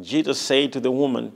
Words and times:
Jesus 0.00 0.40
said 0.40 0.72
to 0.74 0.80
the 0.80 0.90
woman, 0.90 1.32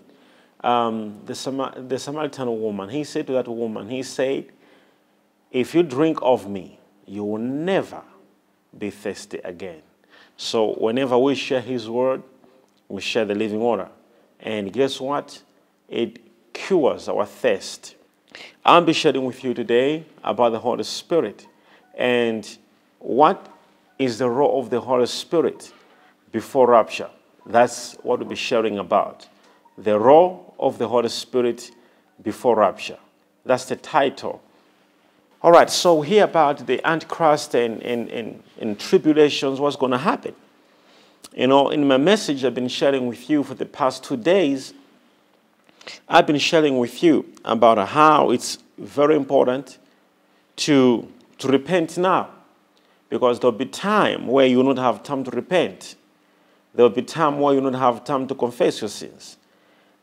um, 0.62 1.20
the, 1.24 1.84
the 1.88 1.98
Samaritan 1.98 2.60
woman, 2.60 2.88
he 2.88 3.04
said 3.04 3.26
to 3.28 3.32
that 3.34 3.48
woman, 3.48 3.88
he 3.88 4.02
said, 4.02 4.46
if 5.50 5.74
you 5.74 5.82
drink 5.82 6.18
of 6.22 6.48
me, 6.48 6.78
you 7.06 7.24
will 7.24 7.38
never 7.38 8.02
be 8.76 8.90
thirsty 8.90 9.38
again. 9.42 9.82
So 10.36 10.74
whenever 10.74 11.18
we 11.18 11.34
share 11.34 11.60
his 11.60 11.88
word, 11.88 12.22
we 12.88 13.00
share 13.00 13.24
the 13.24 13.34
living 13.34 13.60
water. 13.60 13.88
And 14.38 14.72
guess 14.72 15.00
what? 15.00 15.42
It 15.88 16.20
cures 16.52 17.08
our 17.08 17.26
thirst. 17.26 17.96
I'll 18.64 18.84
be 18.84 18.92
sharing 18.92 19.24
with 19.24 19.42
you 19.42 19.54
today 19.54 20.04
about 20.22 20.50
the 20.50 20.58
Holy 20.58 20.84
Spirit 20.84 21.46
and 21.94 22.58
what 22.98 23.48
is 23.98 24.18
the 24.18 24.28
role 24.30 24.60
of 24.60 24.70
the 24.70 24.80
Holy 24.80 25.06
Spirit 25.06 25.72
before 26.32 26.68
rapture. 26.70 27.10
That's 27.46 27.94
what 28.02 28.18
we'll 28.18 28.28
be 28.28 28.36
sharing 28.36 28.78
about. 28.78 29.28
The 29.78 29.98
role 29.98 30.54
of 30.58 30.78
the 30.78 30.88
Holy 30.88 31.08
Spirit 31.08 31.70
before 32.22 32.56
rapture. 32.56 32.98
That's 33.44 33.64
the 33.64 33.76
title. 33.76 34.42
All 35.42 35.52
right, 35.52 35.70
so 35.70 36.02
hear 36.02 36.24
about 36.24 36.66
the 36.66 36.86
Antichrist 36.86 37.54
and, 37.54 37.82
and, 37.82 38.10
and, 38.10 38.42
and 38.58 38.78
tribulations, 38.78 39.58
what's 39.58 39.76
going 39.76 39.92
to 39.92 39.98
happen. 39.98 40.34
You 41.34 41.46
know, 41.46 41.70
in 41.70 41.86
my 41.86 41.96
message 41.96 42.44
I've 42.44 42.54
been 42.54 42.68
sharing 42.68 43.06
with 43.06 43.30
you 43.30 43.42
for 43.42 43.54
the 43.54 43.64
past 43.64 44.04
two 44.04 44.16
days, 44.16 44.74
I've 46.08 46.26
been 46.26 46.38
sharing 46.38 46.76
with 46.78 47.02
you 47.02 47.32
about 47.44 47.88
how 47.88 48.30
it's 48.30 48.58
very 48.76 49.16
important 49.16 49.78
to, 50.56 51.08
to 51.38 51.48
repent 51.48 51.96
now. 51.96 52.30
Because 53.08 53.40
there'll 53.40 53.56
be 53.56 53.66
time 53.66 54.26
where 54.26 54.46
you 54.46 54.58
will 54.58 54.74
not 54.74 54.78
have 54.78 55.02
time 55.02 55.24
to 55.24 55.30
repent. 55.30 55.96
There'll 56.74 56.90
be 56.90 57.02
time 57.02 57.40
where 57.40 57.54
you 57.54 57.60
don't 57.60 57.74
have 57.74 58.04
time 58.04 58.26
to 58.28 58.34
confess 58.34 58.80
your 58.80 58.88
sins. 58.88 59.36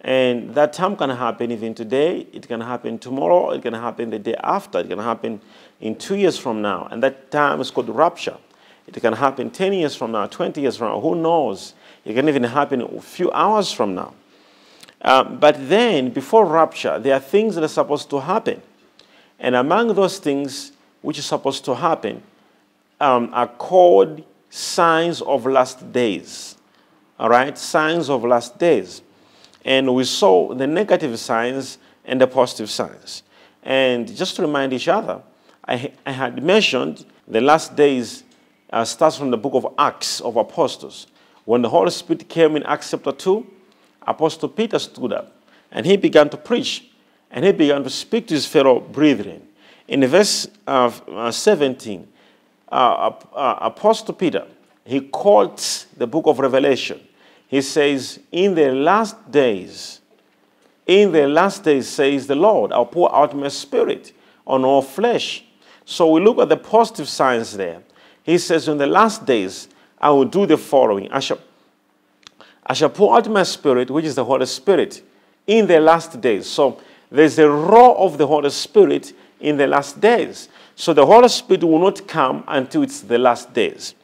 And 0.02 0.54
that 0.54 0.74
time 0.74 0.96
can 0.96 1.10
happen 1.10 1.52
even 1.52 1.74
today, 1.74 2.28
it 2.32 2.48
can 2.48 2.62
happen 2.62 3.00
tomorrow, 3.00 3.50
it 3.52 3.64
can 3.64 3.74
happen 3.74 4.12
the 4.12 4.20
day 4.20 4.36
after, 4.44 4.80
it 4.80 4.90
can 4.90 5.00
happen 5.00 5.42
in 5.82 5.96
two 5.96 6.16
years 6.16 6.38
from 6.38 6.62
now. 6.62 6.88
And 6.92 7.02
that 7.02 7.32
time 7.32 7.60
is 7.62 7.72
called 7.72 7.90
rapture. 7.90 8.38
It 8.88 8.94
can 9.02 9.14
happen 9.14 9.50
10 9.50 9.74
years 9.74 9.96
from 9.96 10.12
now, 10.14 10.28
20 10.28 10.62
years 10.62 10.78
from 10.78 10.90
now, 10.90 11.02
who 11.02 11.16
knows? 11.16 11.74
It 12.06 12.14
can 12.14 12.30
even 12.30 12.44
happen 12.44 12.82
a 12.82 13.02
few 13.02 13.32
hours 13.32 13.72
from 13.72 13.96
now. 13.96 14.14
Um, 15.02 15.40
but 15.40 15.70
then, 15.70 16.10
before 16.10 16.46
rapture, 16.46 16.98
there 16.98 17.14
are 17.14 17.20
things 17.20 17.56
that 17.56 17.64
are 17.64 17.70
supposed 17.70 18.10
to 18.12 18.20
happen. 18.20 18.62
And 19.40 19.56
among 19.56 19.94
those 19.94 20.20
things 20.20 20.72
which 21.02 21.20
are 21.20 21.24
supposed 21.24 21.66
to 21.66 21.76
happen 21.76 22.24
um, 23.00 23.30
are 23.34 23.48
called 23.48 24.24
signs 24.50 25.22
of 25.22 25.46
last 25.46 25.92
days. 25.92 26.57
All 27.20 27.30
right? 27.30 27.58
Signs 27.58 28.10
of 28.10 28.24
last 28.24 28.58
days. 28.58 29.02
And 29.66 29.94
we 29.94 30.04
saw 30.04 30.54
the 30.54 30.68
negative 30.68 31.20
signs 31.20 31.78
and 32.06 32.22
the 32.22 32.28
positive 32.28 32.70
signs. 32.70 33.24
And 33.64 34.16
just 34.16 34.36
to 34.38 34.44
remind 34.44 34.74
each 34.74 34.88
other, 34.88 35.22
I, 35.68 35.92
I 36.06 36.12
had 36.12 36.42
mentioned 36.42 37.06
the 37.28 37.42
last 37.42 37.76
days 37.76 38.24
uh, 38.70 38.86
starts 38.86 39.18
from 39.18 39.32
the 39.32 39.38
book 39.38 39.54
of 39.54 39.74
Acts 39.78 40.22
of 40.22 40.38
Apostles. 40.38 41.08
When 41.46 41.62
the 41.62 41.70
Holy 41.70 41.92
Spirit 41.92 42.28
came 42.30 42.56
in 42.56 42.64
Acts 42.64 42.92
chapter 42.92 43.12
2, 43.12 43.46
Apostle 44.04 44.50
Peter 44.50 44.80
stood 44.80 45.12
up 45.12 45.36
and 45.72 45.86
he 45.86 45.98
began 45.98 46.30
to 46.30 46.38
preach 46.38 46.90
and 47.32 47.44
he 47.44 47.52
began 47.52 47.84
to 47.84 47.90
speak 47.90 48.28
to 48.28 48.34
his 48.34 48.46
fellow 48.46 48.80
brethren. 48.80 49.46
In 49.88 50.06
verse 50.08 50.48
uh, 50.66 50.92
uh, 51.10 51.32
17, 51.32 52.08
uh, 52.70 53.12
uh, 53.34 53.58
Apostle 53.62 54.14
Peter, 54.14 54.46
he 54.86 55.02
quotes 55.02 55.86
the 55.98 56.08
book 56.08 56.28
of 56.28 56.40
Revelation. 56.40 57.00
He 57.48 57.62
says, 57.62 58.20
In 58.32 58.56
the 58.56 58.72
last 58.72 59.32
days, 59.32 60.02
in 60.86 61.12
the 61.12 61.28
last 61.28 61.64
days, 61.64 61.88
says 61.88 62.28
the 62.28 62.36
Lord, 62.36 62.72
I'll 62.72 62.86
pour 62.86 63.14
out 63.14 63.36
my 63.36 63.50
spirit 63.50 64.14
on 64.46 64.64
all 64.64 64.82
flesh. 64.82 65.44
So 65.86 66.12
we 66.12 66.22
look 66.22 66.40
at 66.40 66.50
the 66.50 66.58
positive 66.58 67.10
signs 67.10 67.56
there. 67.56 67.82
He 68.24 68.38
says, 68.38 68.68
In 68.68 68.78
the 68.78 68.88
last 68.88 69.26
days, 69.26 69.70
I 70.00 70.10
will 70.12 70.26
do 70.26 70.46
the 70.46 70.58
following. 70.58 71.12
I 71.12 71.20
shall, 71.20 71.40
I 72.66 72.74
shall 72.74 72.90
pour 72.90 73.18
out 73.18 73.30
my 73.30 73.44
spirit, 73.44 73.90
which 73.90 74.06
is 74.06 74.16
the 74.16 74.26
Holy 74.26 74.46
Spirit, 74.46 75.02
in 75.46 75.68
the 75.68 75.80
last 75.80 76.20
days. 76.20 76.48
So 76.48 76.82
there's 77.10 77.40
a 77.40 77.50
role 77.50 78.06
of 78.06 78.18
the 78.18 78.28
Holy 78.28 78.50
Spirit 78.50 79.14
in 79.40 79.58
the 79.58 79.68
last 79.68 80.00
days. 80.00 80.50
So 80.76 80.94
the 80.94 81.06
Holy 81.06 81.30
Spirit 81.30 81.64
will 81.64 81.80
not 81.80 82.08
come 82.08 82.44
until 82.48 82.84
it's 82.84 83.02
the 83.02 83.18
last 83.18 83.54
days, 83.54 83.96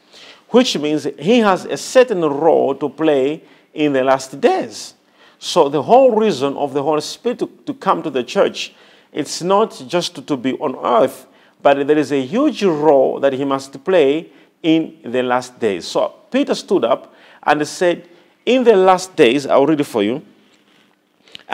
which 0.53 0.77
means 0.77 1.07
he 1.17 1.39
has 1.39 1.65
a 1.65 1.75
certain 1.75 2.21
role 2.21 2.75
to 2.75 2.87
play 2.87 3.41
in 3.73 3.91
the 3.91 4.03
last 4.03 4.39
days. 4.39 4.93
So 5.39 5.67
the 5.67 5.81
whole 5.81 6.11
reason 6.11 6.55
of 6.57 6.75
the 6.75 6.83
Holy 6.83 7.01
Spirit 7.01 7.39
to, 7.39 7.47
to 7.65 7.73
come 7.73 8.03
to 8.03 8.11
the 8.11 8.23
church, 8.23 8.71
it's 9.11 9.41
not 9.41 9.83
just 9.87 10.13
to, 10.13 10.21
to 10.21 10.37
be 10.37 10.53
on 10.59 10.75
earth, 10.75 11.25
but 11.63 11.87
there 11.87 11.97
is 11.97 12.11
a 12.11 12.21
huge 12.21 12.63
role 12.63 13.19
that 13.19 13.33
he 13.33 13.43
must 13.43 13.83
play 13.83 14.29
in 14.61 14.99
the 15.03 15.23
last 15.23 15.59
days. 15.59 15.87
So 15.87 16.13
Peter 16.29 16.53
stood 16.53 16.85
up 16.85 17.15
and 17.41 17.67
said, 17.67 18.07
In 18.45 18.63
the 18.63 18.75
last 18.75 19.15
days, 19.15 19.47
I'll 19.47 19.65
read 19.65 19.81
it 19.81 19.85
for 19.85 20.03
you. 20.03 20.21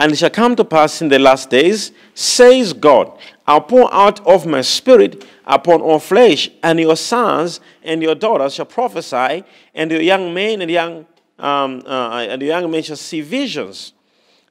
And 0.00 0.12
it 0.12 0.16
shall 0.16 0.30
come 0.30 0.56
to 0.56 0.64
pass 0.64 1.02
in 1.02 1.10
the 1.10 1.18
last 1.18 1.50
days, 1.50 1.92
says 2.14 2.72
God, 2.72 3.12
I'll 3.46 3.60
pour 3.60 3.92
out 3.92 4.26
of 4.26 4.46
my 4.46 4.62
spirit 4.62 5.26
upon 5.44 5.82
all 5.82 5.98
flesh, 5.98 6.48
and 6.62 6.80
your 6.80 6.96
sons 6.96 7.60
and 7.82 8.02
your 8.02 8.14
daughters 8.14 8.54
shall 8.54 8.64
prophesy, 8.64 9.44
and 9.74 9.90
your 9.90 10.00
young 10.00 10.32
men 10.32 10.62
and 10.62 10.70
young 10.70 11.06
um, 11.38 11.82
uh, 11.84 12.26
and 12.30 12.40
your 12.40 12.48
young 12.48 12.70
men 12.70 12.82
shall 12.82 12.96
see 12.96 13.20
visions, 13.20 13.92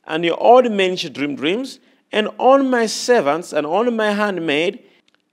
and 0.06 0.24
your 0.24 0.40
old 0.40 0.72
men 0.72 0.96
shall 0.96 1.10
dream 1.10 1.36
dreams, 1.36 1.80
and 2.12 2.30
on 2.38 2.70
my 2.70 2.86
servants 2.86 3.52
and 3.52 3.66
on 3.66 3.96
my 3.96 4.12
handmaid 4.12 4.84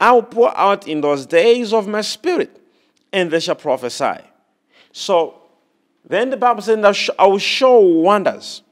I 0.00 0.12
will 0.12 0.22
pour 0.22 0.56
out 0.56 0.88
in 0.88 1.02
those 1.02 1.26
days 1.26 1.74
of 1.74 1.86
my 1.86 2.00
spirit, 2.00 2.58
and 3.12 3.30
they 3.30 3.40
shall 3.40 3.54
prophesy. 3.54 4.22
So 4.92 5.42
then 6.08 6.30
the 6.30 6.38
Bible 6.38 6.62
says, 6.62 7.10
I 7.18 7.26
will 7.26 7.36
show 7.36 7.80
wonders 7.80 8.62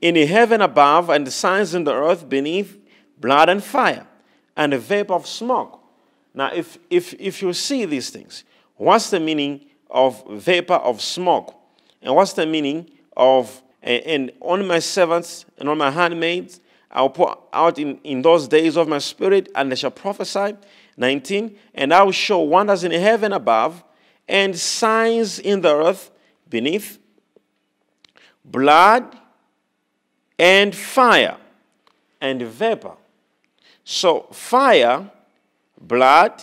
in 0.00 0.14
the 0.14 0.26
heaven 0.26 0.60
above, 0.60 1.10
and 1.10 1.26
the 1.26 1.30
signs 1.30 1.74
in 1.74 1.84
the 1.84 1.92
earth 1.92 2.28
beneath, 2.28 2.78
blood 3.18 3.48
and 3.48 3.62
fire, 3.62 4.06
and 4.56 4.72
a 4.72 4.78
vapor 4.78 5.14
of 5.14 5.26
smoke. 5.26 5.80
Now, 6.34 6.52
if, 6.52 6.78
if, 6.88 7.14
if 7.14 7.42
you 7.42 7.52
see 7.52 7.84
these 7.84 8.10
things, 8.10 8.44
what's 8.76 9.10
the 9.10 9.18
meaning 9.18 9.66
of 9.90 10.24
vapor 10.30 10.74
of 10.74 11.00
smoke? 11.00 11.54
And 12.00 12.14
what's 12.14 12.32
the 12.34 12.46
meaning 12.46 12.90
of, 13.16 13.62
and, 13.82 14.30
on 14.40 14.66
my 14.66 14.78
servants 14.78 15.44
and 15.58 15.68
on 15.68 15.78
my 15.78 15.90
handmaids, 15.90 16.60
I'll 16.90 17.10
pour 17.10 17.36
out 17.52 17.78
in, 17.78 17.98
in 18.04 18.22
those 18.22 18.48
days 18.48 18.76
of 18.76 18.88
my 18.88 18.98
spirit, 18.98 19.50
and 19.54 19.70
they 19.70 19.76
shall 19.76 19.90
prophesy. 19.90 20.56
19. 20.96 21.56
And 21.74 21.92
I 21.92 22.02
will 22.02 22.12
show 22.12 22.40
wonders 22.40 22.84
in 22.84 22.92
heaven 22.92 23.32
above, 23.32 23.82
and 24.28 24.56
signs 24.56 25.38
in 25.38 25.60
the 25.60 25.74
earth 25.74 26.10
beneath, 26.48 26.98
blood 28.44 29.17
and 30.38 30.74
fire 30.74 31.36
and 32.20 32.42
vapor. 32.42 32.92
So, 33.84 34.26
fire, 34.32 35.10
blood, 35.80 36.42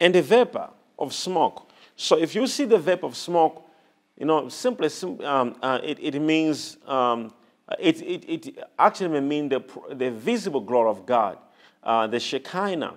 and 0.00 0.14
the 0.14 0.22
vapor 0.22 0.70
of 0.98 1.14
smoke. 1.14 1.70
So, 1.96 2.18
if 2.18 2.34
you 2.34 2.46
see 2.46 2.64
the 2.64 2.78
vapor 2.78 3.06
of 3.06 3.16
smoke, 3.16 3.64
you 4.16 4.26
know, 4.26 4.48
simply, 4.48 4.90
um, 5.24 5.56
uh, 5.62 5.78
it, 5.82 5.98
it 6.00 6.20
means 6.20 6.76
um, 6.86 7.32
it, 7.78 8.02
it, 8.02 8.24
it 8.28 8.64
actually 8.78 9.08
may 9.08 9.20
mean 9.20 9.48
the, 9.48 9.62
the 9.92 10.10
visible 10.10 10.60
glory 10.60 10.90
of 10.90 11.06
God, 11.06 11.38
uh, 11.84 12.06
the 12.06 12.18
Shekinah, 12.18 12.94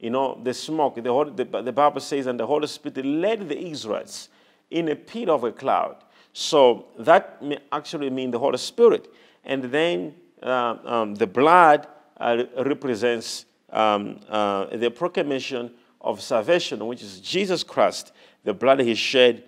you 0.00 0.10
know, 0.10 0.40
the 0.42 0.52
smoke. 0.54 0.96
The, 1.02 1.12
Holy, 1.12 1.30
the, 1.32 1.62
the 1.62 1.72
Bible 1.72 2.00
says, 2.00 2.26
and 2.26 2.38
the 2.40 2.46
Holy 2.46 2.66
Spirit 2.66 3.04
led 3.04 3.48
the 3.48 3.58
Israelites 3.58 4.28
in 4.70 4.88
a 4.88 4.96
pit 4.96 5.28
of 5.28 5.44
a 5.44 5.52
cloud. 5.52 5.96
So 6.32 6.86
that 6.98 7.40
may 7.42 7.58
actually 7.70 8.10
mean 8.10 8.30
the 8.30 8.38
Holy 8.38 8.58
Spirit. 8.58 9.12
And 9.44 9.64
then 9.64 10.14
uh, 10.42 10.76
um, 10.84 11.14
the 11.14 11.26
blood 11.26 11.86
uh, 12.18 12.44
represents 12.58 13.46
um, 13.70 14.20
uh, 14.28 14.76
the 14.76 14.90
proclamation 14.90 15.72
of 16.00 16.20
salvation, 16.20 16.84
which 16.86 17.02
is 17.02 17.20
Jesus 17.20 17.62
Christ, 17.64 18.12
the 18.44 18.54
blood 18.54 18.80
he 18.80 18.94
shed 18.94 19.44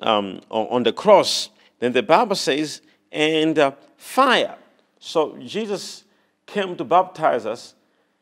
um, 0.00 0.40
on, 0.50 0.82
the 0.82 0.92
cross. 0.92 1.50
Then 1.78 1.92
the 1.92 2.02
Bible 2.02 2.36
says 2.36 2.80
and 3.12 3.58
uh, 3.58 3.72
fire. 3.96 4.56
So 4.98 5.36
Jesus 5.38 6.04
came 6.46 6.76
to 6.76 6.84
baptize 6.84 7.46
us 7.46 7.74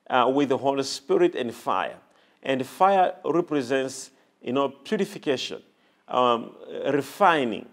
uh, 0.09 0.31
with 0.33 0.49
the 0.51 0.59
Holy 0.59 0.83
Spirit 0.83 1.35
and 1.35 1.55
fire. 1.55 1.97
And 2.43 2.65
fire 2.65 3.15
represents, 3.25 4.11
you 4.43 4.53
know, 4.53 4.69
purification, 4.69 5.63
um, 6.09 6.55
refining. 6.87 7.67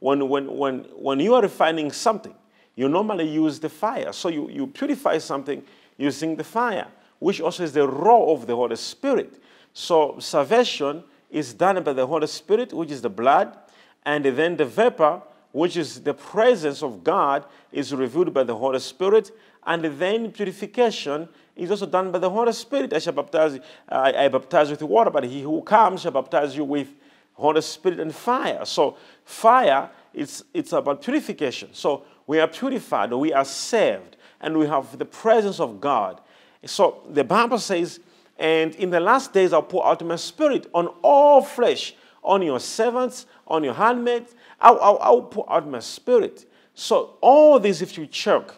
When, 0.00 0.28
when, 0.28 0.56
when, 0.56 0.78
when 0.94 1.20
you 1.20 1.34
are 1.34 1.42
refining 1.42 1.92
something, 1.92 2.34
you 2.76 2.88
normally 2.88 3.28
use 3.28 3.58
the 3.58 3.68
fire. 3.68 4.12
So 4.12 4.28
you, 4.28 4.48
you 4.48 4.66
purify 4.68 5.18
something 5.18 5.64
using 5.96 6.36
the 6.36 6.44
fire, 6.44 6.86
which 7.18 7.40
also 7.40 7.64
is 7.64 7.72
the 7.72 7.88
role 7.88 8.32
of 8.32 8.46
the 8.46 8.54
Holy 8.54 8.76
Spirit. 8.76 9.42
So 9.72 10.16
salvation 10.20 11.02
is 11.30 11.52
done 11.52 11.82
by 11.82 11.92
the 11.92 12.06
Holy 12.06 12.28
Spirit, 12.28 12.72
which 12.72 12.90
is 12.90 13.02
the 13.02 13.10
blood, 13.10 13.56
and 14.04 14.24
then 14.24 14.56
the 14.56 14.64
vapor, 14.64 15.20
which 15.52 15.76
is 15.76 16.00
the 16.00 16.14
presence 16.14 16.82
of 16.82 17.02
God, 17.02 17.44
is 17.72 17.92
revealed 17.92 18.32
by 18.32 18.44
the 18.44 18.54
Holy 18.54 18.78
Spirit. 18.78 19.32
And 19.66 19.84
then 19.84 20.30
purification 20.32 21.28
is 21.56 21.70
also 21.70 21.86
done 21.86 22.12
by 22.12 22.20
the 22.20 22.30
Holy 22.30 22.52
Spirit. 22.52 22.92
I 22.92 23.00
shall 23.00 23.12
baptize, 23.12 23.58
I, 23.88 24.24
I 24.24 24.28
baptize 24.28 24.70
with 24.70 24.82
water, 24.82 25.10
but 25.10 25.24
he 25.24 25.42
who 25.42 25.60
comes 25.62 26.02
shall 26.02 26.12
baptize 26.12 26.56
you 26.56 26.64
with 26.64 26.88
Holy 27.34 27.60
Spirit 27.60 28.00
and 28.00 28.14
fire. 28.14 28.64
So 28.64 28.96
fire, 29.28 29.90
it's, 30.14 30.42
it's 30.54 30.72
about 30.72 31.02
purification. 31.02 31.68
So 31.72 32.04
we 32.26 32.40
are 32.40 32.48
purified, 32.48 33.12
we 33.12 33.32
are 33.32 33.44
saved, 33.44 34.16
and 34.40 34.56
we 34.56 34.66
have 34.66 34.98
the 34.98 35.04
presence 35.04 35.60
of 35.60 35.80
God. 35.80 36.22
So 36.64 37.02
the 37.10 37.24
Bible 37.24 37.58
says, 37.58 38.00
and 38.38 38.74
in 38.76 38.88
the 38.90 39.00
last 39.00 39.34
days 39.34 39.52
I'll 39.52 39.62
pour 39.62 39.86
out 39.86 40.04
my 40.04 40.16
spirit 40.16 40.66
on 40.72 40.86
all 41.02 41.42
flesh, 41.42 41.94
on 42.24 42.40
your 42.40 42.58
servants, 42.58 43.26
on 43.46 43.64
your 43.64 43.74
handmaids. 43.74 44.34
I'll, 44.60 44.80
I'll, 44.80 44.98
I'll 45.00 45.22
pour 45.22 45.50
out 45.52 45.68
my 45.68 45.80
spirit. 45.80 46.50
So 46.74 47.16
all 47.20 47.58
this, 47.60 47.82
if 47.82 47.98
you 47.98 48.06
check 48.06 48.50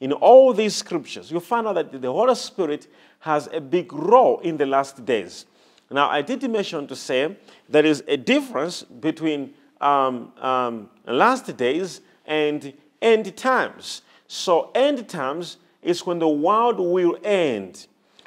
in 0.00 0.12
all 0.12 0.52
these 0.52 0.76
scriptures, 0.76 1.30
you 1.30 1.40
find 1.40 1.66
out 1.66 1.74
that 1.76 2.02
the 2.02 2.12
Holy 2.12 2.34
Spirit 2.34 2.86
has 3.20 3.48
a 3.52 3.60
big 3.60 3.92
role 3.92 4.40
in 4.40 4.58
the 4.58 4.66
last 4.66 5.04
days. 5.04 5.46
Now, 5.90 6.10
I 6.10 6.20
did 6.20 6.48
mention 6.50 6.86
to 6.86 6.94
say 6.94 7.36
there 7.68 7.86
is 7.86 8.04
a 8.06 8.18
difference 8.18 8.82
between 8.82 9.54
um, 9.80 10.32
um, 10.38 10.90
last 11.06 11.56
days 11.56 12.00
and 12.26 12.72
end 13.00 13.36
times. 13.36 14.02
So, 14.26 14.70
end 14.74 15.08
times 15.08 15.56
is 15.82 16.04
when 16.04 16.18
the 16.18 16.28
world 16.28 16.78
will 16.78 17.18
end. 17.24 17.86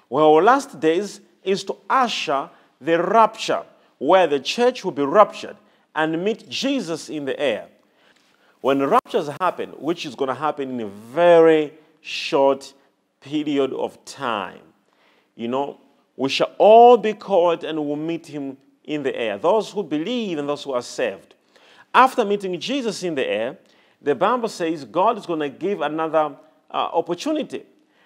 Well, 0.10 0.42
last 0.42 0.80
days 0.80 1.22
is 1.44 1.64
to 1.66 1.76
usher 1.90 2.50
the 2.80 3.02
rapture, 3.02 3.64
where 4.00 4.28
the 4.28 4.40
church 4.40 4.84
will 4.84 4.92
be 4.92 5.04
raptured 5.04 5.58
and 5.96 6.24
meet 6.24 6.50
Jesus 6.50 7.10
in 7.10 7.26
the 7.26 7.40
air. 7.40 7.68
When 8.62 8.84
raptures 8.86 9.30
happen, 9.40 9.70
which 9.72 10.06
is 10.06 10.16
going 10.16 10.30
to 10.30 10.36
happen 10.36 10.70
in 10.70 10.82
a 10.82 10.88
very 10.88 11.74
short 12.02 12.74
period 13.20 13.74
of 13.74 14.04
time, 14.06 14.62
you 15.36 15.48
know, 15.48 15.80
we 16.16 16.30
shall 16.30 16.52
all 16.58 16.98
be 16.98 17.14
called 17.14 17.64
and 17.64 17.80
we 17.80 17.86
will 17.86 17.96
meet 17.96 18.28
him 18.28 18.58
in 18.84 19.04
the 19.04 19.16
air. 19.16 19.38
Those 19.38 19.72
who 19.72 19.84
believe 19.84 20.38
and 20.38 20.48
those 20.48 20.64
who 20.64 20.74
are 20.74 20.82
saved. 20.82 21.36
After 21.94 22.24
meeting 22.24 22.60
Jesus 22.60 23.04
in 23.04 23.16
the 23.16 23.28
air, 23.28 23.58
the 24.02 24.16
Bible 24.16 24.50
says 24.50 24.86
God 24.86 25.18
is 25.18 25.26
going 25.26 25.40
to 25.40 25.50
give 25.50 25.82
another 25.82 26.36
uh, 26.70 26.90
opportunity. 26.94 27.64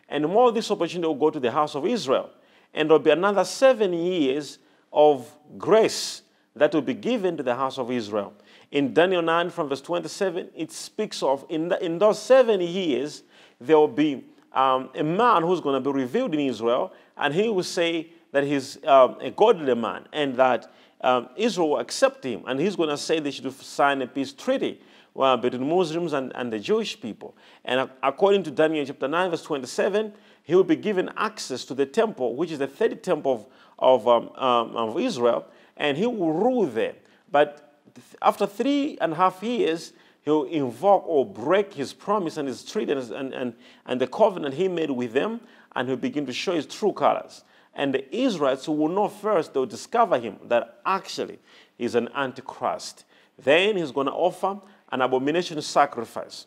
And 0.10 0.28
more 0.28 0.50
of 0.50 0.56
this 0.56 0.70
opportunity 0.70 1.08
will 1.08 1.16
go 1.16 1.30
to 1.30 1.40
the 1.40 1.52
house 1.52 1.76
of 1.76 1.86
Israel. 1.86 2.30
And 2.74 2.90
there 2.90 2.98
will 2.98 3.04
be 3.04 3.12
another 3.12 3.46
seven 3.46 3.94
years 3.94 4.60
of 4.92 5.32
grace 5.58 6.24
that 6.56 6.74
will 6.74 6.82
be 6.82 6.94
given 6.94 7.38
to 7.38 7.44
the 7.44 7.56
house 7.56 7.78
of 7.78 7.92
Israel. 7.92 8.34
In 8.72 8.94
Daniel 8.94 9.22
9, 9.22 9.50
from 9.50 9.70
verse 9.70 9.82
27, 9.82 10.50
it 10.56 10.72
speaks 10.72 11.22
of 11.22 11.46
in, 11.50 11.70
the, 11.70 11.84
in 11.84 12.00
those 12.00 12.22
seven 12.22 12.62
years, 12.62 13.24
there 13.60 13.78
will 13.78 13.88
be 13.88 14.24
um, 14.54 14.90
a 14.96 15.04
man 15.04 15.44
who's 15.44 15.62
going 15.62 15.82
to 15.82 15.92
be 15.92 15.96
revealed 15.96 16.34
in 16.34 16.40
Israel, 16.40 16.94
and 17.18 17.34
he 17.34 17.50
will 17.50 17.64
say 17.64 18.08
that 18.32 18.44
he's 18.44 18.84
um, 18.86 19.18
a 19.22 19.32
godly 19.32 19.76
man 19.76 20.08
and 20.12 20.36
that 20.36 20.72
um, 21.06 21.30
Israel 21.36 21.70
will 21.70 21.80
accept 21.80 22.24
him, 22.24 22.44
and 22.48 22.60
he's 22.60 22.76
going 22.76 22.90
to 22.90 22.98
say 22.98 23.20
they 23.20 23.32
should 23.32 23.52
sign 23.62 24.02
a 24.02 24.08
peace 24.08 24.34
treaty 24.34 24.82
well, 25.14 25.38
between 25.38 25.70
Muslims 25.70 26.14
and, 26.14 26.32
and 26.36 26.52
the 26.52 26.60
Jewish 26.60 27.00
people. 27.00 27.36
And 27.64 27.90
according 28.04 28.44
to 28.44 28.52
Daniel 28.52 28.86
chapter 28.86 29.08
9, 29.08 29.30
verse 29.30 29.44
27, 29.44 30.14
he 30.44 30.56
will 30.56 30.64
be 30.64 30.76
given 30.76 31.10
access 31.16 31.64
to 31.66 31.74
the 31.74 31.86
temple, 31.86 32.36
which 32.36 32.52
is 32.52 32.60
the 32.60 32.68
third 32.68 33.02
temple 33.02 33.48
of, 33.80 34.06
of, 34.06 34.08
um, 34.08 34.44
um, 34.44 34.76
of 34.76 35.00
Israel, 35.00 35.46
and 35.78 35.96
he 35.98 36.06
will 36.06 36.34
rule 36.34 36.66
there. 36.66 36.96
But 37.32 37.80
after 38.22 38.46
three 38.46 38.98
and 39.00 39.14
a 39.14 39.16
half 39.16 39.42
years, 39.42 39.94
he'll 40.24 40.44
invoke 40.44 41.08
or 41.08 41.26
break 41.26 41.74
his 41.74 41.94
promise 41.94 42.38
and 42.38 42.48
his 42.48 42.64
treaty 42.64 42.92
and, 42.92 43.34
and, 43.34 43.54
and 43.86 44.02
the 44.02 44.08
covenant 44.08 44.56
he 44.56 44.68
made 44.68 44.92
with 44.92 45.14
them, 45.14 45.40
and 45.76 45.88
he'll 45.88 45.98
begin 45.98 46.26
to 46.26 46.34
show 46.34 46.54
his 46.54 46.66
true 46.66 46.92
colors. 46.92 47.44
And 47.76 47.94
the 47.94 48.16
Israelites 48.16 48.66
who 48.66 48.72
will 48.72 48.90
know 48.90 49.10
first, 49.10 49.54
they'll 49.54 49.66
discover 49.66 50.18
him 50.18 50.38
that 50.48 50.80
actually 50.86 51.40
he's 51.78 51.96
an 51.96 52.10
antichrist. 52.16 53.04
Then 53.38 53.76
he's 53.76 53.92
going 53.92 54.08
to 54.08 54.14
offer 54.14 54.60
an 54.92 55.02
abomination 55.02 55.62
sacrifice, 55.62 56.46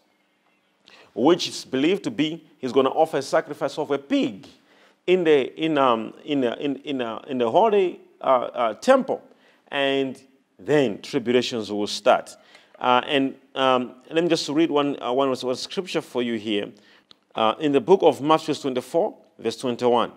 which 1.14 1.48
is 1.48 1.64
believed 1.64 2.04
to 2.04 2.10
be 2.10 2.44
he's 2.58 2.72
going 2.72 2.86
to 2.86 2.92
offer 2.92 3.18
a 3.18 3.22
sacrifice 3.22 3.76
of 3.76 3.90
a 3.90 3.98
pig 3.98 4.46
in 5.06 5.24
the, 5.24 5.54
in, 5.62 5.76
um, 5.76 6.14
in, 6.24 6.44
uh, 6.44 6.56
in, 6.58 6.76
in, 6.76 7.02
uh, 7.02 7.22
in 7.28 7.38
the 7.38 7.50
holy 7.50 8.00
uh, 8.20 8.24
uh, 8.24 8.74
temple. 8.74 9.22
And 9.70 10.20
then 10.58 11.00
tribulations 11.02 11.70
will 11.70 11.86
start. 11.86 12.36
Uh, 12.78 13.02
and 13.06 13.34
um, 13.54 13.96
let 14.10 14.22
me 14.24 14.30
just 14.30 14.48
read 14.48 14.70
one, 14.70 15.00
uh, 15.02 15.12
one, 15.12 15.28
one 15.28 15.56
scripture 15.56 16.00
for 16.00 16.22
you 16.22 16.38
here. 16.38 16.70
in 17.58 17.72
the 17.72 17.80
book 17.80 18.00
of 18.02 18.22
Matthew 18.22 18.54
24, 18.54 19.14
verse 19.38 19.56
21. 19.56 20.12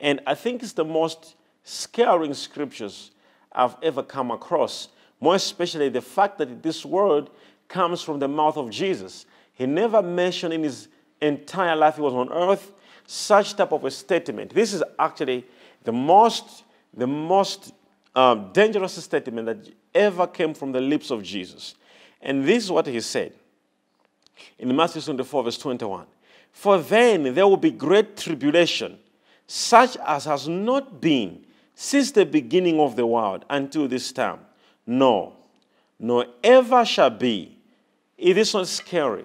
And 0.00 0.20
I 0.26 0.34
think 0.34 0.62
it's 0.62 0.72
the 0.72 0.84
most 0.84 1.36
scaring 1.62 2.34
scriptures 2.34 3.10
I've 3.52 3.76
ever 3.82 4.02
come 4.02 4.30
across, 4.30 4.88
more 5.20 5.34
especially 5.34 5.88
the 5.90 6.00
fact 6.00 6.38
that 6.38 6.62
this 6.62 6.84
word 6.84 7.28
comes 7.68 8.02
from 8.02 8.18
the 8.18 8.28
mouth 8.28 8.56
of 8.56 8.70
Jesus. 8.70 9.26
He 9.52 9.66
never 9.66 10.02
mentioned 10.02 10.54
in 10.54 10.62
his 10.62 10.88
entire 11.20 11.76
life 11.76 11.96
he 11.96 12.00
was 12.00 12.14
on 12.14 12.32
earth 12.32 12.72
such 13.06 13.54
type 13.54 13.72
of 13.72 13.84
a 13.84 13.90
statement. 13.90 14.54
This 14.54 14.72
is 14.72 14.82
actually 14.98 15.44
the 15.84 15.92
most, 15.92 16.64
the 16.94 17.06
most 17.06 17.72
um, 18.14 18.50
dangerous 18.52 18.94
statement 19.02 19.46
that 19.46 19.74
ever 19.94 20.26
came 20.26 20.54
from 20.54 20.72
the 20.72 20.80
lips 20.80 21.10
of 21.10 21.22
Jesus. 21.22 21.74
And 22.22 22.44
this 22.44 22.64
is 22.64 22.70
what 22.70 22.86
he 22.86 23.00
said 23.00 23.32
in 24.58 24.74
Matthew 24.74 25.02
24, 25.02 25.44
verse 25.44 25.58
21. 25.58 26.06
For 26.52 26.78
then 26.78 27.34
there 27.34 27.46
will 27.46 27.56
be 27.56 27.70
great 27.70 28.16
tribulation 28.16 28.98
such 29.52 29.96
as 30.06 30.26
has 30.26 30.46
not 30.46 31.00
been 31.00 31.44
since 31.74 32.12
the 32.12 32.24
beginning 32.24 32.78
of 32.78 32.94
the 32.94 33.04
world 33.04 33.44
until 33.50 33.88
this 33.88 34.12
time. 34.12 34.38
No, 34.86 35.32
nor 35.98 36.26
ever 36.44 36.84
shall 36.84 37.10
be. 37.10 37.58
It 38.16 38.38
is 38.38 38.54
not 38.54 38.68
scary. 38.68 39.24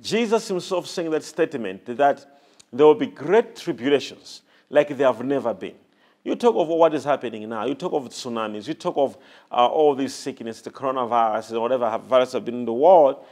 Jesus 0.00 0.48
himself 0.48 0.88
saying 0.88 1.08
that 1.12 1.22
statement 1.22 1.86
that 1.86 2.40
there 2.72 2.84
will 2.84 2.96
be 2.96 3.06
great 3.06 3.54
tribulations 3.54 4.42
like 4.70 4.88
there 4.88 5.06
have 5.06 5.24
never 5.24 5.54
been. 5.54 5.76
You 6.24 6.34
talk 6.34 6.56
of 6.56 6.66
what 6.66 6.92
is 6.92 7.04
happening 7.04 7.48
now. 7.48 7.64
You 7.64 7.76
talk 7.76 7.92
of 7.92 8.08
tsunamis. 8.08 8.66
You 8.66 8.74
talk 8.74 8.96
of 8.96 9.16
uh, 9.52 9.68
all 9.68 9.94
these 9.94 10.14
sickness, 10.14 10.62
the 10.62 10.70
coronavirus, 10.70 11.52
and 11.52 11.60
whatever 11.60 11.96
virus 11.98 12.32
have 12.32 12.44
been 12.44 12.56
in 12.56 12.64
the 12.64 12.72
world. 12.72 13.24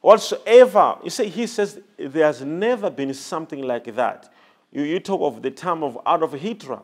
Whatsoever, 0.00 0.96
you 1.04 1.10
see, 1.10 1.28
he 1.28 1.46
says 1.46 1.80
there 1.98 2.24
has 2.24 2.40
never 2.40 2.88
been 2.88 3.12
something 3.12 3.60
like 3.60 3.94
that. 3.94 4.30
You, 4.74 4.82
you 4.82 5.00
talk 5.00 5.20
of 5.22 5.40
the 5.40 5.52
time 5.52 5.82
of 5.82 5.96
Adolf 6.06 6.32
Hitler, 6.32 6.80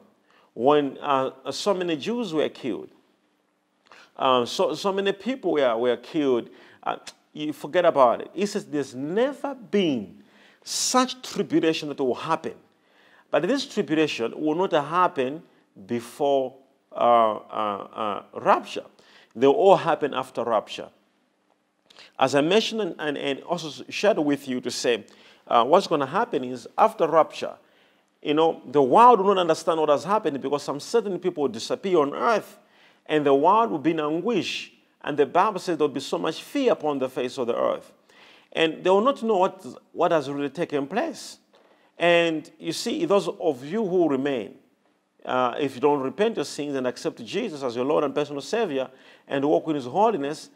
when 0.55 0.97
uh, 0.99 1.51
so 1.51 1.75
many 1.75 1.97
Jews 1.97 2.33
were 2.33 2.49
killed. 2.49 2.89
Uh, 4.17 4.45
so, 4.47 4.75
so 4.75 4.93
many 4.93 5.13
people 5.13 5.53
were, 5.53 5.77
were 5.77 5.97
killed. 5.97 6.49
Uh, 6.83 6.97
you 7.33 7.53
forget 7.53 7.85
about 7.85 8.21
it. 8.23 8.31
He 8.33 8.47
says 8.47 8.65
there's 8.65 8.95
never 8.95 9.55
been 9.55 10.23
such 10.63 11.21
tribulation 11.23 11.89
that 11.89 11.99
will 11.99 12.15
happen. 12.15 12.55
But 13.31 13.43
this 13.49 13.67
tribulation 13.67 14.33
will 14.37 14.55
not 14.55 14.73
happen 14.73 15.43
before 15.87 16.55
uh, 16.93 17.37
uh, 17.37 17.89
uh, 17.95 18.23
rapture. 18.35 18.85
They 19.35 19.47
will 19.47 19.55
all 19.55 19.77
happen 19.77 20.13
after 20.15 20.45
rapture. 20.45 20.89
As 22.19 22.35
I 22.35 22.41
mentioned 22.41 22.81
and, 22.81 22.95
and, 22.99 23.19
and 23.19 23.43
also 23.43 23.85
shared 23.89 24.19
with 24.19 24.47
you 24.47 24.61
to 24.61 24.71
say, 24.71 25.05
what's 25.47 25.87
going 25.87 26.01
to 26.01 26.07
happen 26.07 26.45
is 26.45 26.69
after 26.77 27.07
rapture, 27.07 27.55
you 28.23 28.35
know, 28.35 28.61
the 28.67 28.83
world 28.83 29.21
will 29.21 29.35
not 29.35 29.41
understand 29.41 29.81
what 29.81 29.89
has 29.89 30.05
happened 30.05 30.41
because 30.41 30.63
some 30.63 30.79
certain 30.81 31.19
people 31.19 31.43
will 31.43 31.49
disappear 31.49 31.99
on 31.99 32.15
earth 32.15 32.59
and 33.07 33.25
the 33.25 33.35
world 33.35 33.71
will 33.71 33.79
be 33.79 33.93
in 33.93 34.01
anguish. 34.01 34.73
And 35.03 35.17
the 35.17 35.27
Bible 35.27 35.59
says 35.59 35.79
there 35.79 35.87
will 35.87 35.95
be 35.95 36.01
so 36.01 36.19
much 36.19 36.43
fear 36.43 36.73
upon 36.73 36.99
the 36.99 37.09
face 37.09 37.39
of 37.39 37.47
the 37.47 37.57
earth. 37.57 37.93
And 38.53 38.85
they 38.85 38.91
will 38.91 39.01
not 39.01 39.23
know 39.23 39.39
what, 39.39 39.65
what 39.93 40.13
has 40.13 40.29
really 40.29 40.51
taken 40.51 40.87
place. 40.87 41.39
And 41.99 42.51
you 42.59 42.73
see, 42.73 43.05
those 43.05 43.29
of 43.29 43.65
you 43.65 43.87
who 43.87 44.09
remain, 44.09 44.57
uh, 45.25 45.55
if 45.59 45.75
you 45.75 45.81
don't 45.81 46.01
repent 46.01 46.37
your 46.37 46.45
sins 46.45 46.75
and 46.75 46.87
accept 46.87 47.25
Jesus 47.25 47.63
as 47.63 47.77
your 47.77 47.85
Lord 47.85 48.05
and 48.05 48.15
personal 48.15 48.41
Savior 48.43 48.89
and 49.29 49.45
walk 49.45 49.69
in 49.69 49.75
His 49.75 49.87
holiness, 49.87 50.51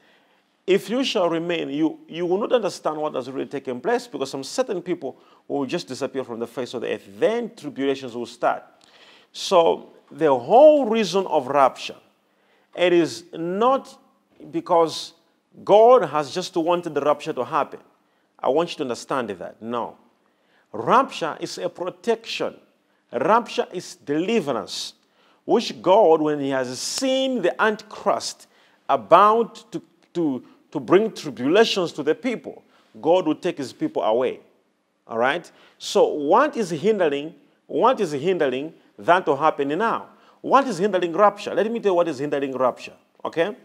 if 0.67 0.89
you 0.89 1.05
shall 1.05 1.29
remain, 1.29 1.69
you, 1.71 1.99
you 2.09 2.25
will 2.25 2.39
not 2.39 2.53
understand 2.53 2.97
what 2.97 3.15
has 3.15 3.31
really 3.31 3.47
taken 3.47 3.81
place 3.81 4.07
because 4.07 4.31
some 4.31 4.43
certain 4.43 4.81
people 4.81 5.19
will 5.47 5.67
just 5.67 5.89
disappear 5.89 6.25
from 6.25 6.39
the 6.39 6.47
face 6.47 6.73
of 6.73 6.81
the 6.81 6.95
earth. 6.95 7.07
Then 7.19 7.55
tribulations 7.55 8.15
will 8.15 8.27
start. 8.27 8.65
So 9.33 9.91
the 10.11 10.35
whole 10.35 10.87
reason 10.87 11.27
of 11.27 11.49
rapture, 11.49 11.97
it 12.75 12.93
is 12.93 13.25
not 13.35 14.01
because 14.51 15.13
God 15.65 16.09
has 16.09 16.33
just 16.33 16.57
wanted 16.57 16.95
the 16.95 17.01
rapture 17.01 17.33
to 17.35 17.45
happen. 17.45 17.81
I 18.39 18.49
want 18.49 18.71
you 18.71 18.77
to 18.77 18.83
understand 18.83 19.31
that. 19.31 19.61
No. 19.61 19.97
Rapture 20.73 21.37
is 21.41 21.59
a 21.59 21.69
protection. 21.69 22.57
Rapture 23.13 23.67
is 23.73 23.97
deliverance, 23.97 24.95
which 25.45 25.81
God, 25.81 26.21
when 26.21 26.41
He 26.41 26.51
has 26.51 26.79
seen 26.79 27.43
the 27.43 27.61
Antichrist 27.63 28.49
about 28.89 29.71
to, 29.73 29.83
to, 30.15 30.45
to 30.75 30.81
bring 30.81 31.09
tribulations 31.13 31.93
to 31.93 32.03
the 32.03 32.17
people, 32.17 32.65
God 33.01 33.29
will 33.29 33.37
take 33.37 33.59
his 33.59 33.73
people 33.73 34.03
away. 34.03 34.41
All 35.07 35.19
right? 35.19 35.49
So, 35.79 36.09
what 36.09 36.57
is 36.57 36.71
hindering? 36.71 37.33
What 37.69 38.01
is 38.01 38.11
hindering 38.11 38.75
that 38.99 39.25
to 39.27 39.37
happen 39.37 39.69
now? 39.79 40.09
What 40.41 40.67
is 40.67 40.79
hindering 40.79 41.13
rapture? 41.13 41.55
Let 41.55 41.71
me 41.71 41.79
tell 41.79 41.93
you 41.93 41.95
what 41.95 42.09
is 42.09 42.19
hindering 42.19 42.59
rapture. 42.59 42.95
Okay? 43.25 43.57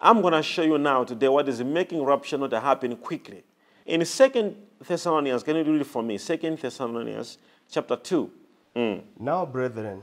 I'm 0.00 0.20
going 0.20 0.32
to 0.34 0.42
show 0.42 0.62
you 0.62 0.78
now 0.78 1.04
today 1.04 1.28
what 1.28 1.48
is 1.48 1.62
making 1.62 2.02
rapture 2.02 2.36
not 2.36 2.52
happen 2.52 2.96
quickly. 2.96 3.44
In 3.86 4.04
Second 4.04 4.56
Thessalonians, 4.84 5.44
can 5.44 5.54
you 5.54 5.62
read 5.62 5.82
it 5.82 5.86
for 5.86 6.02
me? 6.02 6.18
Second 6.18 6.58
Thessalonians 6.58 7.38
chapter 7.70 7.94
2. 7.94 8.30
Mm. 8.74 9.02
Now, 9.20 9.46
brethren, 9.46 10.02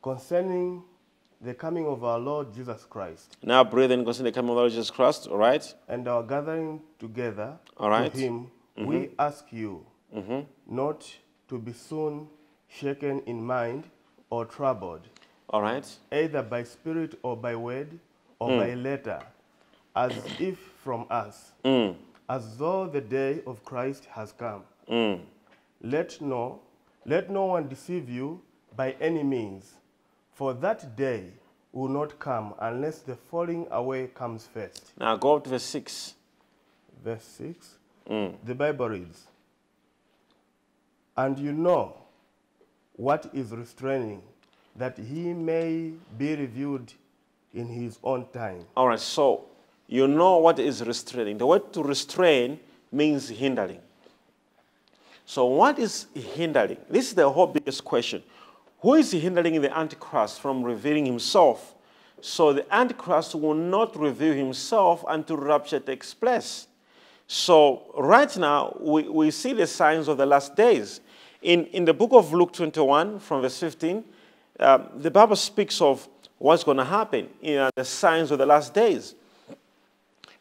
concerning 0.00 0.84
the 1.40 1.54
coming 1.54 1.86
of 1.86 2.04
our 2.04 2.18
Lord 2.18 2.54
Jesus 2.54 2.84
Christ 2.84 3.36
Now, 3.42 3.62
brethren, 3.64 4.04
concerning 4.04 4.32
the 4.32 4.36
coming 4.36 4.50
of 4.50 4.56
our 4.56 4.62
Lord 4.62 4.72
Jesus 4.72 4.90
Christ, 4.90 5.26
all 5.28 5.38
right? 5.38 5.74
and 5.88 6.08
our 6.08 6.22
gathering 6.22 6.80
together 6.98 7.58
All 7.76 7.90
right. 7.90 8.12
to 8.12 8.18
him, 8.18 8.50
we 8.76 8.82
mm-hmm. 8.96 9.14
ask 9.18 9.44
you 9.52 9.84
mm-hmm. 10.14 10.40
not 10.66 11.10
to 11.48 11.58
be 11.58 11.72
soon 11.72 12.28
shaken 12.68 13.20
in 13.26 13.44
mind 13.44 13.84
or 14.30 14.44
troubled, 14.44 15.08
All 15.50 15.62
right? 15.62 15.86
either 16.12 16.42
by 16.42 16.64
spirit 16.64 17.18
or 17.22 17.36
by 17.36 17.54
word 17.54 17.98
or 18.38 18.50
mm. 18.50 18.58
by 18.58 18.74
letter, 18.74 19.20
as 19.94 20.12
if 20.38 20.58
from 20.58 21.06
us, 21.10 21.52
mm. 21.64 21.94
as 22.28 22.56
though 22.58 22.86
the 22.86 23.00
day 23.00 23.40
of 23.46 23.64
Christ 23.64 24.06
has 24.10 24.32
come. 24.32 24.62
Mm. 24.90 25.20
Let 25.80 26.20
no, 26.20 26.60
let 27.04 27.30
no 27.30 27.46
one 27.46 27.68
deceive 27.68 28.08
you 28.10 28.40
by 28.76 28.94
any 29.00 29.22
means, 29.22 29.74
for 30.36 30.52
that 30.52 30.94
day 30.96 31.24
will 31.72 31.88
not 31.88 32.18
come 32.18 32.52
unless 32.60 32.98
the 32.98 33.16
falling 33.16 33.66
away 33.70 34.06
comes 34.08 34.46
first. 34.52 34.92
Now, 35.00 35.16
go 35.16 35.36
up 35.36 35.44
to 35.44 35.50
verse 35.50 35.62
6. 35.64 36.14
Verse 37.02 37.24
6, 37.38 37.74
mm. 38.10 38.34
the 38.44 38.54
Bible 38.54 38.88
reads, 38.88 39.26
And 41.16 41.38
you 41.38 41.52
know 41.52 41.96
what 42.96 43.30
is 43.32 43.50
restraining, 43.50 44.22
that 44.76 44.98
he 44.98 45.32
may 45.32 45.92
be 46.18 46.34
revealed 46.34 46.92
in 47.54 47.68
his 47.68 47.98
own 48.04 48.26
time. 48.32 48.64
All 48.76 48.88
right, 48.88 49.00
so 49.00 49.44
you 49.86 50.06
know 50.06 50.36
what 50.38 50.58
is 50.58 50.84
restraining. 50.84 51.38
The 51.38 51.46
word 51.46 51.72
to 51.72 51.82
restrain 51.82 52.60
means 52.92 53.28
hindering. 53.28 53.80
So, 55.24 55.46
what 55.46 55.78
is 55.78 56.06
hindering? 56.14 56.78
This 56.90 57.08
is 57.08 57.14
the 57.14 57.30
whole 57.30 57.46
biggest 57.46 57.84
question. 57.84 58.22
Who 58.80 58.94
is 58.94 59.12
hindering 59.12 59.60
the 59.60 59.76
Antichrist 59.76 60.40
from 60.40 60.62
revealing 60.62 61.06
himself? 61.06 61.74
So, 62.20 62.52
the 62.52 62.74
Antichrist 62.74 63.34
will 63.34 63.54
not 63.54 63.98
reveal 63.98 64.32
himself 64.32 65.04
until 65.06 65.36
rapture 65.36 65.80
takes 65.80 66.14
place. 66.14 66.66
So, 67.26 67.92
right 67.96 68.34
now, 68.36 68.76
we, 68.80 69.08
we 69.08 69.30
see 69.30 69.52
the 69.52 69.66
signs 69.66 70.08
of 70.08 70.16
the 70.16 70.26
last 70.26 70.56
days. 70.56 71.00
In, 71.42 71.66
in 71.66 71.84
the 71.84 71.94
book 71.94 72.10
of 72.12 72.32
Luke 72.32 72.52
21, 72.52 73.20
from 73.20 73.42
verse 73.42 73.58
15, 73.58 74.04
um, 74.60 74.88
the 74.96 75.10
Bible 75.10 75.36
speaks 75.36 75.80
of 75.80 76.08
what's 76.38 76.64
going 76.64 76.78
to 76.78 76.84
happen 76.84 77.28
in 77.42 77.58
uh, 77.58 77.70
the 77.76 77.84
signs 77.84 78.30
of 78.30 78.38
the 78.38 78.46
last 78.46 78.72
days 78.72 79.14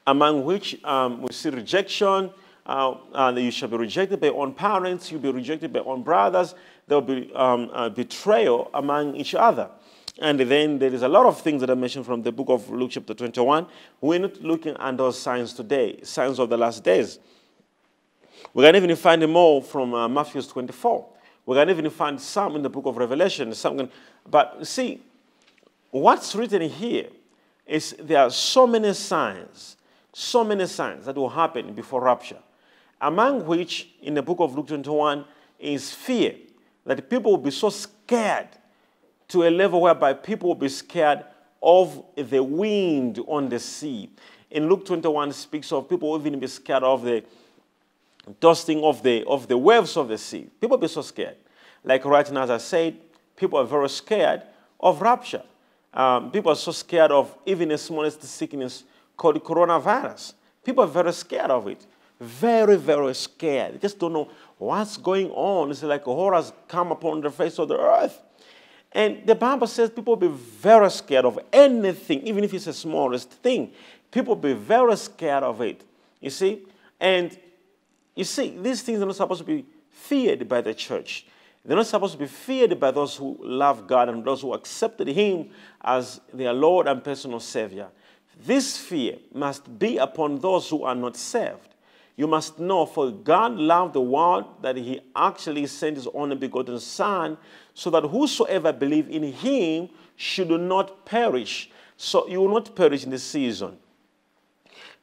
among 0.07 0.45
which 0.45 0.83
um, 0.83 1.21
we 1.21 1.29
see 1.31 1.49
rejection. 1.49 2.29
Uh, 2.65 2.95
and 3.13 3.37
you 3.37 3.51
shall 3.51 3.69
be 3.69 3.77
rejected 3.77 4.19
by 4.19 4.25
your 4.27 4.41
own 4.41 4.51
parents, 4.51 5.11
you'll 5.11 5.21
be 5.21 5.31
rejected 5.31 5.71
by 5.71 5.79
your 5.79 5.89
own 5.89 6.01
brothers, 6.01 6.55
there 6.87 6.99
will 6.99 7.15
be 7.15 7.33
um, 7.33 7.93
betrayal 7.93 8.69
among 8.73 9.15
each 9.15 9.35
other. 9.35 9.69
And 10.19 10.39
then 10.39 10.79
there 10.79 10.93
is 10.93 11.01
a 11.01 11.07
lot 11.07 11.25
of 11.25 11.41
things 11.41 11.59
that 11.61 11.69
are 11.69 11.75
mentioned 11.75 12.05
from 12.05 12.21
the 12.21 12.31
book 12.31 12.47
of 12.49 12.69
Luke, 12.69 12.91
chapter 12.91 13.13
21. 13.13 13.67
We're 13.99 14.19
not 14.19 14.41
looking 14.41 14.75
at 14.79 14.97
those 14.97 15.19
signs 15.19 15.53
today, 15.53 15.99
signs 16.03 16.39
of 16.39 16.49
the 16.49 16.57
last 16.57 16.83
days. 16.83 17.19
We 18.53 18.63
can 18.63 18.75
even 18.75 18.95
find 18.95 19.27
more 19.29 19.61
from 19.61 19.93
uh, 19.93 20.07
Matthew 20.07 20.41
24. 20.41 21.05
We 21.45 21.55
can 21.55 21.69
even 21.69 21.89
find 21.89 22.19
some 22.19 22.55
in 22.55 22.61
the 22.61 22.69
book 22.69 22.85
of 22.85 22.95
Revelation. 22.95 23.53
Some 23.53 23.77
can, 23.77 23.91
but 24.29 24.65
see, 24.65 25.01
what's 25.91 26.33
written 26.33 26.61
here 26.61 27.07
is 27.65 27.95
there 27.99 28.19
are 28.19 28.29
so 28.29 28.65
many 28.65 28.93
signs, 28.93 29.75
so 30.13 30.43
many 30.43 30.65
signs 30.67 31.05
that 31.05 31.15
will 31.15 31.29
happen 31.29 31.73
before 31.73 32.01
rapture, 32.01 32.39
among 33.01 33.45
which 33.45 33.89
in 34.01 34.13
the 34.13 34.21
book 34.21 34.39
of 34.39 34.55
Luke 34.55 34.67
21 34.67 35.25
is 35.59 35.91
fear, 35.91 36.35
that 36.85 37.09
people 37.09 37.31
will 37.31 37.37
be 37.37 37.51
so 37.51 37.69
scared 37.69 38.49
to 39.27 39.43
a 39.43 39.49
level 39.49 39.81
whereby 39.81 40.13
people 40.13 40.49
will 40.49 40.55
be 40.55 40.69
scared 40.69 41.23
of 41.61 42.03
the 42.15 42.43
wind 42.43 43.19
on 43.27 43.49
the 43.49 43.59
sea. 43.59 44.09
In 44.51 44.69
Luke 44.69 44.85
21 44.85 45.33
speaks 45.33 45.71
of 45.71 45.89
people 45.89 46.11
will 46.11 46.19
even 46.19 46.39
be 46.39 46.47
scared 46.47 46.83
of 46.83 47.03
the 47.03 47.23
dusting 48.39 48.83
of 48.83 49.01
the, 49.03 49.23
of 49.25 49.47
the 49.47 49.57
waves 49.57 49.97
of 49.97 50.07
the 50.07 50.17
sea. 50.17 50.47
People 50.61 50.77
be 50.77 50.87
so 50.87 51.01
scared. 51.01 51.37
Like 51.83 52.05
right 52.05 52.29
now, 52.31 52.43
as 52.43 52.49
I 52.49 52.57
said, 52.57 52.97
people 53.35 53.59
are 53.59 53.65
very 53.65 53.89
scared 53.89 54.43
of 54.79 55.01
rapture. 55.01 55.43
Um, 55.93 56.31
people 56.31 56.51
are 56.51 56.55
so 56.55 56.71
scared 56.71 57.11
of 57.11 57.35
even 57.45 57.69
the 57.69 57.77
smallest 57.77 58.21
sickness 58.23 58.83
called 59.15 59.41
coronavirus. 59.43 60.33
People 60.63 60.83
are 60.83 60.87
very 60.87 61.13
scared 61.13 61.51
of 61.51 61.67
it. 61.67 61.85
Very, 62.19 62.77
very 62.77 63.13
scared. 63.13 63.75
They 63.75 63.79
just 63.79 63.99
don't 63.99 64.13
know 64.13 64.29
what's 64.57 64.97
going 64.97 65.29
on. 65.31 65.71
It's 65.71 65.83
like 65.83 66.03
horrors 66.03 66.53
come 66.67 66.91
upon 66.91 67.21
the 67.21 67.29
face 67.29 67.59
of 67.59 67.67
the 67.67 67.77
earth. 67.77 68.21
And 68.91 69.25
the 69.25 69.35
Bible 69.35 69.67
says 69.67 69.89
people 69.89 70.15
be 70.15 70.29
very 70.29 70.89
scared 70.89 71.25
of 71.25 71.37
anything, 71.51 72.25
even 72.25 72.45
if 72.45 72.53
it's 72.53 72.65
the 72.65 72.73
smallest 72.73 73.29
thing. 73.31 73.73
People 74.09 74.35
be 74.35 74.53
very 74.53 74.95
scared 74.95 75.43
of 75.43 75.59
it. 75.61 75.83
You 76.21 76.29
see? 76.29 76.63
And 76.99 77.37
you 78.15 78.23
see, 78.23 78.57
these 78.57 78.81
things 78.81 79.01
are 79.01 79.05
not 79.05 79.17
supposed 79.17 79.41
to 79.41 79.45
be 79.45 79.65
feared 79.89 80.47
by 80.47 80.61
the 80.61 80.73
church. 80.73 81.27
They're 81.65 81.75
not 81.75 81.87
supposed 81.87 82.13
to 82.13 82.19
be 82.19 82.27
feared 82.27 82.79
by 82.79 82.91
those 82.91 83.17
who 83.17 83.37
love 83.41 83.87
God 83.87 84.07
and 84.07 84.23
those 84.23 84.41
who 84.41 84.53
accepted 84.53 85.09
Him 85.09 85.49
as 85.81 86.21
their 86.33 86.53
Lord 86.53 86.87
and 86.87 87.03
personal 87.03 87.41
Savior. 87.41 87.87
This 88.45 88.77
fear 88.77 89.17
must 89.33 89.77
be 89.77 89.97
upon 89.97 90.39
those 90.39 90.69
who 90.69 90.83
are 90.83 90.95
not 90.95 91.17
saved. 91.17 91.74
You 92.17 92.27
must 92.27 92.59
know, 92.59 92.85
for 92.85 93.11
God 93.11 93.55
loved 93.55 93.93
the 93.93 94.01
world 94.01 94.45
that 94.61 94.77
He 94.77 95.01
actually 95.15 95.67
sent 95.67 95.97
His 95.97 96.07
only 96.07 96.35
begotten 96.35 96.79
Son, 96.79 97.37
so 97.73 97.89
that 97.89 98.03
whosoever 98.03 98.71
believe 98.71 99.09
in 99.09 99.23
Him 99.23 99.89
should 100.15 100.49
not 100.49 101.05
perish. 101.05 101.69
So 101.97 102.27
you 102.27 102.39
will 102.41 102.53
not 102.53 102.75
perish 102.75 103.03
in 103.03 103.09
this 103.09 103.23
season. 103.23 103.77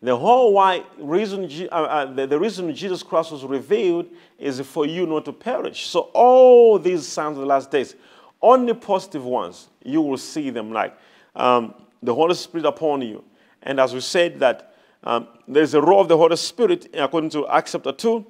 The 0.02 0.16
whole 0.16 0.54
why 0.54 0.85
reason, 0.99 1.49
uh, 1.71 1.75
uh, 1.75 2.12
the, 2.12 2.26
the 2.26 2.38
reason 2.38 2.75
Jesus 2.75 3.04
Christ 3.04 3.31
was 3.31 3.45
revealed 3.45 4.09
is 4.37 4.61
for 4.61 4.85
you 4.85 5.07
not 5.07 5.25
to 5.26 5.33
perish. 5.33 5.87
So 5.87 6.11
all 6.12 6.78
these 6.78 7.07
signs 7.07 7.37
of 7.37 7.42
the 7.42 7.47
last 7.47 7.71
days, 7.71 7.95
only 8.40 8.75
positive 8.75 9.25
ones, 9.25 9.69
you 9.85 10.00
will 10.00 10.16
see 10.19 10.50
them 10.50 10.73
like 10.73 10.99
um, 11.37 11.75
the 12.02 12.12
Holy 12.12 12.35
Spirit 12.35 12.66
upon 12.66 13.02
you. 13.02 13.23
And 13.62 13.78
as 13.78 13.95
we 13.95 14.00
said 14.00 14.40
that 14.40 14.72
um, 15.04 15.26
there's 15.49 15.75
a 15.75 15.80
role 15.80 16.00
of 16.00 16.09
the 16.09 16.16
Holy 16.16 16.37
Spirit 16.37 16.88
according 16.94 17.30
to 17.30 17.49
Acts 17.49 17.73
chapter 17.73 17.92
2, 17.92 18.25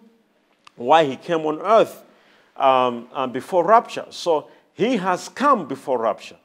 why 0.77 1.05
he 1.05 1.17
came 1.17 1.41
on 1.41 1.61
earth 1.61 2.05
um, 2.57 3.09
uh, 3.13 3.27
before 3.27 3.65
rapture. 3.65 4.07
So 4.11 4.49
he 4.75 4.97
has 4.97 5.29
come 5.29 5.69
before 5.69 5.99
rapture. 5.99 6.37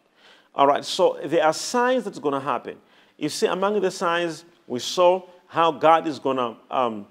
All 0.54 0.68
right, 0.68 0.84
so 0.84 1.20
there 1.24 1.46
are 1.46 1.54
signs 1.54 2.04
that's 2.04 2.20
going 2.20 2.34
to 2.34 2.40
happen. 2.40 2.78
You 3.18 3.30
see, 3.30 3.48
among 3.48 3.80
the 3.82 3.92
signs, 3.92 4.44
we 4.68 4.80
saw 4.80 5.24
how 5.48 5.72
God 5.72 6.08
is 6.08 6.20
going 6.20 6.38
to 6.38 6.56
um, 6.70 7.08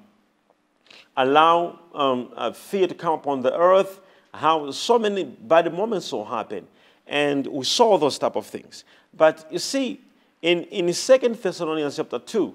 allow 1.16 1.78
um, 1.94 2.52
fear 2.52 2.86
to 2.86 2.94
come 2.94 3.14
upon 3.14 3.40
the 3.40 3.56
earth, 3.56 4.00
how 4.34 4.70
so 4.70 4.98
many 4.98 5.24
bad 5.24 5.72
moments 5.72 6.12
will 6.12 6.24
happen. 6.24 6.66
And 7.06 7.46
we 7.46 7.64
saw 7.64 7.96
those 7.96 8.18
type 8.18 8.36
of 8.36 8.46
things. 8.46 8.84
But 9.16 9.46
you 9.50 9.58
see, 9.58 10.00
in, 10.42 10.64
in 10.64 10.92
2 10.92 10.92
Thessalonians 11.40 11.96
chapter 11.96 12.18
2, 12.18 12.54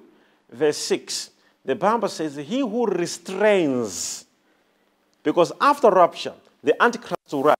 verse 0.52 0.78
6, 0.78 1.32
the 1.64 1.76
Bible 1.76 2.10
says, 2.10 2.36
He 2.36 2.60
who 2.60 2.86
restrains, 2.86 4.26
because 5.24 5.52
after 5.62 5.90
rapture, 5.90 6.34
the 6.64 6.82
Antichrist 6.82 7.32
will 7.32 7.44
rise. 7.44 7.56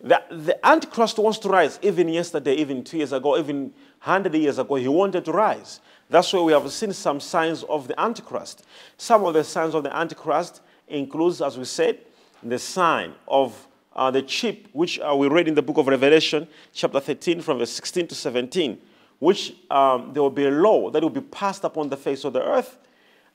The, 0.00 0.22
the 0.30 0.66
Antichrist 0.66 1.18
wants 1.18 1.38
to 1.38 1.48
rise 1.48 1.78
even 1.82 2.08
yesterday, 2.08 2.54
even 2.54 2.84
two 2.84 2.98
years 2.98 3.12
ago, 3.12 3.38
even 3.38 3.72
100 4.02 4.34
years 4.34 4.58
ago, 4.58 4.74
he 4.74 4.88
wanted 4.88 5.24
to 5.24 5.32
rise. 5.32 5.80
That's 6.08 6.32
why 6.32 6.42
we 6.42 6.52
have 6.52 6.70
seen 6.70 6.92
some 6.92 7.18
signs 7.18 7.64
of 7.64 7.88
the 7.88 7.98
Antichrist. 8.00 8.64
Some 8.96 9.24
of 9.24 9.34
the 9.34 9.42
signs 9.42 9.74
of 9.74 9.82
the 9.82 9.96
Antichrist 9.96 10.60
includes, 10.86 11.40
as 11.40 11.58
we 11.58 11.64
said, 11.64 11.98
the 12.42 12.58
sign 12.58 13.14
of 13.26 13.66
uh, 13.94 14.10
the 14.10 14.22
chip, 14.22 14.68
which 14.72 15.00
uh, 15.00 15.14
we 15.16 15.28
read 15.28 15.48
in 15.48 15.54
the 15.54 15.62
book 15.62 15.78
of 15.78 15.88
Revelation, 15.88 16.46
chapter 16.72 17.00
13, 17.00 17.40
from 17.40 17.58
verse 17.58 17.72
16 17.72 18.08
to 18.08 18.14
17, 18.14 18.78
which 19.18 19.54
um, 19.70 20.12
there 20.12 20.22
will 20.22 20.30
be 20.30 20.46
a 20.46 20.50
law 20.50 20.90
that 20.90 21.02
will 21.02 21.10
be 21.10 21.20
passed 21.20 21.64
upon 21.64 21.88
the 21.88 21.96
face 21.96 22.24
of 22.24 22.32
the 22.32 22.42
earth, 22.42 22.78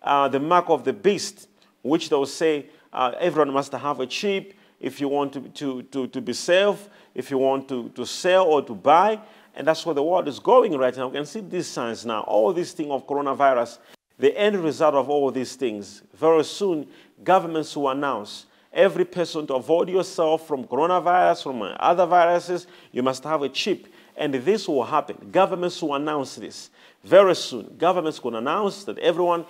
uh, 0.04 0.28
the 0.28 0.40
mark 0.40 0.70
of 0.70 0.84
the 0.84 0.94
beast, 0.94 1.48
which 1.82 2.10
they 2.10 2.16
will 2.16 2.26
say 2.26 2.68
uh, 2.94 3.14
everyone 3.20 3.54
must 3.54 3.72
have 3.72 4.00
a 4.00 4.06
chip 4.06 4.54
if 4.80 5.00
you 5.00 5.08
want 5.08 5.34
to, 5.34 5.42
to, 5.42 5.84
to, 5.84 6.08
to 6.08 6.22
be 6.22 6.34
safe, 6.34 6.90
if 7.14 7.30
you 7.30 7.38
want 7.38 7.68
to, 7.70 7.90
to 7.90 8.06
sell 8.06 8.46
or 8.46 8.62
to 8.62 8.74
buy. 8.74 9.20
And 9.54 9.68
that's 9.68 9.86
where 9.86 9.96
the 9.96 10.04
world 10.04 10.28
is 10.28 10.40
going 10.40 10.78
right 10.78 10.96
now. 10.96 11.08
We 11.08 11.18
can 11.18 11.26
see 11.26 11.42
these 11.42 11.68
signs 11.68 12.06
now. 12.06 12.22
All 12.22 12.54
this 12.54 12.72
thing 12.72 12.92
of 12.92 13.06
coronavirus, 13.06 13.80
the 14.18 14.36
end 14.38 14.58
result 14.58 14.96
of 14.96 15.10
all 15.10 15.30
these 15.32 15.56
things, 15.56 16.04
very 16.14 16.44
soon, 16.44 16.88
governments 17.24 17.76
will 17.76 17.90
announce 17.90 18.46
every 18.74 19.06
person 19.06 19.46
to 19.48 19.56
avoid 19.56 19.90
yourself 19.90 20.48
from 20.48 20.64
coronavirus, 20.66 21.44
from 21.44 21.62
other 21.80 22.06
viruses, 22.06 22.68
you 22.92 23.04
must 23.04 23.24
have 23.24 23.42
a 23.42 23.50
chip. 23.50 23.88
And 24.22 24.36
this 24.36 24.68
will 24.68 24.84
happen. 24.84 25.30
Governments 25.32 25.82
will 25.82 25.96
announce 25.96 26.36
this 26.36 26.70
very 27.04 27.36
soon. 27.36 27.74
Governments 27.80 28.24
will 28.24 28.36
announce 28.36 28.84
that 28.84 29.00
everyone 29.00 29.48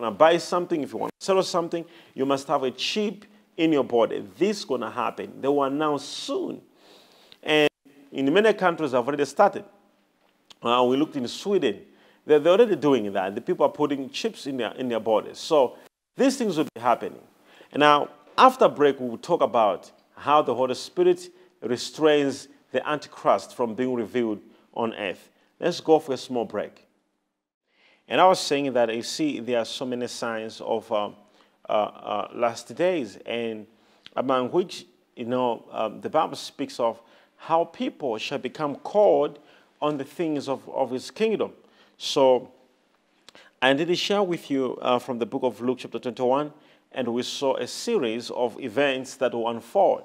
to 0.00 0.10
buy 0.10 0.38
something, 0.38 0.82
if 0.82 0.94
you 0.94 0.98
want 0.98 1.12
to 1.20 1.24
sell 1.24 1.42
something, 1.42 1.84
you 2.14 2.24
must 2.24 2.48
have 2.48 2.62
a 2.62 2.70
chip 2.70 3.26
in 3.58 3.70
your 3.70 3.84
body. 3.84 4.26
This 4.38 4.60
is 4.60 4.64
going 4.64 4.80
to 4.80 4.88
happen. 4.88 5.42
They 5.42 5.46
will 5.46 5.64
announce 5.64 6.06
soon. 6.06 6.62
And 7.42 7.68
in 8.12 8.32
many 8.32 8.54
countries, 8.54 8.92
have 8.92 9.06
already 9.06 9.26
started. 9.26 9.66
Uh, 10.62 10.86
we 10.88 10.96
looked 10.96 11.16
in 11.16 11.28
Sweden. 11.28 11.82
They're, 12.24 12.38
they're 12.38 12.54
already 12.54 12.76
doing 12.76 13.12
that. 13.12 13.34
The 13.34 13.42
people 13.42 13.66
are 13.66 13.72
putting 13.72 14.08
chips 14.08 14.46
in 14.46 14.56
their, 14.56 14.72
in 14.72 14.88
their 14.88 15.00
bodies. 15.00 15.36
So 15.36 15.76
these 16.16 16.38
things 16.38 16.56
will 16.56 16.66
be 16.74 16.80
happening. 16.80 17.20
And 17.72 17.80
now, 17.80 18.08
after 18.38 18.70
break, 18.70 18.98
we 19.00 19.06
will 19.06 19.18
talk 19.18 19.42
about 19.42 19.92
how 20.16 20.40
the 20.40 20.54
Holy 20.54 20.74
Spirit 20.74 21.28
restrains 21.60 22.48
the 22.74 22.86
Antichrist 22.88 23.54
from 23.54 23.74
being 23.76 23.94
revealed 23.94 24.40
on 24.74 24.92
earth. 24.94 25.30
Let's 25.60 25.80
go 25.80 26.00
for 26.00 26.12
a 26.12 26.16
small 26.16 26.44
break. 26.44 26.88
And 28.08 28.20
I 28.20 28.26
was 28.26 28.40
saying 28.40 28.72
that 28.72 28.92
you 28.92 29.04
see, 29.04 29.38
there 29.38 29.60
are 29.60 29.64
so 29.64 29.86
many 29.86 30.08
signs 30.08 30.60
of 30.60 30.90
um, 30.90 31.14
uh, 31.68 31.72
uh, 31.72 32.28
last 32.34 32.74
days, 32.74 33.16
and 33.24 33.68
among 34.16 34.50
which, 34.50 34.86
you 35.14 35.24
know, 35.24 35.64
um, 35.70 36.00
the 36.00 36.10
Bible 36.10 36.34
speaks 36.34 36.80
of 36.80 37.00
how 37.36 37.64
people 37.64 38.18
shall 38.18 38.38
become 38.38 38.74
called 38.74 39.38
on 39.80 39.96
the 39.96 40.04
things 40.04 40.48
of, 40.48 40.68
of 40.68 40.90
his 40.90 41.12
kingdom. 41.12 41.52
So, 41.96 42.50
I 43.62 43.72
did 43.72 43.96
share 43.96 44.24
with 44.24 44.50
you 44.50 44.76
uh, 44.82 44.98
from 44.98 45.20
the 45.20 45.26
book 45.26 45.44
of 45.44 45.60
Luke, 45.60 45.78
chapter 45.78 46.00
21, 46.00 46.52
and 46.90 47.06
we 47.06 47.22
saw 47.22 47.54
a 47.54 47.68
series 47.68 48.30
of 48.30 48.60
events 48.60 49.14
that 49.18 49.32
will 49.32 49.48
unfold. 49.48 50.02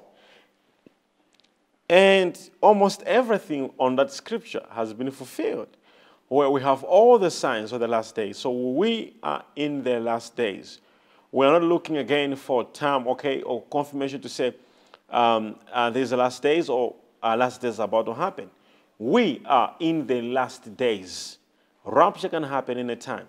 And 1.90 2.38
almost 2.60 3.02
everything 3.02 3.72
on 3.76 3.96
that 3.96 4.12
scripture 4.12 4.64
has 4.70 4.92
been 4.92 5.10
fulfilled 5.10 5.76
where 6.28 6.48
we 6.48 6.62
have 6.62 6.84
all 6.84 7.18
the 7.18 7.32
signs 7.32 7.72
of 7.72 7.80
the 7.80 7.88
last 7.88 8.14
days. 8.14 8.38
So 8.38 8.52
we 8.52 9.16
are 9.24 9.44
in 9.56 9.82
the 9.82 9.98
last 9.98 10.36
days. 10.36 10.78
We're 11.32 11.50
not 11.50 11.64
looking 11.64 11.96
again 11.96 12.36
for 12.36 12.62
time, 12.62 13.08
okay, 13.08 13.42
or 13.42 13.62
confirmation 13.62 14.20
to 14.20 14.28
say 14.28 14.54
um, 15.10 15.56
uh, 15.72 15.90
there's 15.90 16.10
the 16.10 16.16
last 16.16 16.40
days 16.40 16.68
or 16.68 16.94
our 17.24 17.36
last 17.36 17.60
days 17.60 17.80
are 17.80 17.86
about 17.86 18.06
to 18.06 18.14
happen. 18.14 18.48
We 18.96 19.42
are 19.44 19.74
in 19.80 20.06
the 20.06 20.22
last 20.22 20.76
days. 20.76 21.38
Rapture 21.84 22.28
can 22.28 22.44
happen 22.44 22.78
in 22.78 22.88
a 22.90 22.96
time. 22.96 23.26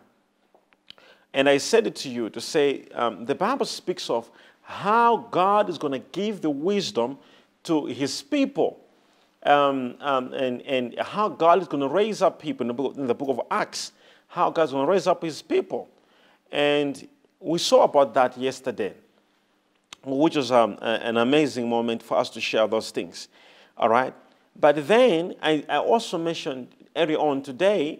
And 1.33 1.49
I 1.49 1.57
said 1.57 1.87
it 1.87 1.95
to 1.95 2.09
you 2.09 2.29
to 2.29 2.39
say 2.39 2.85
um, 2.93 3.25
the 3.25 3.33
Bible 3.33 3.65
speaks 3.65 4.07
of 4.07 4.29
how 4.61 5.17
God 5.31 5.67
is 5.67 5.79
going 5.79 5.93
to 5.93 6.07
give 6.11 6.41
the 6.41 6.51
wisdom 6.51 7.17
to 7.63 7.85
his 7.85 8.21
people 8.21 8.79
um, 9.43 9.95
um, 9.99 10.33
and, 10.33 10.61
and 10.61 10.99
how 10.99 11.29
God 11.29 11.61
is 11.61 11.67
going 11.67 11.81
to 11.81 11.87
raise 11.87 12.21
up 12.21 12.41
people 12.41 12.63
in 12.63 12.67
the, 12.67 12.73
book, 12.73 12.97
in 12.97 13.07
the 13.07 13.15
book 13.15 13.29
of 13.29 13.41
Acts, 13.49 13.91
how 14.27 14.49
God's 14.49 14.71
going 14.71 14.85
to 14.85 14.91
raise 14.91 15.07
up 15.07 15.23
his 15.23 15.41
people. 15.41 15.89
And 16.51 17.07
we 17.39 17.59
saw 17.59 17.83
about 17.83 18.13
that 18.13 18.37
yesterday, 18.37 18.93
which 20.03 20.35
was 20.35 20.51
um, 20.51 20.77
an 20.81 21.17
amazing 21.17 21.67
moment 21.67 22.03
for 22.03 22.17
us 22.17 22.29
to 22.31 22.41
share 22.41 22.67
those 22.67 22.91
things. 22.91 23.27
All 23.77 23.89
right? 23.89 24.13
But 24.59 24.87
then 24.87 25.35
I, 25.41 25.63
I 25.67 25.77
also 25.77 26.17
mentioned 26.17 26.67
early 26.95 27.15
on 27.15 27.41
today 27.41 27.99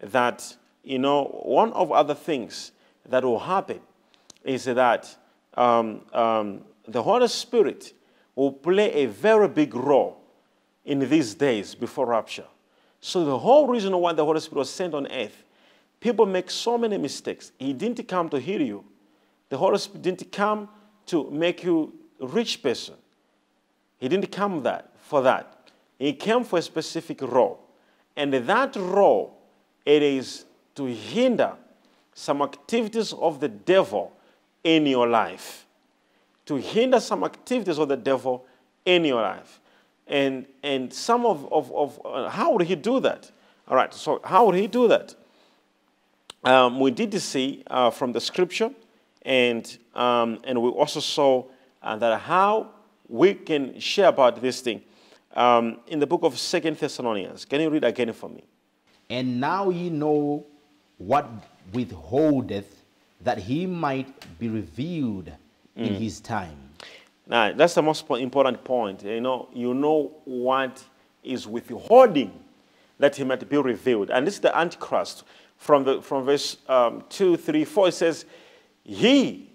that, 0.00 0.56
you 0.84 0.98
know, 0.98 1.24
one 1.44 1.72
of 1.72 1.90
other 1.90 2.14
things 2.14 2.72
that 3.08 3.24
will 3.24 3.38
happen 3.38 3.80
is 4.44 4.64
that 4.64 5.16
um, 5.54 6.02
um, 6.12 6.60
the 6.86 7.02
Holy 7.02 7.28
Spirit 7.28 7.92
will 8.36 8.52
play 8.52 8.92
a 8.92 9.06
very 9.06 9.48
big 9.48 9.74
role 9.74 10.20
in 10.84 11.00
these 11.08 11.34
days 11.34 11.74
before 11.74 12.06
rapture. 12.06 12.44
So 13.00 13.24
the 13.24 13.38
whole 13.38 13.66
reason 13.66 13.96
why 13.96 14.12
the 14.12 14.24
Holy 14.24 14.40
Spirit 14.40 14.58
was 14.60 14.70
sent 14.70 14.94
on 14.94 15.10
earth, 15.10 15.44
people 15.98 16.26
make 16.26 16.50
so 16.50 16.78
many 16.78 16.98
mistakes. 16.98 17.50
He 17.58 17.72
didn't 17.72 18.06
come 18.06 18.28
to 18.28 18.38
heal 18.38 18.62
you. 18.62 18.84
The 19.48 19.56
Holy 19.56 19.78
Spirit 19.78 20.02
didn't 20.02 20.30
come 20.30 20.68
to 21.06 21.30
make 21.30 21.64
you 21.64 21.92
a 22.20 22.26
rich 22.26 22.62
person. 22.62 22.94
He 23.98 24.08
didn't 24.08 24.30
come 24.30 24.62
that 24.62 24.92
for 25.00 25.22
that. 25.22 25.70
He 25.98 26.12
came 26.12 26.44
for 26.44 26.58
a 26.58 26.62
specific 26.62 27.22
role. 27.22 27.60
And 28.16 28.32
that 28.32 28.76
role, 28.76 29.38
it 29.84 30.02
is 30.02 30.44
to 30.74 30.86
hinder 30.86 31.52
some 32.12 32.42
activities 32.42 33.12
of 33.12 33.40
the 33.40 33.48
devil 33.48 34.12
in 34.64 34.86
your 34.86 35.06
life. 35.06 35.65
To 36.46 36.56
hinder 36.56 37.00
some 37.00 37.24
activities 37.24 37.78
of 37.78 37.88
the 37.88 37.96
devil 37.96 38.46
in 38.84 39.04
your 39.04 39.20
life. 39.20 39.60
And, 40.06 40.46
and 40.62 40.92
some 40.92 41.26
of, 41.26 41.52
of, 41.52 41.72
of 41.72 42.00
uh, 42.04 42.28
how 42.28 42.52
would 42.52 42.66
he 42.66 42.76
do 42.76 43.00
that? 43.00 43.30
All 43.68 43.76
right, 43.76 43.92
so 43.92 44.20
how 44.24 44.46
would 44.46 44.54
he 44.54 44.68
do 44.68 44.86
that? 44.88 45.14
Um, 46.44 46.78
we 46.78 46.92
did 46.92 47.20
see 47.20 47.64
uh, 47.66 47.90
from 47.90 48.12
the 48.12 48.20
scripture, 48.20 48.70
and, 49.22 49.76
um, 49.96 50.38
and 50.44 50.62
we 50.62 50.68
also 50.70 51.00
saw 51.00 51.44
uh, 51.82 51.96
that 51.96 52.20
how 52.20 52.70
we 53.08 53.34
can 53.34 53.80
share 53.80 54.08
about 54.08 54.40
this 54.40 54.60
thing. 54.60 54.82
Um, 55.34 55.80
in 55.88 55.98
the 55.98 56.06
book 56.06 56.22
of 56.22 56.38
Second 56.38 56.76
Thessalonians, 56.76 57.44
can 57.44 57.60
you 57.60 57.68
read 57.68 57.82
again 57.82 58.12
for 58.12 58.30
me? 58.30 58.44
And 59.10 59.40
now 59.40 59.70
ye 59.70 59.90
know 59.90 60.46
what 60.98 61.28
withholdeth, 61.72 62.84
that 63.20 63.38
he 63.38 63.66
might 63.66 64.38
be 64.38 64.48
revealed. 64.48 65.32
In 65.76 65.94
his 65.94 66.20
time. 66.20 66.56
Now, 67.26 67.52
that's 67.52 67.74
the 67.74 67.82
most 67.82 68.08
important 68.08 68.62
point. 68.64 69.02
You 69.02 69.20
know, 69.20 69.48
you 69.52 69.74
know 69.74 70.16
what 70.24 70.82
is 71.22 71.46
withholding 71.46 72.32
that 72.98 73.16
he 73.16 73.24
might 73.24 73.46
be 73.48 73.56
revealed. 73.56 74.10
And 74.10 74.26
this 74.26 74.34
is 74.34 74.40
the 74.40 74.56
Antichrist. 74.56 75.24
From, 75.56 75.84
the, 75.84 76.02
from 76.02 76.24
verse 76.24 76.58
um, 76.68 77.04
2, 77.08 77.36
3, 77.36 77.64
4, 77.64 77.88
it 77.88 77.92
says, 77.92 78.26
He, 78.84 79.50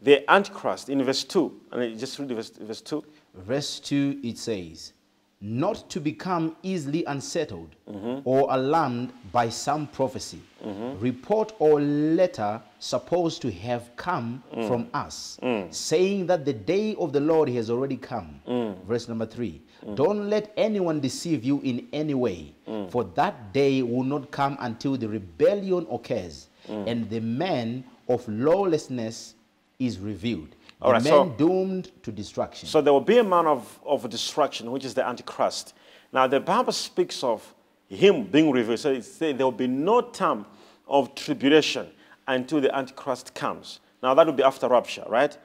the 0.00 0.28
Antichrist, 0.30 0.88
in 0.88 1.02
verse 1.02 1.24
2. 1.24 1.60
And 1.72 1.98
just 1.98 2.18
read 2.18 2.28
verse, 2.30 2.50
verse 2.50 2.80
2. 2.80 3.04
Verse 3.34 3.80
2, 3.80 4.20
it 4.24 4.36
says, 4.36 4.92
not 5.40 5.88
to 5.88 6.00
become 6.00 6.56
easily 6.62 7.04
unsettled 7.04 7.76
mm-hmm. 7.88 8.20
or 8.24 8.48
alarmed 8.50 9.12
by 9.30 9.48
some 9.48 9.86
prophecy, 9.86 10.40
mm-hmm. 10.64 10.98
report, 10.98 11.52
or 11.60 11.80
letter 11.80 12.60
supposed 12.80 13.40
to 13.42 13.50
have 13.52 13.94
come 13.94 14.42
mm. 14.52 14.66
from 14.66 14.88
us, 14.94 15.38
mm. 15.42 15.72
saying 15.72 16.26
that 16.26 16.44
the 16.44 16.52
day 16.52 16.96
of 16.96 17.12
the 17.12 17.20
Lord 17.20 17.48
has 17.50 17.70
already 17.70 17.96
come. 17.96 18.40
Mm. 18.48 18.84
Verse 18.84 19.08
number 19.08 19.26
three 19.26 19.60
mm. 19.86 19.94
Don't 19.94 20.28
let 20.28 20.52
anyone 20.56 20.98
deceive 21.00 21.44
you 21.44 21.60
in 21.60 21.86
any 21.92 22.14
way, 22.14 22.52
mm. 22.66 22.90
for 22.90 23.04
that 23.14 23.52
day 23.52 23.82
will 23.82 24.04
not 24.04 24.32
come 24.32 24.56
until 24.60 24.96
the 24.96 25.08
rebellion 25.08 25.86
occurs 25.90 26.48
mm. 26.68 26.88
and 26.88 27.08
the 27.10 27.20
man 27.20 27.84
of 28.08 28.26
lawlessness 28.28 29.34
is 29.78 30.00
revealed 30.00 30.56
all 30.80 30.92
right, 30.92 31.02
man 31.02 31.12
so, 31.12 31.28
doomed 31.36 31.90
to 32.02 32.12
destruction. 32.12 32.68
So 32.68 32.80
there 32.80 32.92
will 32.92 33.00
be 33.00 33.18
a 33.18 33.24
man 33.24 33.46
of, 33.46 33.80
of 33.84 34.08
destruction, 34.08 34.70
which 34.70 34.84
is 34.84 34.94
the 34.94 35.06
Antichrist. 35.06 35.74
Now, 36.12 36.26
the 36.26 36.40
Bible 36.40 36.72
speaks 36.72 37.24
of 37.24 37.54
him 37.88 38.24
being 38.24 38.50
revealed. 38.50 38.78
So 38.78 38.92
it 38.92 39.04
says 39.04 39.36
there 39.36 39.46
will 39.46 39.52
be 39.52 39.66
no 39.66 40.00
time 40.00 40.46
of 40.86 41.14
tribulation 41.14 41.88
until 42.26 42.60
the 42.60 42.74
Antichrist 42.74 43.34
comes. 43.34 43.80
Now, 44.02 44.14
that 44.14 44.26
will 44.26 44.34
be 44.34 44.42
after 44.42 44.68
rapture, 44.68 45.04
right? 45.08 45.36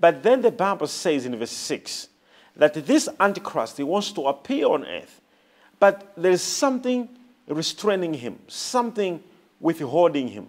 But 0.00 0.22
then 0.22 0.40
the 0.40 0.50
Bible 0.50 0.86
says 0.86 1.26
in 1.26 1.36
verse 1.36 1.50
6 1.50 2.08
that 2.56 2.74
this 2.74 3.08
Antichrist, 3.20 3.76
he 3.76 3.82
wants 3.82 4.12
to 4.12 4.22
appear 4.22 4.66
on 4.66 4.86
earth, 4.86 5.20
but 5.78 6.12
there 6.16 6.32
is 6.32 6.42
something 6.42 7.08
restraining 7.46 8.14
him, 8.14 8.38
something 8.46 9.22
withholding 9.60 10.28
him. 10.28 10.48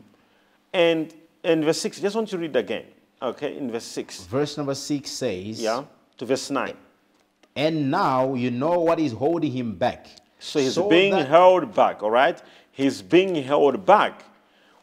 And 0.73 1.13
in 1.43 1.63
verse 1.63 1.82
6, 1.82 1.99
I 1.99 2.02
just 2.02 2.15
want 2.15 2.30
to 2.30 2.38
read 2.38 2.56
again. 2.56 2.86
Okay, 3.22 3.58
in 3.58 3.70
verse 3.72 3.84
6. 3.84 4.26
Verse 4.26 4.58
number 4.58 4.76
6 4.76 5.10
says, 5.10 5.62
Yeah, 5.62 5.84
to 6.18 6.26
verse 6.26 6.50
9. 6.50 6.74
And 7.56 7.92
now 7.92 8.34
you 8.36 8.52
know 8.52 8.80
what 8.80 9.00
is 9.00 9.12
holding 9.12 9.52
him 9.52 9.76
back. 9.76 10.08
So 10.40 10.60
he's 10.60 10.76
so 10.76 10.88
being 10.88 11.14
held 11.14 11.76
back, 11.76 12.02
all 12.02 12.12
right? 12.12 12.42
He's 12.72 13.02
being 13.02 13.36
held 13.36 13.86
back. 13.86 14.24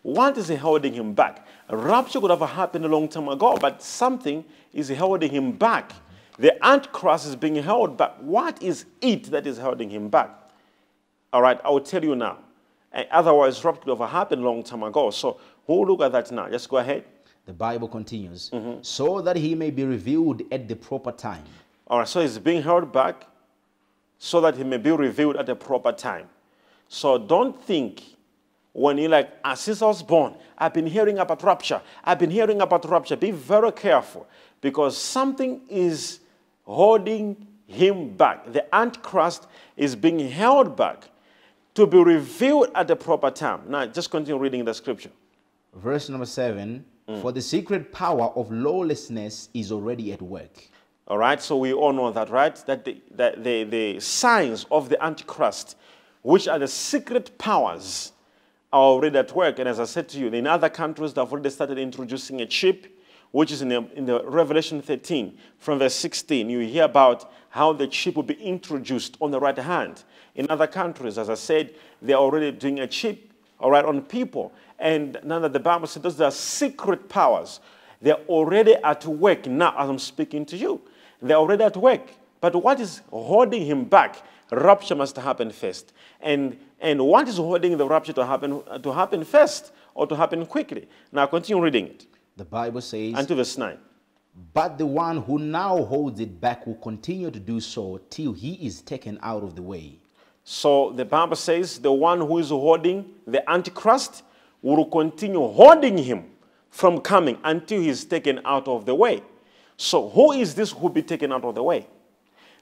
What 0.03 0.37
is 0.37 0.51
holding 0.51 0.93
him 0.93 1.15
back? 1.15 1.47
A 1.69 1.77
rapture 1.77 2.21
could 2.21 2.31
have 2.31 2.41
happened 2.41 2.85
a 2.85 2.89
long 2.89 3.09
time 3.09 3.29
ago, 3.29 3.57
but 3.59 3.83
something 3.83 4.45
is 4.73 4.91
holding 4.91 5.31
him 5.31 5.53
back. 5.53 5.93
The 6.39 6.63
Antichrist 6.65 7.27
is 7.27 7.35
being 7.35 7.57
held 7.57 7.97
back. 7.97 8.17
What 8.21 8.63
is 8.63 8.85
it 9.01 9.25
that 9.31 9.47
is 9.47 9.57
holding 9.57 9.89
him 9.89 10.09
back? 10.11 10.31
All 11.33 11.41
right, 11.41 11.59
I 11.65 11.71
will 11.71 11.81
tell 11.81 12.05
you 12.05 12.15
now. 12.15 12.39
Otherwise, 13.11 13.65
rapture 13.65 13.81
could 13.83 13.99
have 13.99 14.11
happened 14.11 14.43
a 14.43 14.45
long 14.45 14.63
time 14.63 14.83
ago. 14.83 15.11
So 15.11 15.41
we'll 15.67 15.87
look 15.87 16.03
at 16.03 16.13
that 16.13 16.31
now. 16.31 16.49
Just 16.51 16.69
go 16.69 16.77
ahead. 16.77 17.05
The 17.47 17.53
Bible 17.53 17.89
continues, 17.89 18.51
mm-hmm. 18.51 18.83
so 18.83 19.21
that 19.21 19.37
he 19.37 19.55
may 19.55 19.71
be 19.71 19.85
revealed 19.85 20.43
at 20.51 20.67
the 20.67 20.75
proper 20.75 21.13
time. 21.13 21.45
All 21.87 22.01
right, 22.01 22.09
so 22.09 22.21
he's 22.21 22.39
being 22.39 22.61
held 22.61 22.93
back 22.93 23.29
so 24.19 24.41
that 24.41 24.57
he 24.57 24.65
may 24.65 24.79
be 24.79 24.91
revealed 24.91 25.37
at 25.37 25.47
the 25.47 25.55
proper 25.55 25.93
time. 25.93 26.29
So 26.89 27.19
don't 27.19 27.63
think 27.63 28.03
when 28.73 28.99
you're 28.99 29.09
like, 29.09 29.31
since 29.55 29.81
I 29.81 29.87
was 29.87 30.03
born, 30.03 30.35
I've 30.59 30.75
been 30.75 30.87
hearing 30.87 31.19
about 31.19 31.43
rapture. 31.43 31.81
I've 32.03 32.19
been 32.19 32.31
hearing 32.31 32.61
about 32.61 32.85
rapture. 32.89 33.17
Be 33.17 33.31
very 33.31 33.71
careful 33.73 34.27
because 34.61 34.99
something 34.99 35.61
is 35.69 36.21
holding 36.65 37.47
him 37.67 38.17
back. 38.17 38.53
The 38.53 38.75
Antichrist 38.75 39.47
is 39.77 39.95
being 39.95 40.19
held 40.19 40.77
back 40.77 41.09
to 41.75 41.87
be 41.87 41.99
revealed 42.03 42.71
at 42.75 42.89
the 42.89 42.97
proper 42.97 43.31
time. 43.31 43.63
Now, 43.69 43.87
just 43.87 44.11
continue 44.11 44.41
reading 44.41 44.65
the 44.65 44.75
scripture. 44.75 45.11
Verse 45.75 46.09
number 46.09 46.27
seven 46.27 46.85
Mm. 47.09 47.23
For 47.23 47.33
the 47.33 47.43
secret 47.43 47.93
power 47.93 48.33
of 48.35 48.51
lawlessness 48.51 49.49
is 49.55 49.71
already 49.71 50.13
at 50.13 50.21
work. 50.21 50.69
All 51.09 51.19
right, 51.19 51.41
so 51.41 51.57
we 51.57 51.73
all 51.73 51.93
know 51.93 52.11
that, 52.11 52.31
right? 52.31 52.57
That 52.67 52.85
the, 52.85 53.01
that 53.13 53.45
the, 53.45 53.63
the 53.63 54.01
signs 54.01 54.67
of 54.73 54.89
the 54.89 55.03
Antichrist, 55.03 55.77
which 56.23 56.49
are 56.49 56.59
the 56.59 56.67
secret 56.67 57.39
powers, 57.39 58.13
are 58.73 58.83
already 58.83 59.17
at 59.17 59.35
work. 59.35 59.61
And 59.61 59.69
as 59.69 59.79
I 59.79 59.85
said 59.85 60.09
to 60.11 60.19
you, 60.19 60.27
in 60.29 60.49
other 60.49 60.69
countries, 60.69 61.15
they've 61.15 61.31
already 61.31 61.51
started 61.51 61.79
introducing 61.79 62.41
a 62.41 62.47
chip, 62.47 63.01
which 63.31 63.53
is 63.53 63.63
in 63.63 63.69
the, 63.69 63.89
in 63.95 64.07
the 64.07 64.25
Revelation 64.25 64.83
13, 64.83 65.39
from 65.59 65.79
verse 65.79 65.95
16. 65.95 66.51
You 66.51 66.61
hear 66.61 66.85
about 66.85 67.33
how 67.51 67.73
the 67.73 67.87
chip 67.87 68.17
will 68.17 68.25
be 68.25 68.35
introduced 68.35 69.17
on 69.21 69.31
the 69.31 69.39
right 69.39 69.57
hand. 69.57 70.03
In 70.35 70.51
other 70.51 70.67
countries, 70.67 71.19
as 71.19 71.31
I 71.31 71.35
said, 71.35 71.75
they're 72.03 72.17
already 72.17 72.51
doing 72.51 72.81
a 72.81 72.87
chip, 72.89 73.26
all 73.59 73.71
right, 73.71 73.85
on 73.85 74.03
people. 74.03 74.53
And 74.79 75.19
now 75.25 75.39
that 75.41 75.53
the 75.53 75.61
Bible 75.61 75.87
says 75.87 76.03
those 76.03 76.21
are 76.21 76.31
secret 76.31 77.09
powers, 77.09 77.61
they're 78.01 78.15
already 78.29 78.75
at 78.75 79.05
work 79.07 79.47
now 79.47 79.75
as 79.79 79.89
I'm 79.89 79.99
speaking 79.99 80.45
to 80.47 80.57
you. 80.57 80.81
They're 81.23 81.37
already 81.37 81.65
at 81.65 81.77
work. 81.77 82.11
But 82.41 82.55
what 82.63 82.81
is 82.81 83.01
holding 83.11 83.65
him 83.65 83.85
back? 83.85 84.23
Rapture 84.51 84.95
must 84.95 85.17
happen 85.17 85.51
first. 85.51 85.93
And, 86.21 86.59
and 86.81 87.05
what 87.05 87.27
is 87.29 87.39
holding 87.39 87.77
the 87.77 87.87
rapture 87.87 88.13
to 88.13 88.27
happen, 88.27 88.63
to 88.83 88.93
happen 88.93 89.25
first 89.25 89.73
or 89.95 90.07
to 90.07 90.15
happen 90.15 90.45
quickly? 90.47 90.89
Now 91.11 91.27
continue 91.27 91.63
reading 91.63 91.87
it. 91.87 92.07
The 92.37 92.45
Bible 92.45 92.83
says, 92.83 93.15
Unto 93.15 93.35
verse 93.35 93.57
9. 93.57 93.79
But 94.53 94.77
the 94.77 94.85
one 94.85 95.23
who 95.23 95.39
now 95.39 95.83
holds 95.85 96.21
it 96.21 96.41
back 96.41 96.67
will 96.67 96.75
continue 96.75 97.31
to 97.31 97.41
do 97.41 97.59
so 97.59 97.99
till 98.11 98.35
he 98.35 98.55
is 98.67 98.83
taken 98.83 99.19
out 99.23 99.43
of 99.43 99.57
the 99.57 99.63
way. 99.63 99.99
So 100.49 100.93
the 100.93 101.05
Bible 101.05 101.35
says 101.35 101.81
the 101.81 101.91
one 101.91 102.21
who 102.21 102.39
is 102.39 102.51
holding 102.51 103.05
the 103.27 103.49
Antichrist 103.51 104.23
will 104.63 104.85
continue 104.85 105.41
holding 105.41 105.99
him 105.99 106.25
from 106.71 107.01
coming 107.01 107.37
until 107.43 107.81
he 107.81 107.89
is 107.89 108.05
taken 108.05 108.41
out 108.45 108.69
of 108.69 108.87
the 108.87 108.95
way. 108.95 109.25
So 109.77 110.09
who 110.09 110.31
is 110.31 110.55
this 110.55 110.71
who 110.71 110.83
will 110.83 110.91
be 110.91 111.03
taken 111.03 111.33
out 111.33 111.45
of 111.45 111.57
the 111.57 111.65
way? 111.65 111.89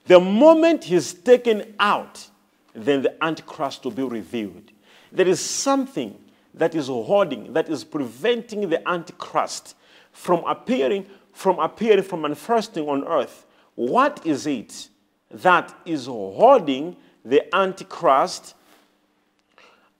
The 0.06 0.18
moment 0.18 0.84
he's 0.84 1.12
taken 1.12 1.74
out, 1.78 2.26
then 2.72 3.02
the 3.02 3.22
Antichrist 3.22 3.84
will 3.84 3.92
be 3.92 4.02
revealed. 4.02 4.70
There 5.12 5.28
is 5.28 5.38
something 5.38 6.18
that 6.54 6.74
is 6.74 6.86
holding, 6.86 7.52
that 7.52 7.68
is 7.68 7.84
preventing 7.84 8.66
the 8.70 8.88
Antichrist 8.88 9.76
from 10.10 10.42
appearing, 10.46 11.04
from 11.34 11.58
appearing, 11.58 12.04
from 12.04 12.22
manifesting 12.22 12.88
on 12.88 13.04
earth. 13.04 13.44
What 13.74 14.26
is 14.26 14.46
it 14.46 14.88
that 15.30 15.76
is 15.84 16.06
holding 16.06 16.96
the 17.24 17.54
Antichrist 17.54 18.54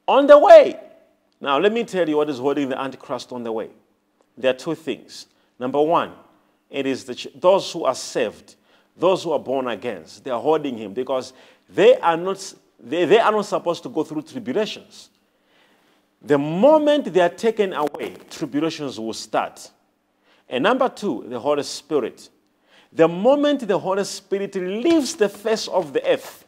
on 0.07 0.27
the 0.27 0.39
way? 0.39 0.79
Now, 1.41 1.59
let 1.59 1.73
me 1.73 1.85
tell 1.85 2.09
you 2.09 2.17
what 2.17 2.31
is 2.31 2.39
holding 2.39 2.69
the 2.69 2.81
Antichrist 2.81 3.33
on 3.33 3.43
the 3.43 3.53
way. 3.53 3.71
There 4.37 4.51
are 4.51 4.57
two 4.57 4.75
things. 4.75 5.27
Number 5.59 5.81
one, 5.81 6.13
it 6.71 6.87
is 6.87 7.05
the, 7.05 7.31
those 7.37 7.71
who 7.73 7.85
are 7.85 7.95
saved, 7.95 8.57
those 8.97 9.23
who 9.23 9.33
are 9.33 9.39
born 9.39 9.69
again. 9.69 10.05
They 10.23 10.31
are 10.31 10.41
holding 10.41 10.77
him 10.77 10.93
because 10.93 11.33
they 11.69 11.97
are 11.99 12.17
not, 12.17 12.55
they, 12.81 13.05
they 13.05 13.19
are 13.19 13.31
not 13.31 13.47
supposed 13.47 13.83
to 13.85 13.89
go 13.89 14.03
through 14.03 14.23
tribulations. 14.23 15.11
The 16.21 16.39
moment 16.39 17.13
they 17.13 17.21
are 17.21 17.29
taken 17.29 17.75
away, 17.75 18.17
tribulations 18.31 18.99
will 18.99 19.13
start. 19.13 19.71
And 20.49 20.65
number 20.65 20.89
two, 20.89 21.27
the 21.29 21.39
Holy 21.39 21.63
Spirit. 21.63 22.29
The 22.93 23.09
moment 23.09 23.67
the 23.67 23.79
Holy 23.79 24.05
Spirit 24.05 24.55
leaves 24.55 25.15
the 25.15 25.29
face 25.29 25.69
of 25.69 25.93
the 25.93 26.07
earth, 26.11 26.44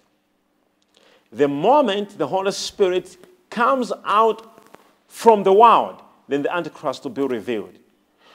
the 1.36 1.48
moment 1.48 2.16
the 2.16 2.26
Holy 2.26 2.52
Spirit 2.52 3.16
comes 3.50 3.92
out 4.04 4.64
from 5.06 5.42
the 5.42 5.52
world, 5.52 6.02
then 6.28 6.42
the 6.42 6.54
Antichrist 6.54 7.04
will 7.04 7.10
be 7.10 7.22
revealed. 7.22 7.78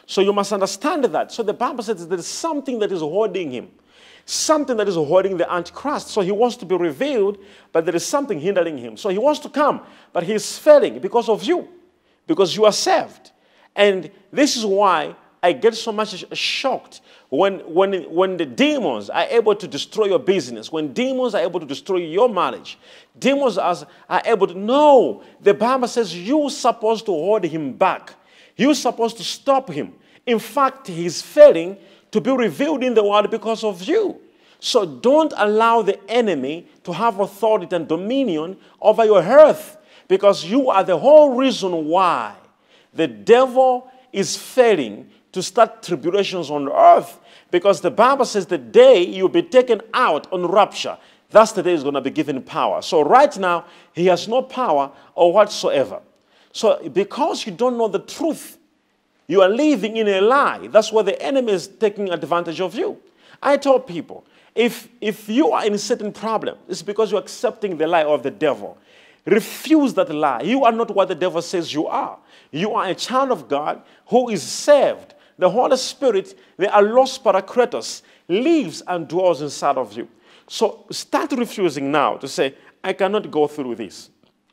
So 0.06 0.22
you 0.22 0.34
must 0.34 0.54
understand 0.54 1.06
that. 1.06 1.32
So 1.32 1.42
the 1.42 1.54
Bible 1.54 1.84
says 1.84 2.08
there 2.08 2.20
is 2.20 2.28
something 2.28 2.80
that 2.80 2.92
is 2.92 3.00
holding 3.00 3.52
him, 3.52 3.70
something 4.26 4.78
that 4.78 4.88
is 4.88 4.96
holding 4.96 5.38
the 5.38 5.52
Antichrist. 5.52 6.10
So 6.10 6.22
he 6.22 6.32
wants 6.32 6.58
to 6.58 6.66
be 6.66 6.76
revealed, 6.76 7.38
but 7.72 7.86
there 7.86 7.96
is 7.96 8.06
something 8.06 8.40
hindering 8.40 8.78
him. 8.78 8.98
So 8.98 9.10
he 9.10 9.18
wants 9.18 9.40
to 9.42 9.50
come, 9.50 9.82
but 10.14 10.24
he's 10.24 10.58
failing 10.58 11.00
because 11.00 11.28
of 11.28 11.44
you, 11.44 11.68
because 12.28 12.56
you 12.56 12.66
are 12.66 12.72
saved. 12.72 13.32
And 13.76 14.12
this 14.32 14.56
is 14.56 14.66
why 14.66 15.16
I 15.44 15.54
get 15.54 15.76
so 15.76 15.92
much 15.92 16.24
shocked 16.38 17.02
when, 17.30 17.60
when, 17.62 18.04
when 18.04 18.38
the 18.38 18.46
demons 18.46 19.10
are 19.10 19.24
able 19.24 19.56
to 19.56 19.68
destroy 19.68 20.06
your 20.06 20.20
business, 20.20 20.72
when 20.72 20.94
demons 20.94 21.34
are 21.34 21.42
able 21.42 21.60
to 21.60 21.66
destroy 21.66 21.98
your 21.98 22.30
marriage, 22.30 22.78
demons 23.18 23.58
are, 23.58 23.76
are 24.08 24.22
able 24.26 24.48
to 24.48 24.54
know. 24.54 25.24
The 25.42 25.54
Bible 25.54 25.88
says 25.88 26.16
you're 26.16 26.52
supposed 26.52 27.06
to 27.08 27.12
hold 27.12 27.44
him 27.44 27.74
back. 27.74 28.14
You're 28.56 28.76
supposed 28.76 29.18
to 29.18 29.24
stop 29.24 29.72
him. 29.72 29.94
In 30.28 30.38
fact, 30.38 30.88
he's 30.88 31.22
failing 31.22 31.78
to 32.12 32.22
be 32.22 32.32
revealed 32.32 32.84
in 32.84 32.94
the 32.94 33.04
world 33.04 33.32
because 33.32 33.64
of 33.64 33.82
you. 33.84 34.22
So 34.60 34.86
don't 34.86 35.34
allow 35.38 35.82
the 35.82 36.00
enemy 36.08 36.68
to 36.84 36.94
have 36.94 37.20
authority 37.20 37.76
and 37.76 37.88
dominion 37.88 38.58
over 38.80 39.04
your 39.04 39.24
earth 39.24 39.78
because 40.08 40.46
you 40.46 40.70
are 40.70 40.84
the 40.84 41.00
whole 41.00 41.36
reason 41.36 41.86
why 41.86 42.36
the 42.94 43.08
devil 43.08 43.90
is 44.14 44.38
failing 44.38 45.10
to 45.32 45.42
start 45.42 45.84
tribulations 45.84 46.50
on 46.50 46.70
earth 46.70 47.20
because 47.52 47.82
the 47.82 47.92
Bible 47.92 48.26
says 48.26 48.46
the 48.46 48.58
day 48.58 49.06
you'll 49.06 49.30
be 49.30 49.44
taken 49.44 49.82
out 49.94 50.32
on 50.32 50.46
rapture, 50.46 50.98
that's 51.30 51.54
the 51.54 51.64
day 51.64 51.72
he's 51.72 51.84
going 51.84 51.96
to 51.96 52.02
be 52.02 52.10
given 52.10 52.42
power. 52.42 52.82
So 52.82 53.02
right 53.02 53.36
now, 53.38 53.66
he 53.94 54.08
has 54.08 54.28
no 54.28 54.42
power 54.42 54.92
or 55.16 55.34
whatsoever. 55.34 56.02
So 56.54 56.90
because 56.90 57.46
you 57.46 57.52
don't 57.54 57.78
know 57.78 57.88
the 57.88 58.00
truth, 58.00 58.58
you 59.28 59.42
are 59.42 59.50
living 59.50 59.98
in 59.98 60.08
a 60.08 60.20
lie. 60.20 60.68
That's 60.68 60.92
where 60.92 61.04
the 61.04 61.22
enemy 61.22 61.54
is 61.54 61.68
taking 61.68 62.10
advantage 62.10 62.60
of 62.60 62.76
you. 62.76 62.98
I 63.42 63.58
tell 63.58 63.80
people, 63.80 64.26
if, 64.54 64.90
if 65.00 65.30
you 65.30 65.52
are 65.52 65.66
in 65.66 65.74
a 65.74 65.78
certain 65.78 66.12
problem, 66.12 66.58
it's 66.68 66.82
because 66.82 67.12
you're 67.12 67.22
accepting 67.22 67.78
the 67.78 67.88
lie 67.88 68.04
of 68.04 68.24
the 68.24 68.32
devil. 68.32 68.78
Refuse 69.26 69.94
that 69.94 70.14
lie. 70.14 70.42
You 70.42 70.66
are 70.66 70.72
not 70.72 70.94
what 70.94 71.08
the 71.08 71.16
devil 71.16 71.42
says 71.42 71.74
you 71.74 71.88
are. 71.88 72.18
You 72.52 72.74
are 72.74 72.88
a 72.88 72.96
child 72.96 73.32
of 73.32 73.48
God 73.48 73.82
who 74.08 74.30
is 74.30 74.44
saved 74.44 75.14
the 75.38 75.50
Holy 75.50 75.78
Spirit, 75.78 76.38
the 76.58 76.68
allos 76.68 77.22
parakletos, 77.22 78.02
lives 78.28 78.82
and 78.88 79.08
dwells 79.08 79.42
inside 79.42 79.78
of 79.78 79.96
you. 79.96 80.08
So 80.48 80.86
start 80.92 81.32
refusing 81.34 81.92
now 81.92 82.18
to 82.18 82.28
say, 82.28 82.56
I 82.84 82.94
cannot 82.94 83.30
go 83.32 83.48
through 83.48 83.76
this. 83.76 84.10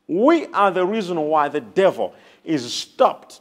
We 0.06 0.46
are 0.46 0.70
the 0.70 0.86
reason 0.86 1.20
why 1.20 1.48
the 1.48 1.60
devil 1.60 2.14
is 2.44 2.72
stopped 2.72 3.40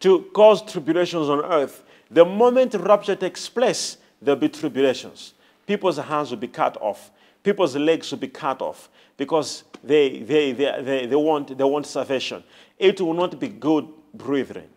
to 0.00 0.22
cause 0.34 0.62
tribulations 0.62 1.28
on 1.28 1.44
earth. 1.44 1.84
The 2.10 2.24
moment 2.24 2.74
rapture 2.74 3.16
takes 3.16 3.48
place, 3.48 3.96
there'll 4.20 4.38
be 4.38 4.48
tribulations. 4.48 5.34
People's 5.66 5.96
hands 5.96 6.30
will 6.30 6.38
be 6.38 6.48
cut 6.48 6.76
off. 6.80 7.10
People's 7.42 7.76
legs 7.76 8.10
will 8.10 8.18
be 8.18 8.28
cut 8.28 8.60
off 8.62 8.88
because 9.16 9.64
they, 9.82 10.20
they, 10.20 10.52
they, 10.52 10.82
they, 10.82 11.06
they, 11.06 11.16
want, 11.16 11.56
they 11.56 11.64
want 11.64 11.86
salvation. 11.86 12.44
It 12.78 13.00
will 13.00 13.14
not 13.14 13.38
be 13.40 13.48
good, 13.48 13.88
brethren 14.14 14.68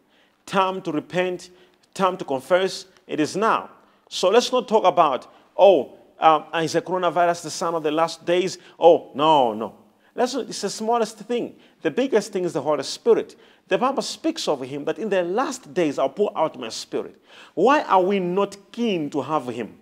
time 0.46 0.82
to 0.84 0.92
repent, 0.92 1.50
time 1.94 2.18
to 2.18 2.26
confess, 2.26 2.86
it 3.08 3.20
is 3.20 3.36
now. 3.36 3.70
So 4.10 4.30
let's 4.30 4.52
not 4.52 4.68
talk 4.68 4.84
about, 4.84 5.32
oh, 5.58 5.98
um, 6.20 6.46
is 6.56 6.74
the 6.74 6.82
coronavirus 6.82 7.44
the 7.44 7.50
sign 7.50 7.74
of 7.74 7.84
the 7.84 7.92
last 7.92 8.26
days? 8.26 8.58
Oh, 8.80 9.12
no, 9.14 9.54
no. 9.54 9.76
It's 10.16 10.62
the 10.62 10.70
smallest 10.70 11.18
thing. 11.20 11.56
The 11.82 11.92
biggest 11.92 12.32
thing 12.32 12.46
is 12.46 12.54
the 12.54 12.62
Holy 12.62 12.84
Spirit. 12.84 13.36
The 13.68 13.78
Bible 13.78 14.02
speaks 14.02 14.48
of 14.48 14.62
him 14.62 14.86
that 14.86 14.98
in 14.98 15.10
the 15.10 15.24
last 15.24 15.74
days 15.74 16.00
I'll 16.00 16.10
pour 16.10 16.32
out 16.38 16.58
my 16.58 16.70
spirit. 16.70 17.22
Why 17.54 17.82
are 17.82 18.02
we 18.02 18.20
not 18.20 18.56
keen 18.72 19.10
to 19.10 19.22
have 19.22 19.48
him? 19.48 19.78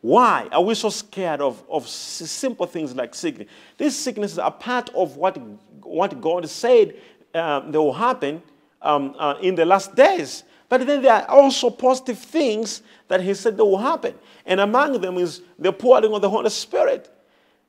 Why 0.00 0.48
are 0.52 0.62
we 0.62 0.74
so 0.74 0.90
scared 0.90 1.40
of, 1.40 1.62
of 1.68 1.88
simple 1.88 2.66
things 2.66 2.94
like 2.94 3.14
sickness? 3.14 3.48
These 3.78 3.96
sicknesses 3.96 4.38
are 4.38 4.50
part 4.50 4.90
of 4.94 5.16
what, 5.16 5.38
what 5.82 6.20
God 6.20 6.48
said 6.48 6.94
um, 7.34 7.72
that 7.72 7.80
will 7.80 7.94
happen 7.94 8.42
um, 8.84 9.16
uh, 9.18 9.34
in 9.40 9.56
the 9.56 9.64
last 9.64 9.96
days. 9.96 10.44
But 10.68 10.86
then 10.86 11.02
there 11.02 11.12
are 11.12 11.28
also 11.28 11.70
positive 11.70 12.18
things 12.18 12.82
that 13.08 13.20
he 13.20 13.34
said 13.34 13.56
that 13.56 13.64
will 13.64 13.78
happen. 13.78 14.14
And 14.46 14.60
among 14.60 15.00
them 15.00 15.18
is 15.18 15.42
the 15.58 15.72
pouring 15.72 16.12
of 16.12 16.22
the 16.22 16.30
Holy 16.30 16.50
Spirit. 16.50 17.10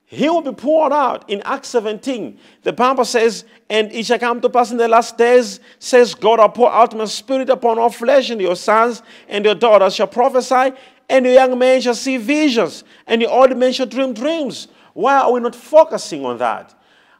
He 0.08 0.30
will 0.30 0.42
be 0.42 0.52
poured 0.52 0.94
out 0.94 1.28
in 1.30 1.42
Acts 1.46 1.70
17. 1.70 2.38
The 2.62 2.74
Bible 2.74 3.06
says, 3.06 3.44
And 3.70 3.92
it 3.92 4.06
shall 4.06 4.20
come 4.20 4.40
to 4.42 4.50
pass 4.50 4.72
in 4.72 4.78
the 4.78 4.88
last 4.88 5.18
days, 5.18 5.60
says 5.80 6.14
God, 6.14 6.40
I'll 6.40 6.50
pour 6.50 6.72
out 6.72 6.96
my 6.96 7.06
spirit 7.06 7.50
upon 7.50 7.80
all 7.80 7.90
flesh, 7.90 8.30
and 8.30 8.40
your 8.40 8.56
sons 8.56 9.02
and 9.28 9.44
your 9.44 9.56
daughters 9.56 9.96
shall 9.96 10.08
prophesy, 10.08 10.76
and 11.10 11.26
your 11.26 11.34
young 11.34 11.58
men 11.58 11.82
shall 11.82 11.96
see 11.96 12.18
visions, 12.18 12.84
and 13.08 13.22
your 13.22 13.32
old 13.32 13.58
men 13.58 13.74
shall 13.74 13.88
dream 13.88 14.14
dreams. 14.14 14.68
Why 14.94 15.18
are 15.20 15.32
we 15.32 15.40
not 15.40 15.56
focusing 15.56 16.24
on 16.24 16.38
that? 16.38 16.74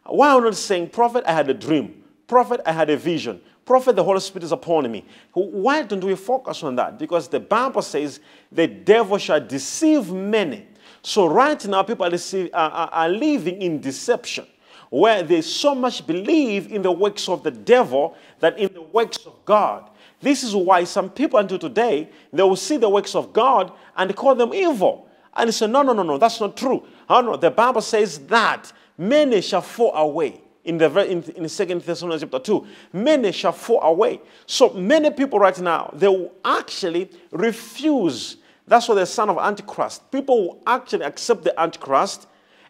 Why 0.06 0.30
are 0.30 0.38
we 0.38 0.46
not 0.46 0.56
saying, 0.56 0.90
Prophet, 0.90 1.24
I 1.26 1.34
had 1.34 1.50
a 1.50 1.54
dream? 1.56 2.04
Prophet, 2.28 2.62
I 2.66 2.72
had 2.72 2.90
a 2.92 2.98
vision. 2.98 3.42
Prophet, 3.66 3.96
the 3.96 4.04
Holy 4.04 4.20
Spirit 4.20 4.44
is 4.44 4.52
upon 4.52 4.92
me. 4.92 5.04
Why 5.34 5.82
don't 5.82 6.04
we 6.04 6.16
focus 6.16 6.62
on 6.62 6.76
that? 6.76 7.00
Because 7.00 7.28
the 7.28 7.40
Bible 7.40 7.82
says 7.82 8.20
the 8.52 8.68
devil 8.68 9.18
shall 9.18 9.42
deceive 9.42 10.12
many. 10.12 10.68
So 11.02 11.26
right 11.26 11.66
now, 11.68 11.82
people 11.82 12.06
are, 12.54 13.10
living 13.10 13.62
in 13.62 13.82
deception 13.82 14.46
where 14.92 15.24
they 15.24 15.42
so 15.42 15.74
much 15.74 16.06
believe 16.06 16.72
in 16.72 16.84
the 16.84 16.92
works 16.92 17.28
of 17.28 17.42
the 17.42 17.52
devil 17.52 18.16
that 18.40 18.58
in 18.60 18.72
the 18.72 18.84
works 18.84 19.18
of 19.26 19.34
God. 19.46 19.90
This 20.22 20.44
is 20.44 20.56
why 20.56 20.84
some 20.84 21.10
people 21.10 21.40
until 21.40 21.60
today, 21.60 22.10
they 22.32 22.44
will 22.44 22.56
see 22.56 22.78
the 22.78 22.90
works 22.90 23.16
of 23.16 23.34
God 23.34 23.72
and 23.98 24.16
call 24.16 24.36
them 24.36 24.54
evil. 24.54 25.10
And 25.36 25.48
they 25.48 25.52
say, 25.52 25.68
no, 25.68 25.82
no, 25.82 25.94
no, 25.94 26.04
no, 26.04 26.18
that's 26.20 26.40
not 26.40 26.56
true. 26.56 26.86
Oh, 27.10 27.22
no, 27.22 27.36
the 27.36 27.52
Bible 27.52 27.82
says 27.82 28.20
that 28.28 28.72
many 28.98 29.42
shall 29.42 29.62
fall 29.62 29.94
away 29.96 30.42
in 30.66 30.78
the 30.78 31.10
in, 31.10 31.24
in 31.36 31.48
Second 31.48 31.82
Thessalonians 31.82 32.24
chapter 32.24 32.40
2, 32.40 32.68
many 32.94 33.32
shall 33.32 33.52
fall 33.52 33.82
away. 33.82 34.20
So 34.46 34.74
many 34.74 35.12
people 35.12 35.40
right 35.40 35.58
now, 35.60 35.92
they 35.94 36.08
will 36.08 36.34
actually 36.44 37.10
refuse. 37.32 38.38
That's 38.68 38.88
what 38.88 38.96
the 38.96 39.06
son 39.06 39.30
of 39.30 39.38
Antichrist. 39.38 40.12
People 40.12 40.48
will 40.48 40.64
actually 40.66 41.06
accept 41.06 41.44
the 41.44 41.60
Antichrist 41.60 42.28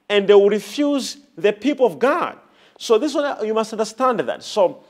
and 0.10 0.28
they 0.28 0.34
will 0.34 0.50
refuse 0.50 1.18
the 1.38 1.54
people 1.54 1.86
of 1.86 1.98
God. 1.98 2.38
So 2.78 2.98
this 2.98 3.14
one 3.16 3.46
you 3.46 3.54
must 3.54 3.72
understand 3.72 4.20
that. 4.20 4.44
So 4.44 4.84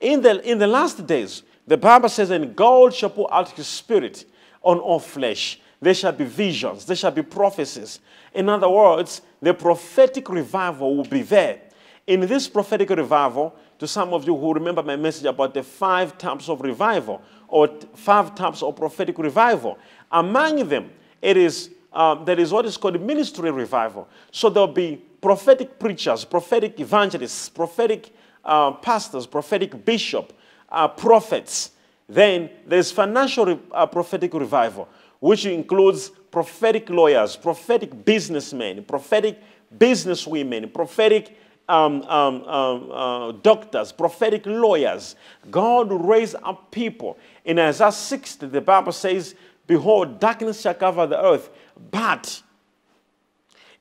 in 0.00 0.22
the 0.22 0.42
in 0.50 0.58
the 0.58 0.66
last 0.66 1.06
days, 1.06 1.42
the 1.66 1.76
Bible 1.76 2.08
says, 2.08 2.30
and 2.30 2.56
God 2.56 2.94
shall 2.94 3.10
pour 3.10 3.32
out 3.32 3.50
his 3.50 3.66
spirit 3.66 4.24
on 4.62 4.78
all 4.78 4.98
flesh. 4.98 5.60
There 5.82 5.94
shall 5.94 6.12
be 6.12 6.24
visions, 6.24 6.84
there 6.84 6.96
shall 6.96 7.10
be 7.10 7.22
prophecies. 7.22 8.00
In 8.34 8.48
other 8.48 8.68
words, 8.68 9.22
the 9.42 9.54
prophetic 9.54 10.28
revival 10.28 10.96
will 10.96 11.04
be 11.04 11.22
there. 11.22 11.60
In 12.10 12.22
this 12.22 12.48
prophetic 12.48 12.90
revival, 12.90 13.54
to 13.78 13.86
some 13.86 14.12
of 14.12 14.26
you 14.26 14.36
who 14.36 14.52
remember 14.52 14.82
my 14.82 14.96
message 14.96 15.26
about 15.26 15.54
the 15.54 15.62
five 15.62 16.18
types 16.18 16.48
of 16.48 16.60
revival 16.60 17.22
or 17.46 17.68
five 17.94 18.34
types 18.34 18.64
of 18.64 18.74
prophetic 18.74 19.16
revival, 19.16 19.78
among 20.10 20.68
them, 20.68 20.90
it 21.22 21.36
is 21.36 21.70
um, 21.92 22.24
there 22.24 22.40
is 22.40 22.52
what 22.52 22.66
is 22.66 22.76
called 22.76 23.00
ministry 23.00 23.52
revival. 23.52 24.08
So 24.32 24.50
there'll 24.50 24.66
be 24.66 25.00
prophetic 25.20 25.78
preachers, 25.78 26.24
prophetic 26.24 26.80
evangelists, 26.80 27.48
prophetic 27.48 28.12
uh, 28.44 28.72
pastors, 28.72 29.24
prophetic 29.24 29.84
bishop, 29.84 30.32
uh, 30.68 30.88
prophets. 30.88 31.70
Then 32.08 32.50
there's 32.66 32.90
financial 32.90 33.46
re- 33.46 33.58
uh, 33.70 33.86
prophetic 33.86 34.34
revival, 34.34 34.88
which 35.20 35.46
includes 35.46 36.08
prophetic 36.32 36.90
lawyers, 36.90 37.36
prophetic 37.36 38.04
businessmen, 38.04 38.82
prophetic 38.82 39.38
businesswomen, 39.78 40.74
prophetic 40.74 41.36
um, 41.70 42.02
um, 42.02 42.42
um, 42.44 42.90
uh, 42.90 43.32
doctors, 43.42 43.92
prophetic 43.92 44.44
lawyers. 44.46 45.16
God 45.50 45.92
raised 45.92 46.36
up 46.42 46.70
people. 46.70 47.16
In 47.44 47.58
Isaiah 47.58 47.92
60, 47.92 48.46
the 48.46 48.60
Bible 48.60 48.92
says, 48.92 49.34
Behold, 49.66 50.18
darkness 50.18 50.60
shall 50.60 50.74
cover 50.74 51.06
the 51.06 51.22
earth, 51.22 51.48
but 51.90 52.42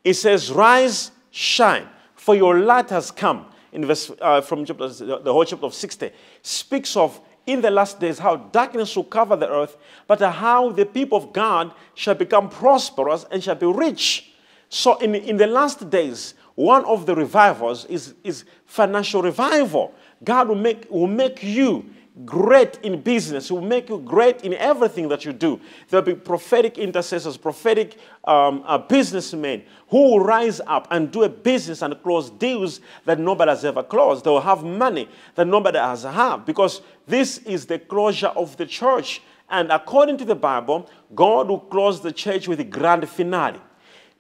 it 0.04 0.14
says, 0.14 0.52
Rise, 0.52 1.12
shine, 1.32 1.88
for 2.16 2.36
your 2.36 2.60
light 2.60 2.90
has 2.92 3.10
come. 3.10 3.48
In 3.72 3.86
verse 3.86 4.12
uh, 4.22 4.42
from 4.42 4.66
chapter, 4.66 4.88
the 4.88 5.34
whole 5.34 5.46
chapter 5.46 5.66
of 5.66 5.74
60 5.74 6.12
speaks 6.42 6.96
of 6.96 7.20
in 7.46 7.62
the 7.62 7.72
last 7.72 8.00
days 8.00 8.20
how 8.20 8.36
darkness 8.36 8.96
will 8.96 9.04
cover 9.04 9.36
the 9.36 9.50
earth, 9.50 9.78
but 10.08 10.20
how 10.22 10.70
the 10.72 10.86
people 10.86 11.18
of 11.18 11.34
God 11.34 11.74
shall 11.96 12.16
become 12.16 12.50
prosperous 12.50 13.26
and 13.32 13.44
shall 13.44 13.56
be 13.56 13.66
rich. 13.66 14.32
So 14.70 14.98
in, 14.98 15.16
in 15.16 15.38
the 15.38 15.48
last 15.48 15.90
days, 15.90 16.36
one 16.60 16.84
of 16.84 17.06
the 17.06 17.16
revivals 17.16 17.86
is, 17.86 18.16
is 18.22 18.44
financial 18.66 19.22
revival. 19.22 19.96
God 20.26 20.50
will 20.50 20.56
make, 20.56 20.92
will 20.92 21.08
make 21.08 21.42
you 21.42 21.86
great 22.26 22.78
in 22.84 23.00
business. 23.02 23.48
He 23.48 23.54
will 23.54 23.62
make 23.62 23.88
you 23.88 24.00
great 24.00 24.42
in 24.44 24.54
everything 24.56 25.08
that 25.08 25.24
you 25.24 25.32
do. 25.32 25.62
There'll 25.88 26.06
be 26.06 26.16
prophetic 26.16 26.78
intercessors, 26.78 27.38
prophetic 27.38 27.98
um, 28.26 28.62
uh, 28.66 28.78
businessmen 28.78 29.64
who 29.88 30.02
will 30.02 30.20
rise 30.20 30.60
up 30.68 30.90
and 30.92 31.10
do 31.10 31.24
a 31.24 31.30
business 31.30 31.82
and 31.82 31.96
close 32.04 32.30
deals 32.30 32.82
that 33.06 33.22
nobody 33.22 33.52
has 33.52 33.64
ever 33.64 33.82
closed. 33.82 34.26
They 34.26 34.30
will 34.30 34.42
have 34.42 34.66
money 34.66 35.08
that 35.36 35.48
nobody 35.48 35.78
has 35.78 36.04
had 36.04 36.44
because 36.46 36.82
this 37.08 37.38
is 37.38 37.68
the 37.68 37.80
closure 37.80 38.34
of 38.36 38.58
the 38.58 38.66
church. 38.66 39.22
And 39.50 39.72
according 39.72 40.18
to 40.18 40.26
the 40.26 40.36
Bible, 40.36 40.90
God 41.16 41.48
will 41.48 41.62
close 41.62 42.02
the 42.02 42.12
church 42.12 42.50
with 42.50 42.60
a 42.60 42.66
grand 42.66 43.08
finale 43.08 43.62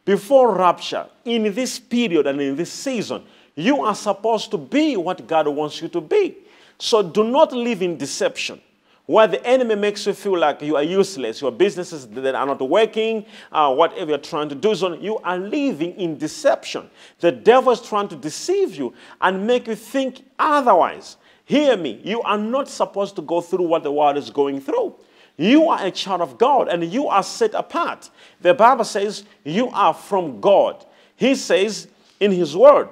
before 0.09 0.55
rapture, 0.55 1.05
in 1.23 1.53
this 1.53 1.77
period 1.77 2.25
and 2.25 2.41
in 2.41 2.55
this 2.55 2.73
season, 2.73 3.21
you 3.53 3.85
are 3.85 3.93
supposed 3.93 4.49
to 4.49 4.57
be 4.57 4.97
what 4.97 5.27
God 5.27 5.47
wants 5.47 5.83
you 5.83 5.87
to 5.89 6.01
be. 6.01 6.35
So 6.79 7.03
do 7.03 7.23
not 7.23 7.53
live 7.53 7.83
in 7.83 7.95
deception 7.95 8.59
where 9.05 9.27
the 9.27 9.45
enemy 9.45 9.75
makes 9.75 10.07
you 10.07 10.13
feel 10.13 10.39
like 10.39 10.63
you 10.63 10.75
are 10.75 10.81
useless, 10.81 11.41
your 11.41 11.51
businesses 11.51 12.07
that 12.07 12.33
are 12.33 12.45
not 12.47 12.59
working, 12.59 13.23
uh, 13.51 13.71
whatever 13.71 14.09
you're 14.09 14.17
trying 14.17 14.49
to 14.49 14.55
do, 14.55 14.73
so 14.73 14.95
you 14.95 15.19
are 15.19 15.37
living 15.37 15.93
in 15.99 16.17
deception. 16.17 16.89
The 17.19 17.31
devil 17.31 17.71
is 17.71 17.79
trying 17.79 18.07
to 18.07 18.15
deceive 18.15 18.73
you 18.73 18.95
and 19.21 19.45
make 19.45 19.67
you 19.67 19.75
think 19.75 20.23
otherwise. 20.39 21.17
Hear 21.45 21.77
me, 21.77 22.01
you 22.03 22.23
are 22.23 22.37
not 22.37 22.67
supposed 22.67 23.15
to 23.17 23.21
go 23.21 23.41
through 23.41 23.67
what 23.67 23.83
the 23.83 23.91
world 23.91 24.17
is 24.17 24.31
going 24.31 24.59
through. 24.59 24.95
You 25.39 25.69
are 25.69 25.85
a 25.85 25.89
child 25.89 26.19
of 26.19 26.37
God 26.37 26.67
and 26.67 26.83
you 26.83 27.07
are 27.07 27.23
set 27.23 27.53
apart. 27.53 28.09
The 28.41 28.53
Bible 28.53 28.83
says 28.83 29.23
you 29.45 29.69
are 29.69 29.93
from 29.93 30.41
God. 30.41 30.85
He 31.15 31.33
says 31.33 31.87
in 32.19 32.33
His 32.33 32.57
Word 32.57 32.89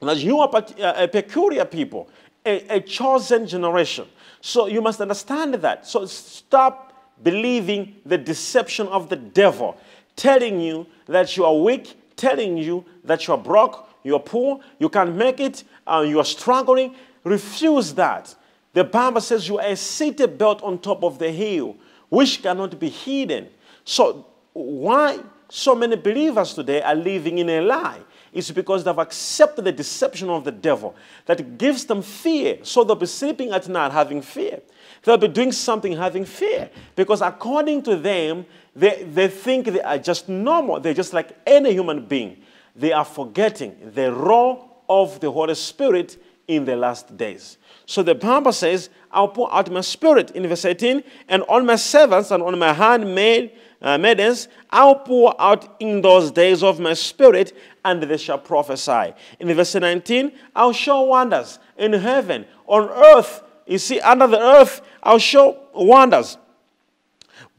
that 0.00 0.18
you 0.18 0.38
are 0.38 0.48
a 0.80 1.08
peculiar 1.08 1.64
people, 1.64 2.08
a, 2.46 2.76
a 2.76 2.80
chosen 2.80 3.48
generation. 3.48 4.06
So 4.40 4.68
you 4.68 4.80
must 4.80 5.00
understand 5.00 5.54
that. 5.54 5.84
So 5.84 6.06
stop 6.06 6.94
believing 7.24 7.96
the 8.06 8.18
deception 8.18 8.86
of 8.86 9.08
the 9.08 9.16
devil, 9.16 9.76
telling 10.14 10.60
you 10.60 10.86
that 11.06 11.36
you 11.36 11.44
are 11.44 11.56
weak, 11.56 11.98
telling 12.14 12.56
you 12.56 12.84
that 13.02 13.26
you 13.26 13.34
are 13.34 13.38
broke, 13.38 13.88
you 14.04 14.14
are 14.14 14.20
poor, 14.20 14.60
you 14.78 14.88
can't 14.88 15.16
make 15.16 15.40
it, 15.40 15.64
uh, 15.88 16.04
you 16.06 16.20
are 16.20 16.24
struggling. 16.24 16.94
Refuse 17.24 17.94
that. 17.94 18.36
The 18.78 18.84
Bible 18.84 19.20
says 19.20 19.48
you 19.48 19.58
are 19.58 19.66
a 19.66 19.74
city 19.74 20.24
built 20.28 20.62
on 20.62 20.78
top 20.78 21.02
of 21.02 21.18
the 21.18 21.32
hill, 21.32 21.76
which 22.08 22.40
cannot 22.40 22.78
be 22.78 22.88
hidden. 22.88 23.48
So, 23.82 24.24
why 24.52 25.18
so 25.48 25.74
many 25.74 25.96
believers 25.96 26.54
today 26.54 26.80
are 26.82 26.94
living 26.94 27.38
in 27.38 27.50
a 27.50 27.60
lie? 27.60 27.98
It's 28.32 28.52
because 28.52 28.84
they've 28.84 28.96
accepted 28.96 29.64
the 29.64 29.72
deception 29.72 30.30
of 30.30 30.44
the 30.44 30.52
devil 30.52 30.94
that 31.26 31.58
gives 31.58 31.86
them 31.86 32.02
fear. 32.02 32.58
So 32.62 32.84
they'll 32.84 32.94
be 32.94 33.06
sleeping 33.06 33.50
at 33.50 33.66
night 33.68 33.90
having 33.90 34.22
fear. 34.22 34.60
They'll 35.02 35.18
be 35.18 35.26
doing 35.26 35.50
something 35.50 35.96
having 35.96 36.24
fear. 36.24 36.70
Because 36.94 37.20
according 37.20 37.82
to 37.82 37.96
them, 37.96 38.46
they, 38.76 39.02
they 39.02 39.26
think 39.26 39.66
they 39.66 39.82
are 39.82 39.98
just 39.98 40.28
normal. 40.28 40.78
They're 40.78 40.94
just 40.94 41.12
like 41.12 41.36
any 41.44 41.72
human 41.72 42.06
being. 42.06 42.42
They 42.76 42.92
are 42.92 43.04
forgetting 43.04 43.90
the 43.92 44.12
role 44.12 44.84
of 44.88 45.18
the 45.18 45.32
Holy 45.32 45.56
Spirit 45.56 46.16
in 46.46 46.64
the 46.64 46.76
last 46.76 47.16
days. 47.16 47.57
So 47.88 48.02
the 48.02 48.14
Bible 48.14 48.52
says, 48.52 48.90
I'll 49.10 49.28
pour 49.28 49.50
out 49.50 49.70
my 49.70 49.80
spirit 49.80 50.32
in 50.32 50.46
verse 50.46 50.66
18, 50.66 51.02
and 51.26 51.42
on 51.48 51.64
my 51.64 51.76
servants 51.76 52.30
and 52.30 52.42
on 52.42 52.58
my 52.58 52.74
handmaid 52.74 53.52
uh, 53.80 53.96
maidens, 53.96 54.48
I'll 54.68 54.96
pour 54.96 55.34
out 55.40 55.76
in 55.80 56.02
those 56.02 56.30
days 56.30 56.62
of 56.62 56.78
my 56.78 56.92
spirit, 56.92 57.56
and 57.86 58.02
they 58.02 58.18
shall 58.18 58.36
prophesy. 58.36 59.14
In 59.40 59.50
verse 59.54 59.74
19, 59.74 60.32
I'll 60.54 60.74
show 60.74 61.00
wonders 61.00 61.58
in 61.78 61.94
heaven, 61.94 62.44
on 62.66 62.90
earth. 62.90 63.42
You 63.66 63.78
see, 63.78 64.00
under 64.00 64.26
the 64.26 64.38
earth, 64.38 64.82
I'll 65.02 65.18
show 65.18 65.58
wonders. 65.72 66.36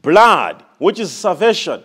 Blood, 0.00 0.64
which 0.78 1.00
is 1.00 1.10
salvation. 1.10 1.82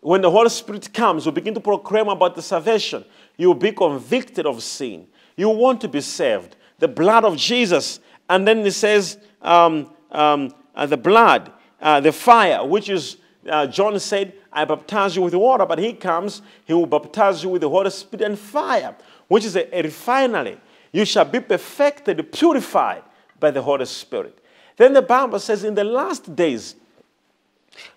When 0.00 0.22
the 0.22 0.30
Holy 0.30 0.48
Spirit 0.48 0.90
comes, 0.94 1.26
you 1.26 1.32
begin 1.32 1.52
to 1.52 1.60
proclaim 1.60 2.08
about 2.08 2.34
the 2.34 2.40
salvation. 2.40 3.04
You 3.36 3.48
will 3.48 3.56
be 3.56 3.72
convicted 3.72 4.46
of 4.46 4.62
sin. 4.62 5.06
You 5.36 5.50
want 5.50 5.82
to 5.82 5.88
be 5.88 6.00
saved 6.00 6.56
the 6.78 6.88
blood 6.88 7.24
of 7.24 7.36
Jesus. 7.36 8.00
And 8.28 8.46
then 8.46 8.66
it 8.66 8.72
says, 8.72 9.18
um, 9.42 9.94
um, 10.10 10.54
uh, 10.74 10.86
the 10.86 10.96
blood, 10.96 11.52
uh, 11.80 12.00
the 12.00 12.12
fire, 12.12 12.64
which 12.64 12.88
is, 12.88 13.16
uh, 13.48 13.66
John 13.66 13.98
said, 13.98 14.34
I 14.52 14.64
baptize 14.64 15.16
you 15.16 15.22
with 15.22 15.34
water, 15.34 15.66
but 15.66 15.78
he 15.78 15.92
comes, 15.92 16.42
he 16.64 16.72
will 16.72 16.86
baptize 16.86 17.42
you 17.42 17.50
with 17.50 17.62
the 17.62 17.68
Holy 17.68 17.90
Spirit 17.90 18.24
and 18.24 18.38
fire, 18.38 18.96
which 19.28 19.44
is 19.44 19.56
a, 19.56 19.76
a 19.76 19.82
refinery. 19.82 20.58
You 20.92 21.04
shall 21.04 21.24
be 21.24 21.40
perfected, 21.40 22.32
purified 22.32 23.02
by 23.38 23.50
the 23.50 23.62
Holy 23.62 23.86
Spirit. 23.86 24.38
Then 24.76 24.92
the 24.92 25.02
Bible 25.02 25.38
says, 25.38 25.64
in 25.64 25.74
the 25.74 25.84
last 25.84 26.34
days, 26.34 26.76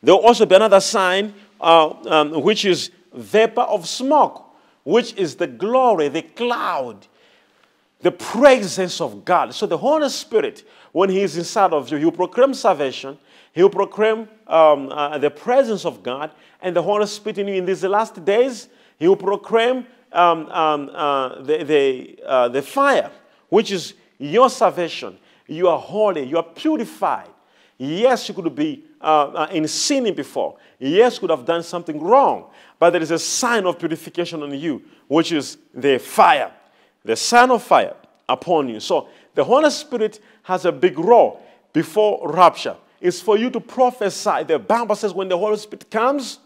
there 0.01 0.13
will 0.15 0.25
also 0.25 0.45
be 0.45 0.55
another 0.55 0.79
sign, 0.81 1.33
uh, 1.59 1.93
um, 2.07 2.41
which 2.41 2.65
is 2.65 2.91
vapor 3.13 3.61
of 3.61 3.87
smoke, 3.87 4.53
which 4.83 5.13
is 5.15 5.35
the 5.35 5.47
glory, 5.47 6.07
the 6.07 6.21
cloud 6.21 7.07
the 8.01 8.11
presence 8.11 8.99
of 8.99 9.23
God. 9.23 9.53
So 9.53 9.65
the 9.65 9.77
Holy 9.77 10.09
Spirit, 10.09 10.63
when 10.91 11.09
He 11.09 11.21
is 11.21 11.37
inside 11.37 11.73
of 11.73 11.89
you, 11.89 11.97
He 11.97 12.05
will 12.05 12.11
proclaim 12.11 12.53
salvation, 12.53 13.17
He 13.53 13.61
will 13.61 13.69
proclaim 13.69 14.27
um, 14.47 14.89
uh, 14.89 15.17
the 15.17 15.29
presence 15.29 15.85
of 15.85 16.03
God, 16.03 16.31
and 16.61 16.75
the 16.75 16.81
Holy 16.81 17.07
Spirit 17.07 17.37
in 17.37 17.47
you 17.47 17.55
in 17.55 17.65
these 17.65 17.83
last 17.83 18.23
days, 18.23 18.67
He 18.97 19.07
will 19.07 19.15
proclaim 19.15 19.85
um, 20.11 20.47
um, 20.47 20.89
uh, 20.93 21.41
the, 21.41 21.63
the, 21.63 22.19
uh, 22.25 22.47
the 22.49 22.61
fire, 22.61 23.11
which 23.49 23.71
is 23.71 23.93
your 24.17 24.49
salvation. 24.49 25.17
You 25.47 25.67
are 25.67 25.79
holy, 25.79 26.23
you 26.23 26.37
are 26.37 26.43
purified. 26.43 27.29
Yes, 27.77 28.29
you 28.29 28.35
could 28.35 28.53
be 28.53 28.83
uh, 29.01 29.31
uh, 29.33 29.47
in 29.51 29.67
sinning 29.67 30.13
before. 30.13 30.57
Yes, 30.77 31.15
you 31.15 31.21
could 31.21 31.31
have 31.31 31.45
done 31.45 31.63
something 31.63 31.99
wrong, 31.99 32.45
but 32.77 32.91
there 32.91 33.01
is 33.01 33.11
a 33.11 33.19
sign 33.19 33.65
of 33.65 33.79
purification 33.79 34.43
on 34.43 34.53
you, 34.53 34.83
which 35.07 35.31
is 35.31 35.57
the 35.73 35.97
fire, 35.97 36.51
the 37.03 37.15
sign 37.15 37.51
of 37.51 37.63
fire 37.63 37.95
upon 38.27 38.69
you. 38.69 38.79
So 38.79 39.07
the 39.35 39.43
Holy 39.43 39.69
Spirit 39.69 40.19
has 40.43 40.65
a 40.65 40.71
big 40.71 40.97
role 40.97 41.41
before 41.73 42.29
rapture. 42.31 42.75
It's 42.99 43.19
for 43.19 43.37
you 43.37 43.49
to 43.49 43.59
prophesy. 43.59 44.43
The 44.43 44.59
Bible 44.59 44.95
says 44.95 45.13
when 45.13 45.27
the 45.27 45.37
Holy 45.37 45.57
Spirit 45.57 45.89
comes, 45.89 46.39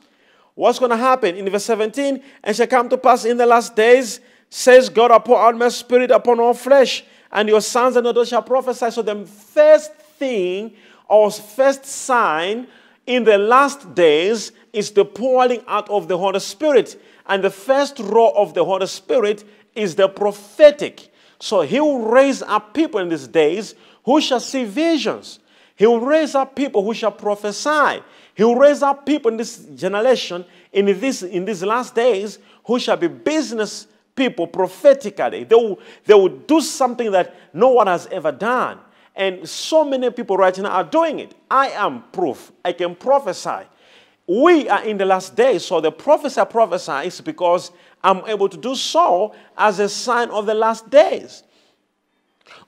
what's 0.53 0.79
going 0.79 0.91
to 0.91 0.97
happen? 0.97 1.35
In 1.35 1.49
verse 1.49 1.65
17, 1.65 2.23
and 2.43 2.55
shall 2.55 2.67
come 2.67 2.89
to 2.89 2.97
pass 2.97 3.25
in 3.25 3.37
the 3.37 3.45
last 3.45 3.75
days, 3.75 4.21
says 4.49 4.87
God, 4.89 5.11
I 5.11 5.19
pour 5.19 5.39
out 5.39 5.57
my 5.57 5.69
spirit 5.69 6.11
upon 6.11 6.39
all 6.39 6.53
flesh, 6.53 7.03
and 7.31 7.49
your 7.49 7.61
sons 7.61 7.97
and 7.97 8.05
daughters 8.05 8.29
shall 8.29 8.43
prophesy. 8.43 8.89
So 8.91 9.01
the 9.01 9.25
first 9.25 9.93
thing 9.95 10.73
or 11.09 11.29
first 11.29 11.85
sign 11.85 12.67
in 13.05 13.23
the 13.23 13.37
last 13.37 13.93
days 13.93 14.51
is 14.71 14.91
the 14.91 15.05
pouring 15.05 15.61
out 15.67 15.89
of 15.89 16.07
the 16.07 16.17
Holy 16.17 16.39
Spirit. 16.39 17.01
And 17.27 17.43
the 17.43 17.49
first 17.49 17.99
role 17.99 18.33
of 18.35 18.53
the 18.53 18.63
Holy 18.63 18.87
Spirit 18.87 19.43
is 19.75 19.95
the 19.95 20.07
prophetic. 20.07 21.11
So 21.39 21.61
he 21.61 21.79
will 21.79 21.99
raise 21.99 22.41
up 22.41 22.73
people 22.73 22.99
in 22.99 23.09
these 23.09 23.27
days 23.27 23.75
who 24.03 24.21
shall 24.21 24.39
see 24.39 24.63
visions. 24.63 25.39
He 25.75 25.85
will 25.85 25.99
raise 25.99 26.35
up 26.35 26.55
people 26.55 26.83
who 26.83 26.93
shall 26.93 27.11
prophesy. 27.11 28.01
He 28.33 28.43
will 28.43 28.55
raise 28.55 28.81
up 28.81 29.05
people 29.05 29.31
in 29.31 29.37
this 29.37 29.57
generation, 29.75 30.45
in, 30.71 30.85
this, 30.85 31.23
in 31.23 31.45
these 31.45 31.63
last 31.63 31.95
days, 31.95 32.39
who 32.65 32.79
shall 32.79 32.97
be 32.97 33.07
business 33.07 33.87
people 34.15 34.47
prophetically. 34.47 35.43
They 35.43 35.55
will, 35.55 35.79
they 36.05 36.13
will 36.13 36.29
do 36.29 36.61
something 36.61 37.11
that 37.11 37.35
no 37.53 37.69
one 37.69 37.87
has 37.87 38.07
ever 38.07 38.31
done. 38.31 38.79
And 39.15 39.47
so 39.47 39.83
many 39.83 40.09
people 40.11 40.37
right 40.37 40.57
now 40.57 40.69
are 40.69 40.83
doing 40.83 41.19
it. 41.19 41.35
I 41.49 41.69
am 41.69 42.03
proof. 42.11 42.51
I 42.63 42.73
can 42.73 42.95
prophesy. 42.95 43.65
We 44.27 44.67
are 44.69 44.83
in 44.83 44.97
the 44.97 45.05
last 45.05 45.35
days, 45.35 45.63
so 45.65 45.79
the 45.79 45.91
prophecy 45.91 46.41
I 46.41 46.45
prophesy 46.45 47.07
is 47.07 47.21
because 47.21 47.71
I'm 48.03 48.25
able 48.27 48.49
to 48.49 48.57
do 48.57 48.75
so 48.75 49.35
as 49.57 49.79
a 49.79 49.87
sign 49.87 50.29
of 50.29 50.45
the 50.45 50.55
last 50.55 50.89
days. 50.89 51.43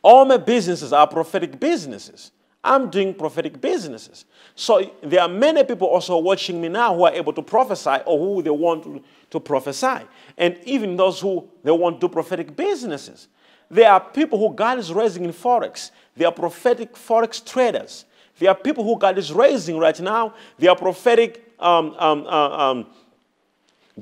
All 0.04 0.26
my 0.26 0.38
businesses 0.38 0.94
are 0.94 1.08
prophetic 1.08 1.60
businesses. 1.60 2.32
I'm 2.64 2.90
doing 2.90 3.14
prophetic 3.14 3.62
businesses. 3.62 4.26
So 4.56 4.92
there 5.02 5.22
are 5.22 5.30
many 5.30 5.64
people 5.64 5.88
also 5.88 6.18
watching 6.18 6.60
me 6.60 6.68
now 6.68 6.96
who 6.96 7.04
are 7.04 7.14
able 7.14 7.34
to 7.34 7.42
prophesy 7.42 8.02
or 8.06 8.18
who 8.20 8.42
they 8.42 8.50
want 8.50 8.84
to, 8.84 9.04
to 9.32 9.40
prophesy. 9.40 10.06
And 10.38 10.60
even 10.66 10.98
those 10.98 11.20
who 11.20 11.48
they 11.64 11.72
want 11.72 12.02
to 12.02 12.08
do 12.08 12.12
prophetic 12.12 12.56
businesses. 12.56 13.30
There 13.70 13.90
are 13.90 14.00
people 14.00 14.38
who 14.38 14.54
God 14.54 14.80
is 14.80 14.92
raising 14.92 15.26
in 15.26 15.34
Forex. 15.34 15.92
They 16.16 16.26
are 16.26 16.32
prophetic 16.32 16.94
Forex 16.94 17.44
traders. 17.46 18.06
There 18.40 18.50
are 18.50 18.56
people 18.56 18.84
who 18.84 18.98
God 18.98 19.18
is 19.18 19.32
raising 19.32 19.78
right 19.78 20.00
now. 20.00 20.34
They 20.58 20.68
are 20.68 20.76
prophetic 20.76 21.47
um, 21.60 21.96
um, 21.98 22.26
uh, 22.26 22.72
um, 22.72 22.88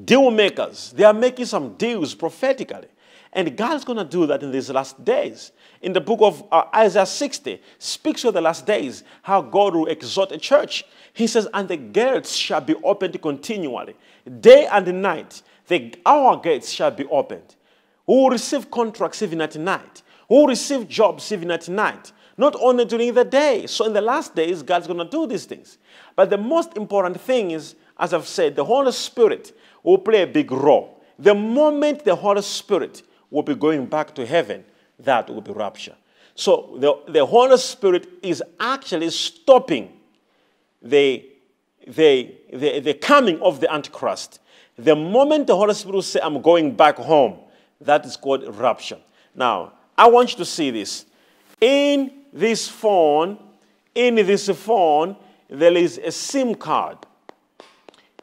deal 0.04 0.30
makers. 0.32 0.94
They 0.96 1.04
are 1.04 1.14
making 1.14 1.46
some 1.46 1.76
deals 1.76 2.14
prophetically. 2.14 2.88
And 3.36 3.58
God's 3.58 3.84
going 3.84 3.98
to 3.98 4.06
do 4.06 4.26
that 4.28 4.44
in 4.44 4.52
these 4.52 4.70
last 4.70 5.04
days. 5.04 5.52
In 5.82 5.92
the 5.92 6.00
book 6.00 6.20
of 6.22 6.44
uh, 6.54 6.64
Isaiah 6.74 7.06
60, 7.06 7.62
speaks 7.80 8.24
of 8.24 8.34
the 8.34 8.40
last 8.40 8.66
days, 8.66 9.04
how 9.24 9.42
God 9.42 9.76
will 9.76 9.88
exhort 9.88 10.32
a 10.32 10.38
church. 10.38 10.86
He 11.12 11.28
says, 11.28 11.46
And 11.54 11.68
the 11.68 11.76
gates 11.76 12.34
shall 12.34 12.62
be 12.62 12.76
opened 12.76 13.22
continually, 13.22 13.96
day 14.40 14.68
and 14.72 15.02
night. 15.02 15.42
The, 15.68 15.94
our 16.06 16.38
gates 16.38 16.72
shall 16.72 16.92
be 16.92 17.06
opened. 17.08 17.56
We 18.08 18.16
will 18.16 18.30
receive 18.30 18.72
contracts 18.72 19.22
even 19.22 19.42
at 19.42 19.58
night. 19.58 20.02
We 20.30 20.38
will 20.38 20.48
receive 20.48 20.88
jobs 20.88 21.30
even 21.32 21.52
at 21.52 21.68
night. 21.68 22.14
Not 22.38 22.56
only 22.60 22.86
during 22.86 23.14
the 23.14 23.24
day. 23.24 23.66
So 23.68 23.86
in 23.86 23.94
the 23.94 24.02
last 24.02 24.36
days, 24.36 24.62
God's 24.62 24.88
going 24.88 25.00
to 25.00 25.06
do 25.06 25.26
these 25.26 25.46
things. 25.46 25.78
But 26.16 26.30
the 26.30 26.38
most 26.38 26.76
important 26.76 27.20
thing 27.20 27.52
is, 27.52 27.76
as 27.98 28.14
I've 28.14 28.28
said, 28.28 28.56
the 28.56 28.66
Holy 28.66 28.92
Spirit 28.92 29.58
will 29.84 29.98
play 29.98 30.24
a 30.24 30.28
big 30.28 30.52
role. 30.52 31.02
The 31.18 31.34
moment 31.34 32.04
the 32.04 32.16
Holy 32.16 32.42
Spirit 32.42 33.04
will 33.30 33.44
be 33.44 33.56
going 33.56 33.86
back 33.86 34.14
to 34.16 34.26
heaven, 34.26 34.66
that 35.00 35.30
will 35.30 35.42
be 35.42 35.52
rapture. 35.52 35.96
So 36.36 36.76
the, 36.78 37.12
the 37.12 37.26
Holy 37.26 37.58
Spirit 37.58 38.08
is 38.22 38.44
actually 38.60 39.10
stopping 39.12 39.94
the, 40.82 41.26
the, 41.88 42.36
the, 42.52 42.80
the 42.82 42.94
coming 42.94 43.42
of 43.42 43.62
the 43.62 43.72
Antichrist. 43.74 44.42
The 44.78 44.96
moment 44.96 45.48
the 45.48 45.56
Holy 45.56 45.74
Spirit 45.74 45.96
will 45.96 46.02
say, 46.02 46.20
I'm 46.22 46.42
going 46.42 46.76
back 46.76 46.98
home, 46.98 47.40
that 47.80 48.06
is 48.06 48.18
called 48.18 48.44
rapture. 48.58 49.00
Now, 49.34 49.74
I 49.98 50.08
want 50.08 50.32
you 50.32 50.38
to 50.38 50.46
see 50.46 50.72
this. 50.72 51.06
In 51.62 52.12
this 52.36 52.68
phone, 52.68 53.40
in 53.96 54.16
this 54.16 54.50
phone, 54.50 55.16
there 55.50 55.76
is 55.76 55.98
a 55.98 56.12
SIM 56.12 56.54
card. 56.54 56.98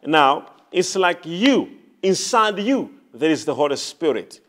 Now, 0.04 0.52
it's 0.70 0.94
like 0.96 1.24
you, 1.24 1.70
inside 2.02 2.58
you, 2.58 2.90
there 3.14 3.30
is 3.30 3.46
the 3.46 3.54
Holy 3.54 3.76
Spirit. 3.76 4.40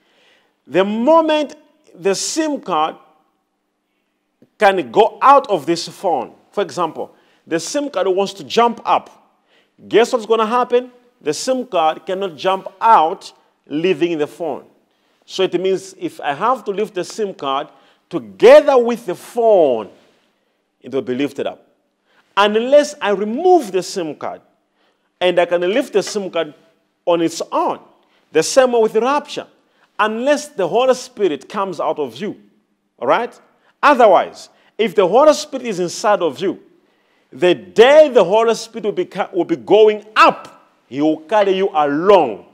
The 0.68 0.84
moment 0.84 1.56
the 1.96 2.14
SIM 2.14 2.60
card 2.60 2.98
can 4.60 4.92
go 4.92 5.18
out 5.22 5.50
of 5.50 5.66
this 5.66 5.88
phone, 5.88 6.34
for 6.52 6.62
example, 6.62 7.16
the 7.48 7.60
SIM 7.60 7.90
card 7.90 8.08
wants 8.08 8.34
to 8.34 8.44
jump 8.44 8.82
up. 8.84 9.40
Guess 9.88 10.12
what's 10.12 10.26
going 10.26 10.40
to 10.40 10.46
happen? 10.46 10.92
The 11.22 11.34
SIM 11.34 11.68
card 11.68 12.06
cannot 12.06 12.36
jump 12.36 12.68
out 12.82 13.32
leaving 13.68 14.18
the 14.18 14.28
phone. 14.28 14.66
So 15.26 15.44
it 15.44 15.60
means 15.60 15.96
if 15.98 16.20
I 16.20 16.34
have 16.34 16.66
to 16.66 16.72
lift 16.72 16.96
the 16.96 17.04
SIM 17.06 17.34
card 17.34 17.70
together 18.14 18.78
with 18.78 19.08
the 19.08 19.16
phone, 19.16 19.90
it 20.82 20.92
will 20.94 21.02
be 21.02 21.16
lifted 21.16 21.48
up. 21.48 21.68
Unless 22.38 22.94
I 23.02 23.10
remove 23.10 23.72
the 23.72 23.82
SIM 23.82 24.16
card 24.16 24.42
and 25.20 25.40
I 25.40 25.46
can 25.46 25.62
lift 25.62 25.94
the 25.94 26.04
SIM 26.04 26.30
card 26.30 26.54
on 27.08 27.22
its 27.22 27.42
own. 27.52 27.80
The 28.32 28.44
same 28.44 28.74
way 28.74 28.82
with 28.82 28.94
the 28.94 29.02
rapture 29.02 29.48
unless 29.98 30.50
the 30.50 30.68
Holy 30.68 30.94
Spirit 30.94 31.50
comes 31.50 31.80
out 31.80 31.98
of 31.98 32.16
you. 32.18 32.40
All 33.00 33.08
right? 33.08 33.40
Otherwise, 33.82 34.50
if 34.78 34.94
the 34.94 35.08
Holy 35.08 35.34
Spirit 35.34 35.66
is 35.66 35.80
inside 35.80 36.22
of 36.22 36.40
you, 36.40 36.60
the 37.32 37.56
day 37.56 38.10
the 38.10 38.24
Holy 38.24 38.54
Spirit 38.54 38.86
will 38.86 38.92
be, 38.92 39.10
will 39.34 39.46
be 39.46 39.56
going 39.56 40.06
up, 40.16 40.70
He 40.88 41.02
will 41.02 41.22
carry 41.22 41.54
you 41.54 41.70
along. 41.74 42.46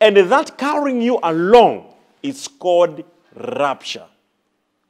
And 0.00 0.16
that 0.16 0.56
carrying 0.56 1.02
you 1.02 1.18
along 1.22 1.92
is 2.22 2.48
called 2.48 3.04
rapture. 3.34 4.06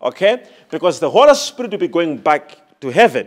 Okay? 0.05 0.45
Because 0.71 1.01
the 1.01 1.11
Holy 1.11 1.35
Spirit 1.35 1.73
will 1.73 1.79
be 1.79 1.89
going 1.89 2.19
back 2.19 2.81
to 2.81 2.91
heaven. 2.91 3.27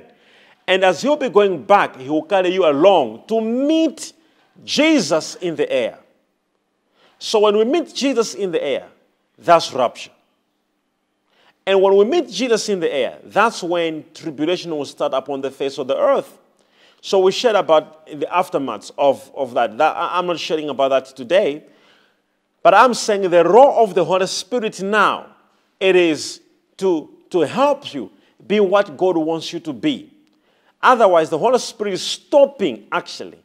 And 0.67 0.83
as 0.83 1.01
He'll 1.01 1.17
be 1.17 1.29
going 1.29 1.63
back, 1.63 1.97
He 1.97 2.09
will 2.09 2.23
carry 2.23 2.53
you 2.53 2.69
along 2.69 3.23
to 3.27 3.41
meet 3.41 4.13
Jesus 4.63 5.35
in 5.35 5.55
the 5.55 5.69
air. 5.71 5.97
So 7.19 7.39
when 7.39 7.57
we 7.57 7.65
meet 7.65 7.93
Jesus 7.93 8.35
in 8.35 8.51
the 8.51 8.63
air, 8.63 8.87
that's 9.37 9.73
rapture. 9.73 10.11
And 11.65 11.81
when 11.81 11.95
we 11.97 12.05
meet 12.05 12.29
Jesus 12.29 12.69
in 12.69 12.79
the 12.79 12.93
air, 12.93 13.17
that's 13.23 13.61
when 13.61 14.05
tribulation 14.13 14.71
will 14.71 14.85
start 14.85 15.13
upon 15.13 15.41
the 15.41 15.51
face 15.51 15.77
of 15.77 15.87
the 15.87 15.97
earth. 15.97 16.37
So 17.01 17.19
we 17.19 17.31
shared 17.31 17.55
about 17.55 18.07
the 18.07 18.33
aftermath 18.33 18.91
of, 18.97 19.29
of 19.35 19.53
that. 19.53 19.77
that. 19.77 19.93
I'm 19.97 20.27
not 20.27 20.39
sharing 20.39 20.69
about 20.69 20.89
that 20.89 21.05
today, 21.15 21.63
but 22.63 22.73
I'm 22.73 22.93
saying 22.93 23.29
the 23.29 23.43
role 23.43 23.83
of 23.83 23.95
the 23.95 24.05
Holy 24.05 24.27
Spirit 24.27 24.81
now, 24.81 25.27
it 25.79 25.95
is 25.95 26.41
to, 26.77 27.09
to 27.29 27.41
help 27.41 27.93
you 27.93 28.11
be 28.45 28.59
what 28.59 28.95
God 28.97 29.17
wants 29.17 29.51
you 29.51 29.59
to 29.61 29.73
be. 29.73 30.11
Otherwise, 30.81 31.29
the 31.29 31.37
Holy 31.37 31.59
Spirit 31.59 31.93
is 31.93 32.01
stopping 32.01 32.87
actually 32.91 33.39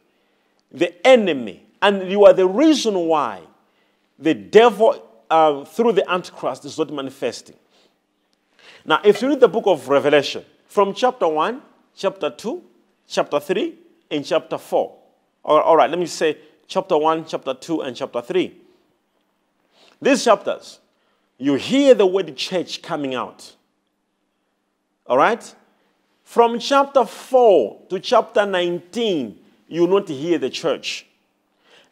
the 0.71 1.05
enemy, 1.05 1.65
and 1.81 2.09
you 2.09 2.25
are 2.25 2.33
the 2.33 2.47
reason 2.47 2.95
why 2.95 3.41
the 4.17 4.33
devil, 4.33 5.07
uh, 5.29 5.63
through 5.65 5.91
the 5.93 6.09
Antichrist, 6.09 6.65
is 6.65 6.77
not 6.77 6.91
manifesting. 6.91 7.55
Now, 8.85 8.99
if 9.03 9.21
you 9.21 9.29
read 9.29 9.39
the 9.39 9.47
book 9.47 9.65
of 9.67 9.87
Revelation, 9.87 10.43
from 10.67 10.93
chapter 10.93 11.27
1, 11.27 11.61
chapter 11.95 12.29
2, 12.29 12.63
chapter 13.07 13.39
3, 13.39 13.75
and 14.11 14.25
chapter 14.25 14.57
4. 14.57 14.95
All 15.45 15.77
right, 15.77 15.89
let 15.89 15.99
me 15.99 16.05
say 16.05 16.37
chapter 16.67 16.97
1, 16.97 17.25
chapter 17.25 17.53
2, 17.53 17.81
and 17.81 17.95
chapter 17.95 18.21
3. 18.21 18.55
These 20.01 20.23
chapters, 20.23 20.79
you 21.37 21.55
hear 21.55 21.93
the 21.93 22.05
word 22.05 22.35
church 22.35 22.81
coming 22.81 23.15
out. 23.15 23.55
All 25.07 25.17
right? 25.17 25.55
From 26.23 26.59
chapter 26.59 27.05
4 27.05 27.81
to 27.89 27.99
chapter 27.99 28.45
19, 28.45 29.37
you 29.67 29.87
not 29.87 30.07
hear 30.07 30.37
the 30.37 30.49
church. 30.49 31.05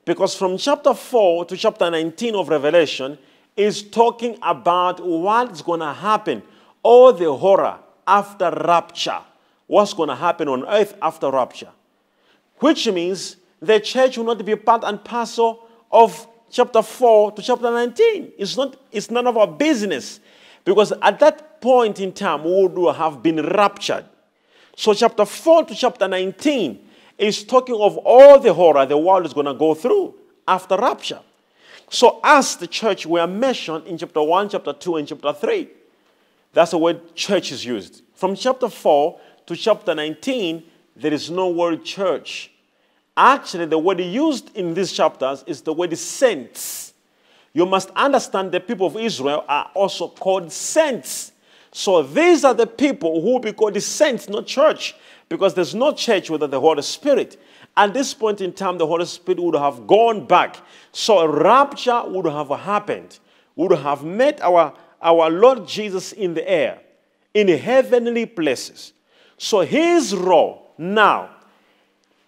Because 0.06 0.36
from 0.36 0.58
chapter 0.58 0.94
4 0.94 1.46
to 1.46 1.58
chapter 1.58 1.92
19 1.92 2.36
of 2.36 2.50
Revelation 2.50 3.18
is 3.56 3.84
talking 3.84 4.38
about 4.42 5.06
what's 5.06 5.62
going 5.62 5.82
to 5.82 5.94
happen, 5.94 6.42
all 6.82 7.14
the 7.14 7.32
horror 7.32 7.78
after 8.08 8.50
rapture. 8.52 9.20
What's 9.68 9.94
going 9.94 10.10
to 10.10 10.16
happen 10.16 10.48
on 10.48 10.68
earth 10.68 10.96
after 11.02 11.30
rapture. 11.30 11.70
Which 12.58 12.88
means 12.88 13.38
the 13.62 13.80
church 13.80 14.18
will 14.18 14.26
not 14.26 14.44
be 14.44 14.56
part 14.56 14.84
and 14.84 15.04
parcel 15.04 15.68
of 15.92 16.28
chapter 16.52 16.82
4 16.82 17.32
to 17.32 17.42
chapter 17.42 17.72
19. 17.72 18.34
It's, 18.38 18.58
not, 18.58 18.76
it's 18.92 19.10
none 19.10 19.26
of 19.26 19.38
our 19.38 19.48
business. 19.48 20.20
Because 20.64 20.94
at 21.02 21.20
that 21.20 21.62
point 21.62 22.00
in 22.00 22.12
time, 22.12 22.44
we 22.44 22.68
would 22.68 22.96
have 22.96 23.24
been 23.24 23.42
raptured. 23.42 24.06
So, 24.76 24.94
chapter 24.94 25.26
4 25.26 25.66
to 25.66 25.76
chapter 25.76 26.08
19 26.08 26.88
is 27.18 27.44
talking 27.44 27.76
of 27.76 27.98
all 27.98 28.40
the 28.40 28.54
horror 28.54 28.86
the 28.86 28.98
world 28.98 29.26
is 29.26 29.34
going 29.34 29.46
to 29.46 29.54
go 29.54 29.74
through 29.74 30.16
after 30.48 30.78
rapture. 30.78 31.20
So, 31.90 32.20
as 32.24 32.56
the 32.56 32.68
church, 32.68 33.06
we 33.06 33.20
are 33.20 33.28
mentioned 33.28 33.88
in 33.88 33.98
chapter 33.98 34.22
1, 34.22 34.50
chapter 34.50 34.74
2, 34.74 34.98
and 34.98 35.08
chapter 35.08 35.34
3. 35.34 35.70
That's 36.54 36.72
the 36.72 36.78
word 36.78 37.16
church 37.16 37.52
is 37.52 37.66
used. 37.66 38.02
From 38.14 38.36
chapter 38.36 38.70
4 38.70 39.20
to 39.48 39.56
chapter 39.56 39.96
19, 39.96 40.64
there 40.96 41.14
is 41.14 41.30
no 41.30 41.50
word 41.50 41.84
church. 41.84 42.52
Actually, 43.16 43.66
the 43.66 43.78
word 43.78 44.00
used 44.00 44.56
in 44.56 44.74
these 44.74 44.92
chapters 44.92 45.44
is 45.46 45.62
the 45.62 45.74
word 45.74 45.98
saints. 45.98 46.94
You 47.54 47.66
must 47.66 47.90
understand 47.92 48.52
the 48.52 48.60
people 48.60 48.88
of 48.88 48.96
Israel 48.96 49.44
are 49.48 49.70
also 49.74 50.08
called 50.08 50.52
saints. 50.52 51.34
So 51.74 52.04
these 52.04 52.44
are 52.46 52.54
the 52.54 52.68
people 52.68 53.22
who 53.22 53.34
will 53.34 53.40
be 53.40 53.54
called 53.54 53.74
the 53.74 53.82
saints, 53.82 54.30
not 54.30 54.48
church, 54.48 54.96
because 55.30 55.54
there's 55.54 55.76
no 55.76 55.92
church 55.92 56.30
without 56.30 56.52
the 56.52 56.60
Holy 56.60 56.82
Spirit. 56.82 57.42
At 57.76 57.94
this 57.94 58.14
point 58.14 58.42
in 58.42 58.54
time, 58.54 58.78
the 58.78 58.88
Holy 58.88 59.06
Spirit 59.06 59.42
would 59.42 59.56
have 59.56 59.88
gone 59.88 60.26
back. 60.26 60.58
So 60.92 61.20
a 61.20 61.30
rapture 61.30 62.04
would 62.06 62.26
have 62.26 62.50
happened. 62.50 63.20
Would 63.56 63.78
have 63.78 64.04
met 64.04 64.42
our, 64.42 64.74
our 65.02 65.30
Lord 65.30 65.68
Jesus 65.68 66.12
in 66.14 66.34
the 66.34 66.50
air, 66.50 66.80
in 67.34 67.48
heavenly 67.48 68.26
places. 68.26 68.94
So 69.38 69.62
his 69.62 70.16
role 70.16 70.74
now, 70.78 71.30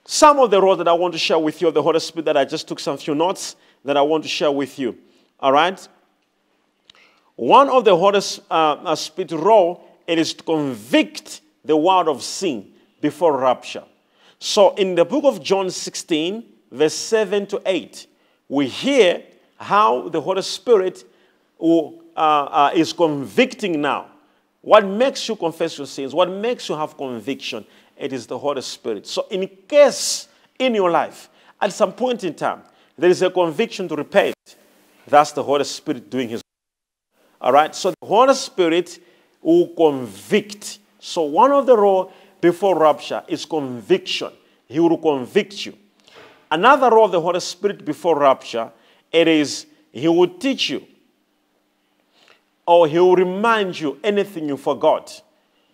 some 0.06 0.40
of 0.40 0.52
the 0.52 0.62
roles 0.62 0.78
that 0.80 0.88
I 0.88 0.94
want 0.94 1.14
to 1.14 1.20
share 1.20 1.40
with 1.40 1.62
you 1.62 1.68
of 1.70 1.74
the 1.74 1.82
Holy 1.82 2.00
Spirit 2.00 2.26
that 2.26 2.38
I 2.38 2.46
just 2.46 2.68
took 2.68 2.80
some 2.80 2.98
few 2.98 3.16
notes 3.16 3.56
that 3.86 3.98
I 3.98 4.02
want 4.02 4.24
to 4.24 4.30
share 4.30 4.52
with 4.52 4.78
you. 4.78 4.98
All 5.40 5.52
right? 5.52 5.88
One 7.36 7.70
of 7.70 7.86
the 7.86 7.96
Holy 7.96 8.22
uh, 8.52 8.96
Spirit 8.96 9.32
role 9.32 9.90
it 10.06 10.20
is 10.20 10.34
to 10.34 10.44
convict 10.44 11.42
the 11.64 11.78
world 11.78 12.08
of 12.08 12.22
sin 12.22 12.72
before 13.02 13.38
rapture. 13.38 13.84
So 14.40 14.76
in 14.76 14.96
the 14.96 15.06
book 15.06 15.24
of 15.24 15.42
John 15.42 15.70
16, 15.70 16.44
verse 16.72 16.94
7 16.94 17.48
to 17.48 17.62
8, 17.66 18.08
we 18.50 18.68
hear 18.68 19.24
how 19.58 20.10
the 20.10 20.20
Holy 20.20 20.42
Spirit 20.42 21.06
who, 21.58 22.04
uh, 22.16 22.20
uh, 22.20 22.72
is 22.76 22.92
convicting 22.92 23.82
now. 23.82 24.08
What 24.62 24.86
makes 24.86 25.28
you 25.28 25.36
confess 25.36 25.78
your 25.78 25.88
sins? 25.88 26.14
What 26.14 26.30
makes 26.30 26.70
you 26.70 26.76
have 26.76 26.98
conviction? 26.98 27.66
It 28.04 28.12
is 28.12 28.28
the 28.28 28.38
Holy 28.38 28.62
Spirit. 28.62 29.08
So, 29.08 29.28
in 29.32 29.50
case 29.68 30.28
in 30.60 30.76
your 30.76 30.92
life, 30.92 31.30
at 31.62 31.72
some 31.72 31.94
point 31.94 32.24
in 32.24 32.34
time, 32.34 32.64
there 32.98 33.10
is 33.10 33.22
a 33.22 33.30
conviction 33.30 33.88
to 33.88 33.96
repent, 33.96 34.36
that's 35.08 35.32
the 35.32 35.44
Holy 35.44 35.64
Spirit 35.64 36.10
doing 36.10 36.30
His 36.30 36.44
all 37.44 37.52
right? 37.52 37.76
So 37.76 37.92
the 37.92 38.08
Holy 38.08 38.34
Spirit 38.34 39.00
will 39.42 39.68
convict. 39.68 40.80
So 41.00 41.24
one 41.24 41.52
of 41.52 41.66
the 41.66 41.78
role 41.78 42.14
before 42.40 42.80
rapture 42.80 43.22
is 43.28 43.46
conviction. 43.46 44.32
He 44.66 44.80
will 44.80 44.98
convict 44.98 45.66
you. 45.66 45.78
Another 46.50 46.90
role 46.90 47.06
of 47.06 47.12
the 47.12 47.20
Holy 47.20 47.42
Spirit 47.42 47.84
before 47.84 48.18
rapture, 48.18 48.72
it 49.12 49.28
is 49.28 49.66
He 49.92 50.08
will 50.08 50.28
teach 50.28 50.70
you 50.70 50.88
or 52.66 52.88
He 52.88 52.98
will 52.98 53.18
remind 53.18 53.78
you 53.78 54.00
anything 54.04 54.48
you 54.48 54.56
forgot. 54.56 55.22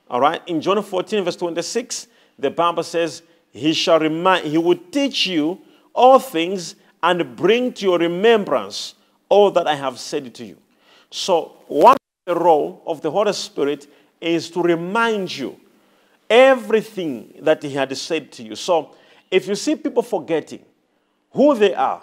All 0.10 0.20
right? 0.20 0.42
In 0.48 0.60
John 0.60 0.82
14, 0.82 1.24
verse 1.24 1.36
26, 1.36 2.08
the 2.40 2.50
Bible 2.50 2.84
says, 2.84 3.22
He 3.52 3.74
shall 3.74 4.00
remind, 4.00 4.48
He 4.48 4.58
will 4.58 4.80
teach 4.92 5.28
you 5.28 5.60
all 5.94 6.20
things 6.20 6.76
and 7.04 7.36
bring 7.36 7.74
to 7.74 7.86
your 7.86 8.00
remembrance 8.00 8.96
all 9.28 9.52
that 9.52 9.68
I 9.68 9.76
have 9.76 10.00
said 10.00 10.34
to 10.36 10.46
you. 10.46 10.58
So, 11.12 11.58
one 11.68 11.98
the 12.26 12.36
role 12.36 12.84
of 12.86 13.02
the 13.02 13.10
Holy 13.10 13.34
Spirit 13.34 13.88
is 14.22 14.52
to 14.52 14.62
remind 14.62 15.36
you 15.36 15.60
everything 16.30 17.34
that 17.42 17.64
He 17.64 17.72
had 17.72 17.96
said 17.98 18.32
to 18.34 18.44
you. 18.44 18.56
So, 18.56 18.96
if 19.32 19.48
you 19.48 19.56
see 19.56 19.76
people 19.76 20.04
forgetting 20.04 20.64
who 21.32 21.56
they 21.56 21.74
are, 21.74 22.02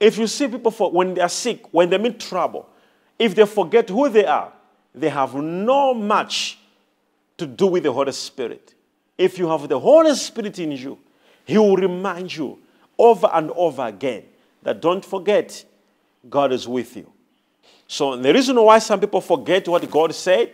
if 0.00 0.18
you 0.18 0.26
see 0.26 0.48
people 0.48 0.70
for, 0.70 0.90
when 0.90 1.14
they 1.14 1.20
are 1.20 1.28
sick, 1.28 1.72
when 1.72 1.88
they're 1.88 2.04
in 2.04 2.18
trouble, 2.18 2.68
if 3.18 3.34
they 3.34 3.46
forget 3.46 3.88
who 3.88 4.08
they 4.08 4.26
are, 4.26 4.52
they 4.94 5.08
have 5.08 5.34
no 5.34 5.94
much 5.94 6.58
to 7.36 7.46
do 7.46 7.66
with 7.66 7.82
the 7.82 7.92
Holy 7.92 8.12
Spirit. 8.12 8.74
If 9.16 9.38
you 9.38 9.48
have 9.48 9.68
the 9.68 9.78
Holy 9.78 10.14
Spirit 10.14 10.58
in 10.58 10.72
you, 10.72 10.98
He 11.44 11.58
will 11.58 11.76
remind 11.76 12.34
you 12.34 12.58
over 12.98 13.28
and 13.32 13.50
over 13.52 13.86
again 13.86 14.24
that 14.62 14.80
don't 14.80 15.04
forget, 15.04 15.64
God 16.28 16.52
is 16.52 16.66
with 16.66 16.96
you. 16.96 17.10
So 17.86 18.16
the 18.16 18.32
reason 18.32 18.60
why 18.60 18.78
some 18.78 18.98
people 18.98 19.20
forget 19.20 19.68
what 19.68 19.88
God 19.90 20.14
said, 20.14 20.52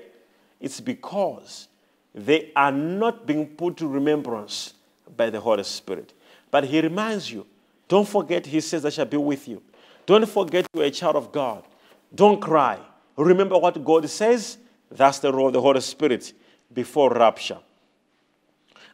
it's 0.60 0.80
because 0.80 1.68
they 2.14 2.50
are 2.56 2.72
not 2.72 3.26
being 3.26 3.46
put 3.46 3.76
to 3.78 3.86
remembrance 3.86 4.74
by 5.16 5.30
the 5.30 5.40
Holy 5.40 5.62
Spirit. 5.62 6.12
But 6.50 6.64
He 6.64 6.80
reminds 6.80 7.30
you, 7.30 7.46
don't 7.88 8.08
forget, 8.08 8.46
He 8.46 8.60
says, 8.60 8.84
I 8.84 8.90
shall 8.90 9.06
be 9.06 9.16
with 9.16 9.46
you. 9.48 9.62
Don't 10.06 10.28
forget 10.28 10.66
you're 10.74 10.84
a 10.84 10.90
child 10.90 11.16
of 11.16 11.30
God. 11.30 11.64
Don't 12.12 12.40
cry. 12.40 12.78
Remember 13.16 13.56
what 13.58 13.82
God 13.84 14.08
says. 14.10 14.58
That's 14.90 15.20
the 15.20 15.32
role 15.32 15.46
of 15.46 15.52
the 15.52 15.60
Holy 15.60 15.80
Spirit 15.80 16.32
before 16.72 17.10
rapture. 17.10 17.58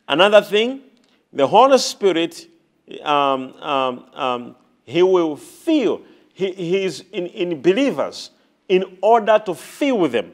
Another 0.08 0.42
thing, 0.42 0.82
the 1.32 1.46
Holy 1.46 1.78
Spirit, 1.78 2.46
um, 3.02 3.54
um, 3.54 4.06
um, 4.14 4.56
He 4.84 5.02
will 5.02 5.36
feel 5.36 6.02
he, 6.36 6.84
is 6.84 7.02
in, 7.12 7.28
in 7.28 7.62
believers 7.62 8.30
in 8.68 8.98
order 9.00 9.40
to 9.46 9.54
fill 9.54 9.98
with 10.00 10.12
them. 10.12 10.32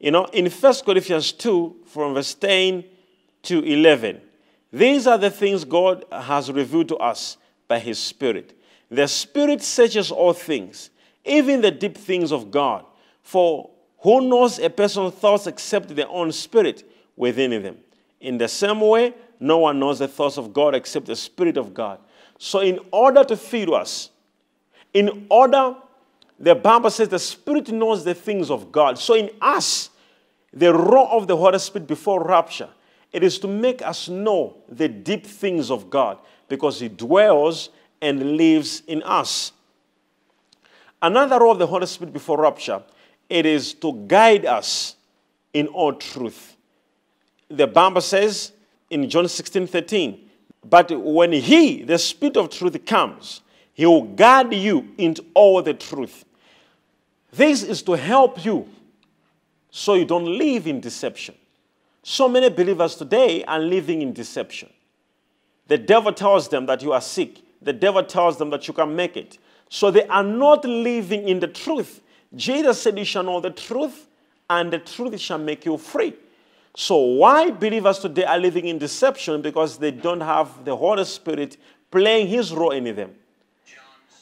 You 0.00 0.10
know, 0.10 0.24
in 0.26 0.46
1 0.46 0.74
Corinthians 0.86 1.32
2, 1.32 1.76
from 1.84 2.14
verse 2.14 2.32
10 2.32 2.82
to 3.42 3.62
11, 3.62 4.22
these 4.72 5.06
are 5.06 5.18
the 5.18 5.30
things 5.30 5.66
God 5.66 6.06
has 6.10 6.50
revealed 6.50 6.88
to 6.88 6.96
us 6.96 7.36
by 7.66 7.78
His 7.78 7.98
Spirit. 7.98 8.58
The 8.90 9.06
Spirit 9.06 9.62
searches 9.62 10.10
all 10.10 10.32
things, 10.32 10.88
even 11.26 11.60
the 11.60 11.70
deep 11.70 11.98
things 11.98 12.32
of 12.32 12.50
God. 12.50 12.86
For 13.22 13.68
who 13.98 14.22
knows 14.22 14.58
a 14.58 14.70
person's 14.70 15.12
thoughts 15.12 15.46
except 15.46 15.94
their 15.94 16.08
own 16.08 16.32
spirit 16.32 16.90
within 17.16 17.50
them? 17.62 17.76
In 18.20 18.38
the 18.38 18.48
same 18.48 18.80
way, 18.80 19.14
no 19.40 19.58
one 19.58 19.78
knows 19.78 20.00
the 20.00 20.08
thoughts 20.08 20.38
of 20.38 20.52
God 20.52 20.74
except 20.74 21.06
the 21.06 21.16
Spirit 21.16 21.56
of 21.56 21.72
God. 21.72 22.00
So, 22.38 22.60
in 22.60 22.80
order 22.90 23.24
to 23.24 23.36
feed 23.36 23.70
us, 23.70 24.10
in 24.94 25.26
order, 25.30 25.76
the 26.38 26.54
Bible 26.54 26.90
says 26.90 27.08
the 27.08 27.18
Spirit 27.18 27.70
knows 27.70 28.04
the 28.04 28.14
things 28.14 28.50
of 28.50 28.70
God. 28.70 28.98
So 28.98 29.14
in 29.14 29.30
us, 29.40 29.90
the 30.52 30.72
role 30.72 31.08
of 31.10 31.26
the 31.26 31.36
Holy 31.36 31.58
Spirit 31.58 31.86
before 31.86 32.24
rapture, 32.24 32.68
it 33.12 33.22
is 33.22 33.38
to 33.40 33.48
make 33.48 33.82
us 33.82 34.08
know 34.08 34.56
the 34.68 34.88
deep 34.88 35.26
things 35.26 35.70
of 35.70 35.90
God 35.90 36.18
because 36.48 36.80
He 36.80 36.88
dwells 36.88 37.70
and 38.00 38.36
lives 38.36 38.82
in 38.86 39.02
us. 39.02 39.52
Another 41.02 41.38
role 41.40 41.52
of 41.52 41.58
the 41.58 41.66
Holy 41.66 41.86
Spirit 41.86 42.12
before 42.12 42.40
rapture, 42.40 42.82
it 43.28 43.46
is 43.46 43.74
to 43.74 43.92
guide 44.06 44.46
us 44.46 44.96
in 45.52 45.66
all 45.68 45.92
truth. 45.92 46.56
The 47.48 47.66
Bible 47.66 48.00
says 48.00 48.52
in 48.90 49.08
John 49.08 49.28
16 49.28 49.66
13, 49.66 50.30
but 50.68 50.90
when 50.90 51.32
He, 51.32 51.82
the 51.82 51.98
Spirit 51.98 52.36
of 52.36 52.50
truth, 52.50 52.84
comes, 52.84 53.42
he 53.78 53.86
will 53.86 54.02
guide 54.02 54.52
you 54.52 54.88
into 54.98 55.24
all 55.34 55.62
the 55.62 55.72
truth. 55.72 56.24
This 57.30 57.62
is 57.62 57.80
to 57.82 57.92
help 57.92 58.44
you 58.44 58.68
so 59.70 59.94
you 59.94 60.04
don't 60.04 60.36
live 60.36 60.66
in 60.66 60.80
deception. 60.80 61.36
So 62.02 62.28
many 62.28 62.48
believers 62.48 62.96
today 62.96 63.44
are 63.44 63.60
living 63.60 64.02
in 64.02 64.12
deception. 64.12 64.68
The 65.68 65.78
devil 65.78 66.12
tells 66.12 66.48
them 66.48 66.66
that 66.66 66.82
you 66.82 66.92
are 66.92 67.00
sick, 67.00 67.40
the 67.62 67.72
devil 67.72 68.02
tells 68.02 68.36
them 68.36 68.50
that 68.50 68.66
you 68.66 68.74
can 68.74 68.96
make 68.96 69.16
it. 69.16 69.38
So 69.68 69.92
they 69.92 70.08
are 70.08 70.24
not 70.24 70.64
living 70.64 71.28
in 71.28 71.38
the 71.38 71.46
truth. 71.46 72.00
Jesus 72.34 72.82
said, 72.82 72.98
You 72.98 73.04
shall 73.04 73.22
know 73.22 73.38
the 73.40 73.50
truth, 73.50 74.08
and 74.50 74.72
the 74.72 74.80
truth 74.80 75.20
shall 75.20 75.38
make 75.38 75.64
you 75.64 75.76
free. 75.76 76.14
So, 76.80 76.96
why 76.96 77.50
believers 77.50 77.98
today 77.98 78.22
are 78.22 78.38
living 78.38 78.68
in 78.68 78.78
deception? 78.78 79.42
Because 79.42 79.78
they 79.78 79.90
don't 79.90 80.20
have 80.20 80.64
the 80.64 80.76
Holy 80.76 81.04
Spirit 81.04 81.56
playing 81.90 82.28
his 82.28 82.52
role 82.52 82.70
in 82.70 82.94
them. 82.94 83.16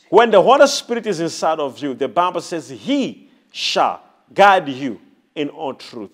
When 0.08 0.30
the 0.30 0.40
Holy 0.40 0.66
Spirit 0.66 1.06
is 1.06 1.20
inside 1.20 1.60
of 1.60 1.78
you, 1.80 1.92
the 1.92 2.08
Bible 2.08 2.40
says, 2.40 2.70
He 2.70 3.28
shall 3.52 4.00
guide 4.32 4.70
you 4.70 4.98
in 5.34 5.50
all 5.50 5.74
truth. 5.74 6.08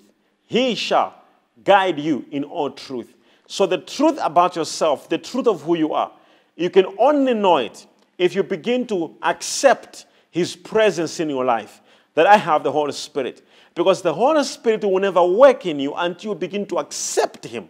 He 0.49 0.75
shall 0.75 1.15
guide 1.63 2.01
you 2.01 2.25
in 2.33 2.43
all 2.43 2.71
truth. 2.71 3.15
So, 3.47 3.65
the 3.65 3.79
truth 3.79 4.19
about 4.21 4.57
yourself, 4.57 5.09
the 5.09 5.19
truth 5.19 5.47
of 5.47 5.63
who 5.63 5.77
you 5.77 5.95
are, 5.95 6.11
you 6.57 6.71
can 6.71 6.87
only 6.99 7.35
know 7.35 7.59
it 7.59 7.87
if 8.19 8.35
you 8.35 8.43
begin 8.43 8.85
to 8.89 9.15
accept 9.23 10.07
His 10.33 10.57
presence 10.57 11.21
in 11.21 11.31
your 11.31 11.45
life. 11.45 11.81
That 12.15 12.27
I 12.27 12.37
have 12.37 12.65
the 12.65 12.73
Holy 12.73 12.91
Spirit. 12.91 13.43
Because 13.75 14.03
the 14.03 14.13
Holy 14.13 14.45
Spirit 14.45 14.85
will 14.85 14.99
never 14.99 15.25
work 15.25 15.67
in 15.67 15.81
you 15.81 15.95
until 15.95 16.33
you 16.33 16.39
begin 16.39 16.67
to 16.67 16.79
accept 16.79 17.45
Him, 17.47 17.69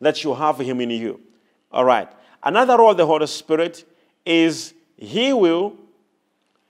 that 0.00 0.24
you 0.24 0.34
have 0.34 0.58
Him 0.58 0.80
in 0.80 0.90
you. 0.90 1.20
All 1.70 1.84
right. 1.84 2.08
Another 2.42 2.76
role 2.76 2.90
of 2.90 2.96
the 2.96 3.06
Holy 3.06 3.26
Spirit 3.26 3.84
is 4.26 4.74
he 4.96 5.32
will 5.32 5.76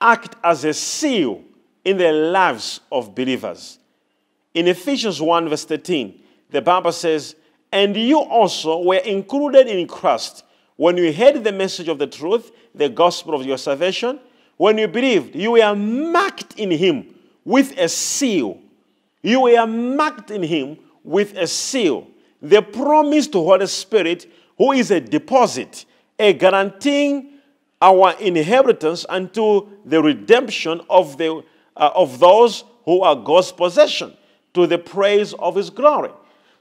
act 0.00 0.36
as 0.42 0.64
a 0.64 0.74
seal 0.74 1.42
in 1.84 1.96
the 1.96 2.12
lives 2.12 2.80
of 2.90 3.14
believers. 3.14 3.78
In 4.54 4.68
Ephesians 4.68 5.20
1, 5.20 5.48
verse 5.48 5.64
13, 5.64 6.20
the 6.50 6.60
Bible 6.60 6.92
says, 6.92 7.36
And 7.72 7.96
you 7.96 8.18
also 8.20 8.82
were 8.82 8.96
included 8.96 9.66
in 9.66 9.86
Christ 9.86 10.44
when 10.76 10.96
you 10.96 11.12
heard 11.12 11.42
the 11.42 11.52
message 11.52 11.88
of 11.88 11.98
the 11.98 12.06
truth, 12.06 12.52
the 12.74 12.88
gospel 12.88 13.34
of 13.34 13.46
your 13.46 13.58
salvation. 13.58 14.20
When 14.56 14.78
you 14.78 14.88
believed, 14.88 15.34
you 15.34 15.52
were 15.52 15.74
marked 15.74 16.58
in 16.58 16.70
Him 16.70 17.14
with 17.44 17.76
a 17.78 17.88
seal. 17.88 18.60
You 19.22 19.42
were 19.42 19.66
marked 19.66 20.30
in 20.30 20.42
Him 20.42 20.78
with 21.04 21.36
a 21.36 21.46
seal. 21.46 22.08
The 22.40 22.60
promise 22.60 23.28
to 23.28 23.38
Holy 23.38 23.66
Spirit, 23.66 24.26
who 24.58 24.72
is 24.72 24.90
a 24.90 25.00
deposit, 25.00 25.84
a 26.18 26.32
guaranteeing 26.32 27.30
our 27.80 28.14
inheritance 28.20 29.06
unto 29.08 29.68
the 29.84 30.02
redemption 30.02 30.80
of, 30.88 31.18
the, 31.18 31.44
uh, 31.76 31.90
of 31.94 32.18
those 32.18 32.64
who 32.84 33.02
are 33.02 33.16
God's 33.16 33.52
possession 33.52 34.16
to 34.54 34.66
the 34.66 34.78
praise 34.78 35.32
of 35.34 35.56
his 35.56 35.70
glory. 35.70 36.10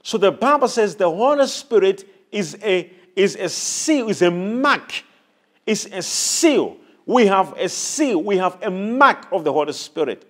So 0.02 0.18
the 0.18 0.32
Bible 0.32 0.68
says 0.68 0.96
the 0.96 1.10
Holy 1.10 1.46
Spirit 1.46 2.08
is 2.32 2.56
a, 2.62 2.90
is 3.14 3.36
a 3.36 3.48
seal, 3.48 4.08
is 4.08 4.22
a 4.22 4.30
mark, 4.30 5.04
is 5.66 5.86
a 5.92 6.02
seal. 6.02 6.76
We 7.06 7.26
have 7.26 7.52
a 7.56 7.68
seal, 7.68 8.22
we 8.22 8.36
have 8.38 8.60
a 8.62 8.70
mark 8.70 9.28
of 9.30 9.44
the 9.44 9.52
Holy 9.52 9.72
Spirit. 9.72 10.28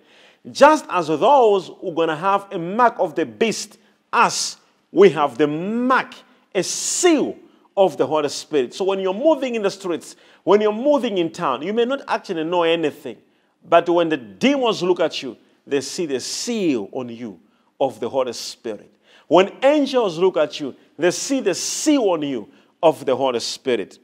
Just 0.51 0.85
as 0.89 1.07
those 1.07 1.67
who 1.67 1.91
are 1.91 1.95
going 1.95 2.09
to 2.09 2.15
have 2.15 2.51
a 2.51 2.59
mark 2.59 2.95
of 2.99 3.15
the 3.15 3.25
beast, 3.25 3.77
us, 4.11 4.57
we 4.91 5.09
have 5.09 5.37
the 5.37 5.47
mark, 5.47 6.13
a 6.53 6.63
seal 6.63 7.37
of 7.75 7.97
the 7.97 8.05
Holy 8.05 8.29
Spirit. 8.29 8.73
So 8.73 8.85
when 8.85 8.99
you're 8.99 9.13
moving 9.13 9.55
in 9.55 9.61
the 9.61 9.71
streets, 9.71 10.15
when 10.43 10.61
you're 10.61 10.73
moving 10.73 11.17
in 11.17 11.31
town, 11.31 11.61
you 11.61 11.73
may 11.73 11.85
not 11.85 12.01
actually 12.07 12.43
know 12.43 12.63
anything, 12.63 13.17
but 13.67 13.87
when 13.89 14.09
the 14.09 14.17
demons 14.17 14.83
look 14.83 14.99
at 14.99 15.23
you, 15.23 15.37
they 15.65 15.81
see 15.81 16.05
the 16.05 16.19
seal 16.19 16.89
on 16.91 17.09
you 17.09 17.39
of 17.79 17.99
the 17.99 18.09
Holy 18.09 18.33
Spirit. 18.33 18.93
When 19.27 19.51
angels 19.63 20.17
look 20.17 20.37
at 20.37 20.59
you, 20.59 20.75
they 20.97 21.11
see 21.11 21.39
the 21.39 21.55
seal 21.55 22.03
on 22.09 22.21
you 22.21 22.49
of 22.81 23.05
the 23.05 23.15
Holy 23.15 23.39
Spirit. 23.39 23.97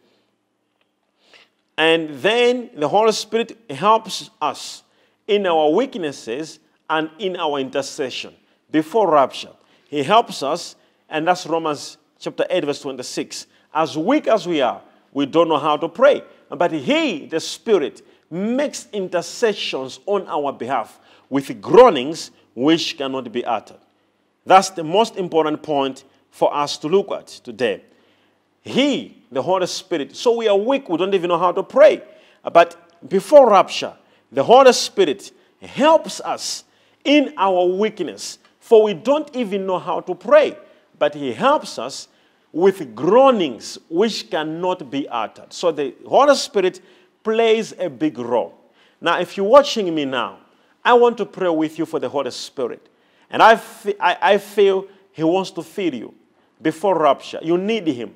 And 1.77 2.09
then 2.15 2.69
the 2.75 2.87
Holy 2.87 3.11
Spirit 3.11 3.57
helps 3.69 4.29
us 4.41 4.83
in 5.29 5.45
our 5.45 5.69
weaknesses 5.69 6.59
and 6.89 7.09
in 7.19 7.37
our 7.37 7.59
intercession 7.59 8.33
before 8.71 9.09
rapture. 9.11 9.51
He 9.87 10.03
helps 10.03 10.41
us, 10.41 10.75
and 11.07 11.27
that's 11.27 11.45
Romans 11.45 11.97
chapter 12.19 12.45
8, 12.49 12.65
verse 12.65 12.81
26. 12.81 13.45
As 13.73 13.95
weak 13.95 14.27
as 14.27 14.47
we 14.47 14.61
are, 14.61 14.81
we 15.13 15.27
don't 15.27 15.47
know 15.47 15.59
how 15.59 15.77
to 15.77 15.87
pray. 15.87 16.23
But 16.49 16.71
He, 16.71 17.27
the 17.27 17.39
Spirit, 17.39 18.01
makes 18.31 18.87
intercessions 18.91 19.99
on 20.07 20.27
our 20.27 20.51
behalf 20.51 20.99
with 21.29 21.61
groanings 21.61 22.31
which 22.55 22.97
cannot 22.97 23.31
be 23.31 23.45
uttered. 23.45 23.79
That's 24.47 24.71
the 24.71 24.83
most 24.83 25.15
important 25.15 25.61
point 25.61 26.05
for 26.31 26.53
us 26.53 26.77
to 26.79 26.87
look 26.87 27.11
at 27.11 27.27
today. 27.27 27.83
He, 28.61 29.23
the 29.31 29.43
Holy 29.43 29.67
Spirit, 29.67 30.15
so 30.15 30.37
we 30.37 30.47
are 30.47 30.57
weak, 30.57 30.89
we 30.89 30.97
don't 30.97 31.13
even 31.13 31.29
know 31.29 31.37
how 31.37 31.51
to 31.51 31.61
pray. 31.61 32.01
But 32.51 33.07
before 33.07 33.51
rapture, 33.51 33.93
the 34.31 34.43
Holy 34.43 34.73
Spirit 34.73 35.31
helps 35.61 36.21
us 36.21 36.63
in 37.03 37.33
our 37.37 37.65
weakness, 37.65 38.39
for 38.59 38.83
we 38.83 38.93
don't 38.93 39.35
even 39.35 39.65
know 39.65 39.79
how 39.79 39.99
to 40.01 40.13
pray. 40.13 40.55
But 40.97 41.15
He 41.15 41.33
helps 41.33 41.79
us 41.79 42.07
with 42.51 42.95
groanings 42.95 43.77
which 43.89 44.29
cannot 44.29 44.89
be 44.89 45.07
uttered. 45.07 45.53
So 45.53 45.71
the 45.71 45.95
Holy 46.07 46.35
Spirit 46.35 46.81
plays 47.23 47.73
a 47.77 47.89
big 47.89 48.17
role. 48.17 48.55
Now, 49.01 49.19
if 49.19 49.37
you're 49.37 49.45
watching 49.45 49.93
me 49.93 50.05
now, 50.05 50.39
I 50.83 50.93
want 50.93 51.17
to 51.17 51.25
pray 51.25 51.49
with 51.49 51.77
you 51.77 51.85
for 51.85 51.99
the 51.99 52.09
Holy 52.09 52.31
Spirit. 52.31 52.87
And 53.29 53.41
I, 53.41 53.61
I, 53.99 54.17
I 54.21 54.37
feel 54.37 54.87
He 55.11 55.23
wants 55.23 55.51
to 55.51 55.63
feed 55.63 55.95
you 55.95 56.13
before 56.61 56.97
rapture. 56.97 57.39
You 57.41 57.57
need 57.57 57.87
Him. 57.87 58.15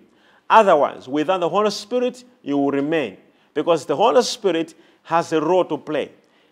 Otherwise, 0.50 1.08
without 1.08 1.40
the 1.40 1.50
Holy 1.50 1.72
Spirit, 1.72 2.24
you 2.42 2.58
will 2.58 2.72
remain. 2.72 3.18
Because 3.54 3.86
the 3.86 3.96
Holy 3.96 4.22
Spirit 4.24 4.74
has 5.04 5.32
a 5.34 5.42
role 5.42 5.66
to 5.66 5.78
play. 5.78 6.12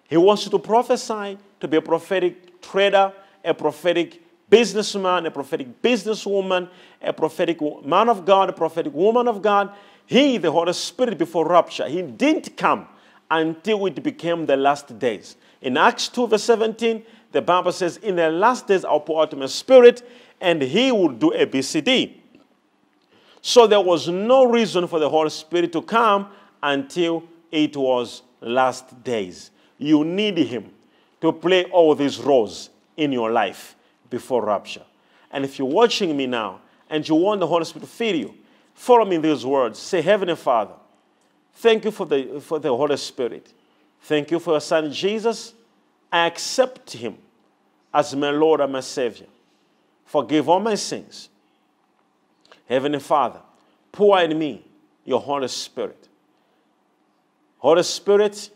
He 0.09 0.17
wants 0.17 0.45
you 0.45 0.51
to 0.51 0.59
prophesy, 0.59 1.37
to 1.59 1.67
be 1.67 1.77
a 1.77 1.81
prophetic 1.81 2.61
trader, 2.61 3.13
a 3.43 3.53
prophetic 3.53 4.21
businessman, 4.49 5.25
a 5.25 5.31
prophetic 5.31 5.81
businesswoman, 5.81 6.69
a 7.01 7.13
prophetic 7.13 7.59
man 7.85 8.09
of 8.09 8.25
God, 8.25 8.49
a 8.49 8.53
prophetic 8.53 8.93
woman 8.93 9.27
of 9.27 9.41
God. 9.41 9.73
He, 10.05 10.37
the 10.37 10.51
Holy 10.51 10.73
Spirit, 10.73 11.17
before 11.17 11.47
rapture, 11.47 11.87
he 11.87 12.01
didn't 12.01 12.57
come 12.57 12.87
until 13.29 13.85
it 13.85 14.03
became 14.03 14.45
the 14.45 14.57
last 14.57 14.99
days. 14.99 15.37
In 15.61 15.77
Acts 15.77 16.09
2, 16.09 16.27
verse 16.27 16.43
17, 16.43 17.03
the 17.31 17.41
Bible 17.41 17.71
says, 17.71 17.97
In 17.97 18.17
the 18.17 18.29
last 18.29 18.67
days 18.67 18.83
I'll 18.83 18.99
pour 18.99 19.21
out 19.21 19.35
my 19.37 19.45
spirit, 19.45 20.03
and 20.41 20.61
he 20.61 20.91
will 20.91 21.09
do 21.09 21.31
a 21.31 21.45
BCD. 21.45 22.17
So 23.41 23.67
there 23.67 23.79
was 23.79 24.07
no 24.09 24.43
reason 24.43 24.87
for 24.87 24.99
the 24.99 25.09
Holy 25.09 25.29
Spirit 25.29 25.71
to 25.71 25.81
come 25.81 26.27
until 26.61 27.23
it 27.51 27.75
was 27.77 28.23
last 28.41 29.03
days. 29.03 29.51
You 29.77 30.03
need 30.03 30.37
him 30.37 30.71
to 31.21 31.31
play 31.31 31.65
all 31.65 31.95
these 31.95 32.19
roles 32.19 32.69
in 32.97 33.11
your 33.11 33.31
life 33.31 33.75
before 34.09 34.43
rapture. 34.45 34.83
And 35.31 35.45
if 35.45 35.57
you're 35.57 35.67
watching 35.67 36.15
me 36.17 36.27
now 36.27 36.61
and 36.89 37.07
you 37.07 37.15
want 37.15 37.39
the 37.39 37.47
Holy 37.47 37.63
Spirit 37.65 37.85
to 37.85 37.91
feed 37.91 38.17
you, 38.17 38.33
follow 38.73 39.05
me 39.05 39.15
in 39.15 39.21
these 39.21 39.45
words. 39.45 39.79
Say, 39.79 40.01
Heavenly 40.01 40.35
Father, 40.35 40.73
thank 41.55 41.85
you 41.85 41.91
for 41.91 42.05
the, 42.05 42.41
for 42.41 42.59
the 42.59 42.75
Holy 42.75 42.97
Spirit. 42.97 43.53
Thank 44.01 44.31
you 44.31 44.39
for 44.39 44.51
your 44.51 44.61
Son 44.61 44.91
Jesus. 44.91 45.53
I 46.11 46.25
accept 46.25 46.91
him 46.91 47.17
as 47.93 48.15
my 48.15 48.31
Lord 48.31 48.59
and 48.59 48.73
my 48.73 48.81
Savior. 48.81 49.27
Forgive 50.05 50.49
all 50.49 50.59
my 50.59 50.75
sins. 50.75 51.29
Heavenly 52.67 52.99
Father, 52.99 53.39
pour 53.91 54.19
in 54.19 54.37
me 54.37 54.65
your 55.05 55.21
Holy 55.21 55.47
Spirit. 55.47 56.07
Holy 57.61 57.83
Spirit, 57.83 58.49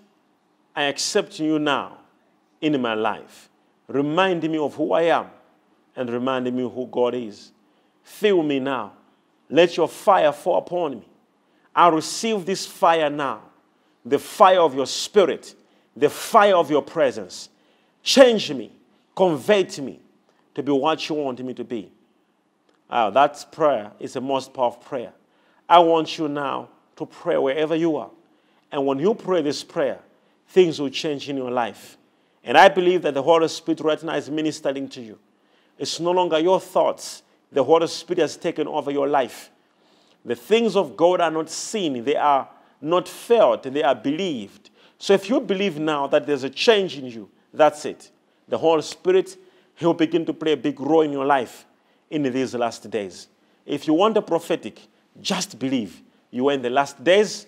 I 0.76 0.86
accept 0.86 1.40
you 1.40 1.60
now 1.60 2.00
in 2.60 2.82
my 2.82 2.96
life. 2.96 3.50
Remind 3.88 4.42
me 4.50 4.58
of 4.58 4.74
who 4.74 4.94
I 4.94 5.04
am 5.04 5.28
and 5.96 6.10
reminding 6.10 6.56
me 6.56 6.64
who 6.64 6.88
God 6.92 7.14
is. 7.14 7.52
Fill 8.02 8.42
me 8.42 8.60
now. 8.60 8.94
Let 9.48 9.78
your 9.78 9.88
fire 9.88 10.32
fall 10.32 10.58
upon 10.58 11.00
me. 11.02 11.08
I 11.76 11.90
receive 11.90 12.48
this 12.48 12.66
fire 12.66 13.12
now 13.12 13.42
the 14.04 14.18
fire 14.18 14.60
of 14.60 14.74
your 14.74 14.88
spirit, 14.88 15.56
the 15.96 16.10
fire 16.10 16.56
of 16.56 16.72
your 16.72 16.82
presence. 16.82 17.50
Change 18.02 18.52
me, 18.54 18.72
convert 19.16 19.80
me 19.80 20.00
to 20.56 20.64
be 20.64 20.72
what 20.72 21.08
you 21.10 21.16
want 21.16 21.44
me 21.44 21.54
to 21.54 21.64
be. 21.64 21.92
Uh, 22.90 23.12
that 23.12 23.46
prayer 23.52 23.92
is 24.00 24.14
the 24.14 24.22
most 24.22 24.52
powerful 24.54 24.82
prayer. 24.82 25.14
I 25.70 25.80
want 25.80 26.18
you 26.18 26.28
now 26.28 26.70
to 26.96 27.06
pray 27.06 27.38
wherever 27.38 27.76
you 27.76 27.98
are. 27.98 28.10
And 28.76 28.86
when 28.86 29.00
you 29.00 29.14
pray 29.14 29.42
this 29.42 29.64
prayer, 29.64 30.00
things 30.50 30.82
will 30.82 30.90
change 30.90 31.30
in 31.30 31.38
your 31.38 31.50
life. 31.50 31.98
And 32.44 32.58
I 32.58 32.68
believe 32.68 33.04
that 33.04 33.14
the 33.14 33.24
Holy 33.24 33.48
Spirit 33.48 33.80
right 33.80 34.04
now 34.04 34.16
is 34.16 34.30
ministering 34.30 34.90
to 34.90 35.02
you. 35.02 35.18
It's 35.80 36.02
no 36.02 36.12
longer 36.12 36.40
your 36.40 36.60
thoughts. 36.60 37.24
The 37.54 37.64
Holy 37.64 37.88
Spirit 37.88 38.20
has 38.20 38.36
taken 38.36 38.68
over 38.68 38.92
your 38.92 39.08
life. 39.08 39.50
The 40.26 40.36
things 40.36 40.76
of 40.76 40.98
God 40.98 41.22
are 41.22 41.32
not 41.32 41.50
seen, 41.50 42.04
they 42.04 42.18
are 42.18 42.50
not 42.82 43.08
felt, 43.08 43.64
they 43.64 43.82
are 43.82 43.96
believed. 43.96 44.72
So 44.98 45.14
if 45.14 45.30
you 45.30 45.40
believe 45.40 45.80
now 45.80 46.08
that 46.08 46.28
there's 46.28 46.44
a 46.44 46.50
change 46.50 46.98
in 46.98 47.06
you, 47.06 47.30
that's 47.54 47.86
it. 47.86 48.12
The 48.50 48.58
Holy 48.58 48.82
Spirit, 48.82 49.38
He'll 49.76 49.94
begin 49.94 50.26
to 50.26 50.34
play 50.34 50.52
a 50.52 50.58
big 50.58 50.82
role 50.82 51.04
in 51.04 51.14
your 51.14 51.26
life 51.26 51.66
in 52.10 52.24
these 52.24 52.54
last 52.56 52.90
days. 52.90 53.30
If 53.66 53.88
you 53.88 53.94
want 53.94 54.18
a 54.18 54.22
prophetic, 54.22 54.82
just 55.22 55.58
believe. 55.58 56.02
You 56.30 56.50
are 56.50 56.54
in 56.54 56.62
the 56.62 56.70
last 56.70 57.02
days 57.02 57.48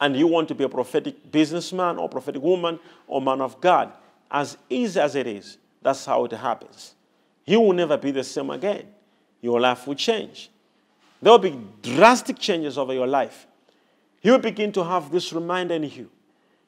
and 0.00 0.16
you 0.16 0.26
want 0.26 0.48
to 0.48 0.54
be 0.54 0.64
a 0.64 0.68
prophetic 0.68 1.30
businessman 1.30 1.98
or 1.98 2.08
prophetic 2.08 2.42
woman 2.42 2.78
or 3.06 3.20
man 3.20 3.40
of 3.40 3.60
God, 3.60 3.92
as 4.30 4.56
easy 4.68 5.00
as 5.00 5.14
it 5.14 5.26
is, 5.26 5.58
that's 5.82 6.04
how 6.04 6.24
it 6.24 6.32
happens. 6.32 6.94
You 7.44 7.60
will 7.60 7.72
never 7.72 7.96
be 7.96 8.10
the 8.10 8.24
same 8.24 8.50
again. 8.50 8.86
Your 9.40 9.60
life 9.60 9.86
will 9.86 9.94
change. 9.94 10.50
There 11.22 11.32
will 11.32 11.38
be 11.38 11.58
drastic 11.82 12.38
changes 12.38 12.76
over 12.76 12.92
your 12.92 13.06
life. 13.06 13.46
You 14.22 14.32
will 14.32 14.38
begin 14.38 14.72
to 14.72 14.84
have 14.84 15.10
this 15.10 15.32
reminder 15.32 15.74
in 15.74 15.84
you. 15.84 16.10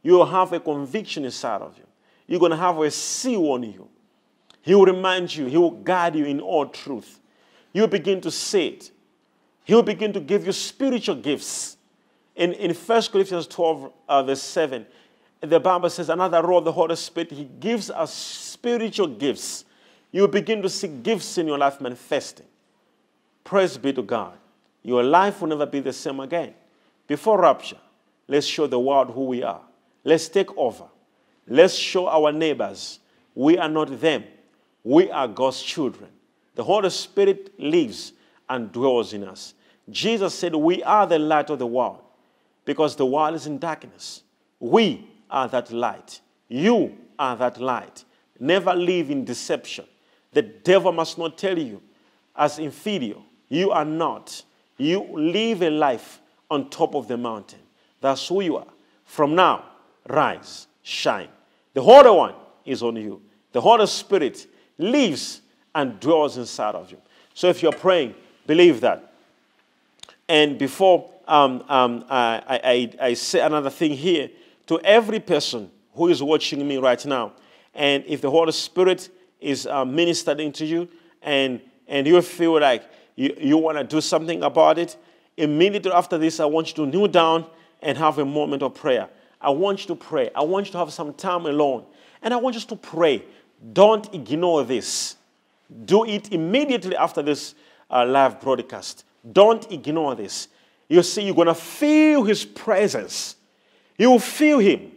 You 0.02 0.12
will 0.12 0.26
have 0.26 0.52
a 0.52 0.60
conviction 0.60 1.24
inside 1.24 1.60
of 1.60 1.76
you. 1.76 1.84
You're 2.26 2.40
going 2.40 2.50
to 2.50 2.56
have 2.56 2.78
a 2.78 2.90
seal 2.90 3.44
on 3.50 3.64
you. 3.64 3.88
He 4.60 4.74
will 4.74 4.84
remind 4.84 5.34
you, 5.34 5.46
He 5.46 5.56
will 5.56 5.70
guide 5.70 6.14
you 6.14 6.26
in 6.26 6.40
all 6.40 6.66
truth. 6.66 7.20
You 7.72 7.82
will 7.82 7.88
begin 7.88 8.20
to 8.20 8.30
see 8.30 8.68
it. 8.68 8.90
He 9.64 9.74
will 9.74 9.82
begin 9.82 10.12
to 10.12 10.20
give 10.20 10.46
you 10.46 10.52
spiritual 10.52 11.16
gifts. 11.16 11.77
In, 12.38 12.52
in 12.52 12.72
1 12.72 13.02
Corinthians 13.10 13.48
12, 13.48 13.92
uh, 14.08 14.22
verse 14.22 14.40
7, 14.40 14.86
the 15.40 15.58
Bible 15.58 15.90
says 15.90 16.08
another 16.08 16.40
role 16.40 16.58
of 16.58 16.64
the 16.64 16.72
Holy 16.72 16.94
Spirit, 16.94 17.32
He 17.32 17.44
gives 17.58 17.90
us 17.90 18.14
spiritual 18.14 19.08
gifts. 19.08 19.64
You 20.12 20.28
begin 20.28 20.62
to 20.62 20.68
see 20.68 20.86
gifts 20.86 21.36
in 21.36 21.48
your 21.48 21.58
life 21.58 21.80
manifesting. 21.80 22.46
Praise 23.42 23.76
be 23.76 23.92
to 23.92 24.02
God. 24.02 24.38
Your 24.84 25.02
life 25.02 25.40
will 25.40 25.48
never 25.48 25.66
be 25.66 25.80
the 25.80 25.92
same 25.92 26.20
again. 26.20 26.54
Before 27.08 27.40
rapture, 27.40 27.78
let's 28.28 28.46
show 28.46 28.68
the 28.68 28.78
world 28.78 29.10
who 29.10 29.24
we 29.24 29.42
are. 29.42 29.60
Let's 30.04 30.28
take 30.28 30.56
over. 30.56 30.84
Let's 31.48 31.74
show 31.74 32.06
our 32.06 32.30
neighbors 32.30 33.00
we 33.34 33.58
are 33.58 33.68
not 33.68 34.00
them. 34.00 34.24
We 34.84 35.10
are 35.10 35.26
God's 35.26 35.60
children. 35.60 36.10
The 36.54 36.62
Holy 36.62 36.90
Spirit 36.90 37.58
lives 37.58 38.12
and 38.48 38.70
dwells 38.70 39.12
in 39.12 39.24
us. 39.24 39.54
Jesus 39.90 40.34
said, 40.34 40.54
We 40.54 40.84
are 40.84 41.06
the 41.06 41.18
light 41.18 41.50
of 41.50 41.58
the 41.58 41.66
world 41.66 41.98
because 42.68 42.96
the 42.96 43.06
world 43.06 43.34
is 43.34 43.46
in 43.46 43.56
darkness. 43.56 44.22
We 44.60 45.08
are 45.30 45.48
that 45.48 45.72
light. 45.72 46.20
You 46.48 46.94
are 47.18 47.34
that 47.34 47.58
light. 47.58 48.04
Never 48.38 48.74
live 48.74 49.10
in 49.10 49.24
deception. 49.24 49.86
The 50.34 50.42
devil 50.42 50.92
must 50.92 51.16
not 51.16 51.38
tell 51.38 51.58
you 51.58 51.80
as 52.36 52.58
inferior. 52.58 53.16
You 53.48 53.70
are 53.70 53.86
not. 53.86 54.42
You 54.76 55.00
live 55.18 55.62
a 55.62 55.70
life 55.70 56.20
on 56.50 56.68
top 56.68 56.94
of 56.94 57.08
the 57.08 57.16
mountain. 57.16 57.60
That's 58.02 58.28
who 58.28 58.42
you 58.42 58.58
are. 58.58 58.68
From 59.06 59.34
now, 59.34 59.64
rise, 60.06 60.66
shine. 60.82 61.28
The 61.72 61.80
Holy 61.80 62.10
One 62.10 62.34
is 62.66 62.82
on 62.82 62.96
you. 62.96 63.22
The 63.52 63.62
Holy 63.62 63.86
Spirit 63.86 64.46
lives 64.76 65.40
and 65.74 65.98
dwells 66.00 66.36
inside 66.36 66.74
of 66.74 66.90
you. 66.90 66.98
So 67.32 67.48
if 67.48 67.62
you're 67.62 67.72
praying, 67.72 68.14
believe 68.46 68.82
that. 68.82 69.14
And 70.28 70.58
before 70.58 71.08
um, 71.28 71.62
um, 71.68 72.04
I, 72.08 72.42
I, 72.48 73.08
I 73.08 73.14
say 73.14 73.40
another 73.40 73.70
thing 73.70 73.92
here, 73.92 74.30
to 74.66 74.80
every 74.80 75.20
person 75.20 75.70
who 75.94 76.08
is 76.08 76.22
watching 76.22 76.66
me 76.66 76.78
right 76.78 77.04
now, 77.06 77.32
and 77.74 78.04
if 78.06 78.20
the 78.20 78.30
Holy 78.30 78.52
Spirit 78.52 79.08
is 79.40 79.66
uh, 79.66 79.84
ministering 79.84 80.52
to 80.52 80.66
you 80.66 80.88
and, 81.22 81.60
and 81.86 82.06
you 82.06 82.20
feel 82.22 82.60
like 82.60 82.82
you, 83.14 83.34
you 83.38 83.56
want 83.56 83.78
to 83.78 83.84
do 83.84 84.00
something 84.00 84.42
about 84.42 84.78
it, 84.78 84.96
immediately 85.36 85.92
after 85.92 86.18
this, 86.18 86.40
I 86.40 86.44
want 86.46 86.68
you 86.68 86.84
to 86.84 86.90
kneel 86.90 87.08
down 87.08 87.46
and 87.82 87.96
have 87.96 88.18
a 88.18 88.24
moment 88.24 88.62
of 88.62 88.74
prayer. 88.74 89.08
I 89.40 89.50
want 89.50 89.82
you 89.82 89.86
to 89.88 89.94
pray. 89.94 90.30
I 90.34 90.42
want 90.42 90.66
you 90.66 90.72
to 90.72 90.78
have 90.78 90.92
some 90.92 91.14
time 91.14 91.46
alone. 91.46 91.84
And 92.22 92.34
I 92.34 92.36
want 92.36 92.56
you 92.56 92.62
to 92.62 92.76
pray. 92.76 93.22
Don't 93.72 94.12
ignore 94.12 94.64
this. 94.64 95.16
Do 95.84 96.04
it 96.04 96.32
immediately 96.32 96.96
after 96.96 97.22
this 97.22 97.54
uh, 97.90 98.04
live 98.04 98.40
broadcast. 98.40 99.04
Don't 99.32 99.70
ignore 99.70 100.14
this. 100.14 100.48
You 100.88 101.02
see, 101.02 101.22
you're 101.22 101.34
going 101.34 101.48
to 101.48 101.54
feel 101.54 102.24
His 102.24 102.44
presence. 102.44 103.36
You 103.96 104.10
will 104.10 104.18
feel 104.18 104.58
Him. 104.58 104.92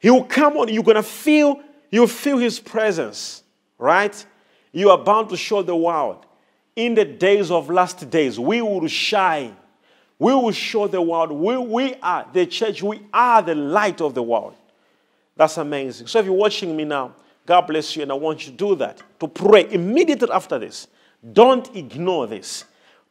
He 0.00 0.10
will 0.10 0.24
come 0.24 0.56
on. 0.56 0.68
You're 0.68 0.82
going 0.82 0.96
to 0.96 1.02
feel, 1.02 1.60
you'll 1.90 2.06
feel 2.06 2.38
His 2.38 2.58
presence, 2.58 3.42
right? 3.78 4.26
You 4.72 4.90
are 4.90 4.98
bound 4.98 5.28
to 5.30 5.36
show 5.36 5.62
the 5.62 5.76
world. 5.76 6.26
In 6.74 6.94
the 6.94 7.04
days 7.04 7.50
of 7.50 7.70
last 7.70 8.10
days, 8.10 8.38
we 8.38 8.60
will 8.60 8.86
shine. 8.88 9.56
We 10.18 10.34
will 10.34 10.52
show 10.52 10.86
the 10.88 11.00
world. 11.00 11.30
We, 11.32 11.56
we 11.56 11.94
are 12.02 12.26
the 12.32 12.46
church. 12.46 12.82
We 12.82 13.00
are 13.12 13.40
the 13.42 13.54
light 13.54 14.00
of 14.00 14.14
the 14.14 14.22
world. 14.22 14.54
That's 15.36 15.58
amazing. 15.58 16.06
So 16.06 16.18
if 16.18 16.26
you're 16.26 16.34
watching 16.34 16.76
me 16.76 16.84
now, 16.84 17.14
God 17.44 17.62
bless 17.62 17.94
you, 17.94 18.02
and 18.02 18.10
I 18.10 18.14
want 18.14 18.46
you 18.46 18.52
to 18.52 18.56
do 18.56 18.74
that. 18.76 19.02
To 19.20 19.28
pray 19.28 19.70
immediately 19.70 20.30
after 20.30 20.58
this. 20.58 20.88
Don't 21.32 21.74
ignore 21.76 22.26
this. 22.26 22.64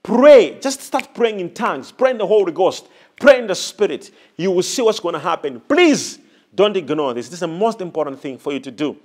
Pray. 0.06 0.60
Just 0.60 0.82
start 0.82 1.16
praying 1.16 1.40
in 1.40 1.52
tongues. 1.52 1.92
Pray 1.92 2.12
in 2.12 2.20
the 2.20 2.28
Holy 2.28 2.52
Ghost. 2.52 2.88
Pray 3.20 3.40
in 3.40 3.48
the 3.48 3.56
Spirit. 3.56 4.12
You 4.38 4.52
will 4.52 4.62
see 4.62 4.84
what's 4.84 5.00
going 5.00 5.14
to 5.14 5.20
happen. 5.20 5.60
Please 5.62 6.20
don't 6.54 6.78
ignore 6.78 7.16
this. 7.16 7.26
This 7.26 7.34
is 7.34 7.40
the 7.40 7.48
most 7.48 7.82
important 7.82 8.20
thing 8.20 8.38
for 8.38 8.54
you 8.54 8.60
to 8.60 8.70
do. 8.70 8.96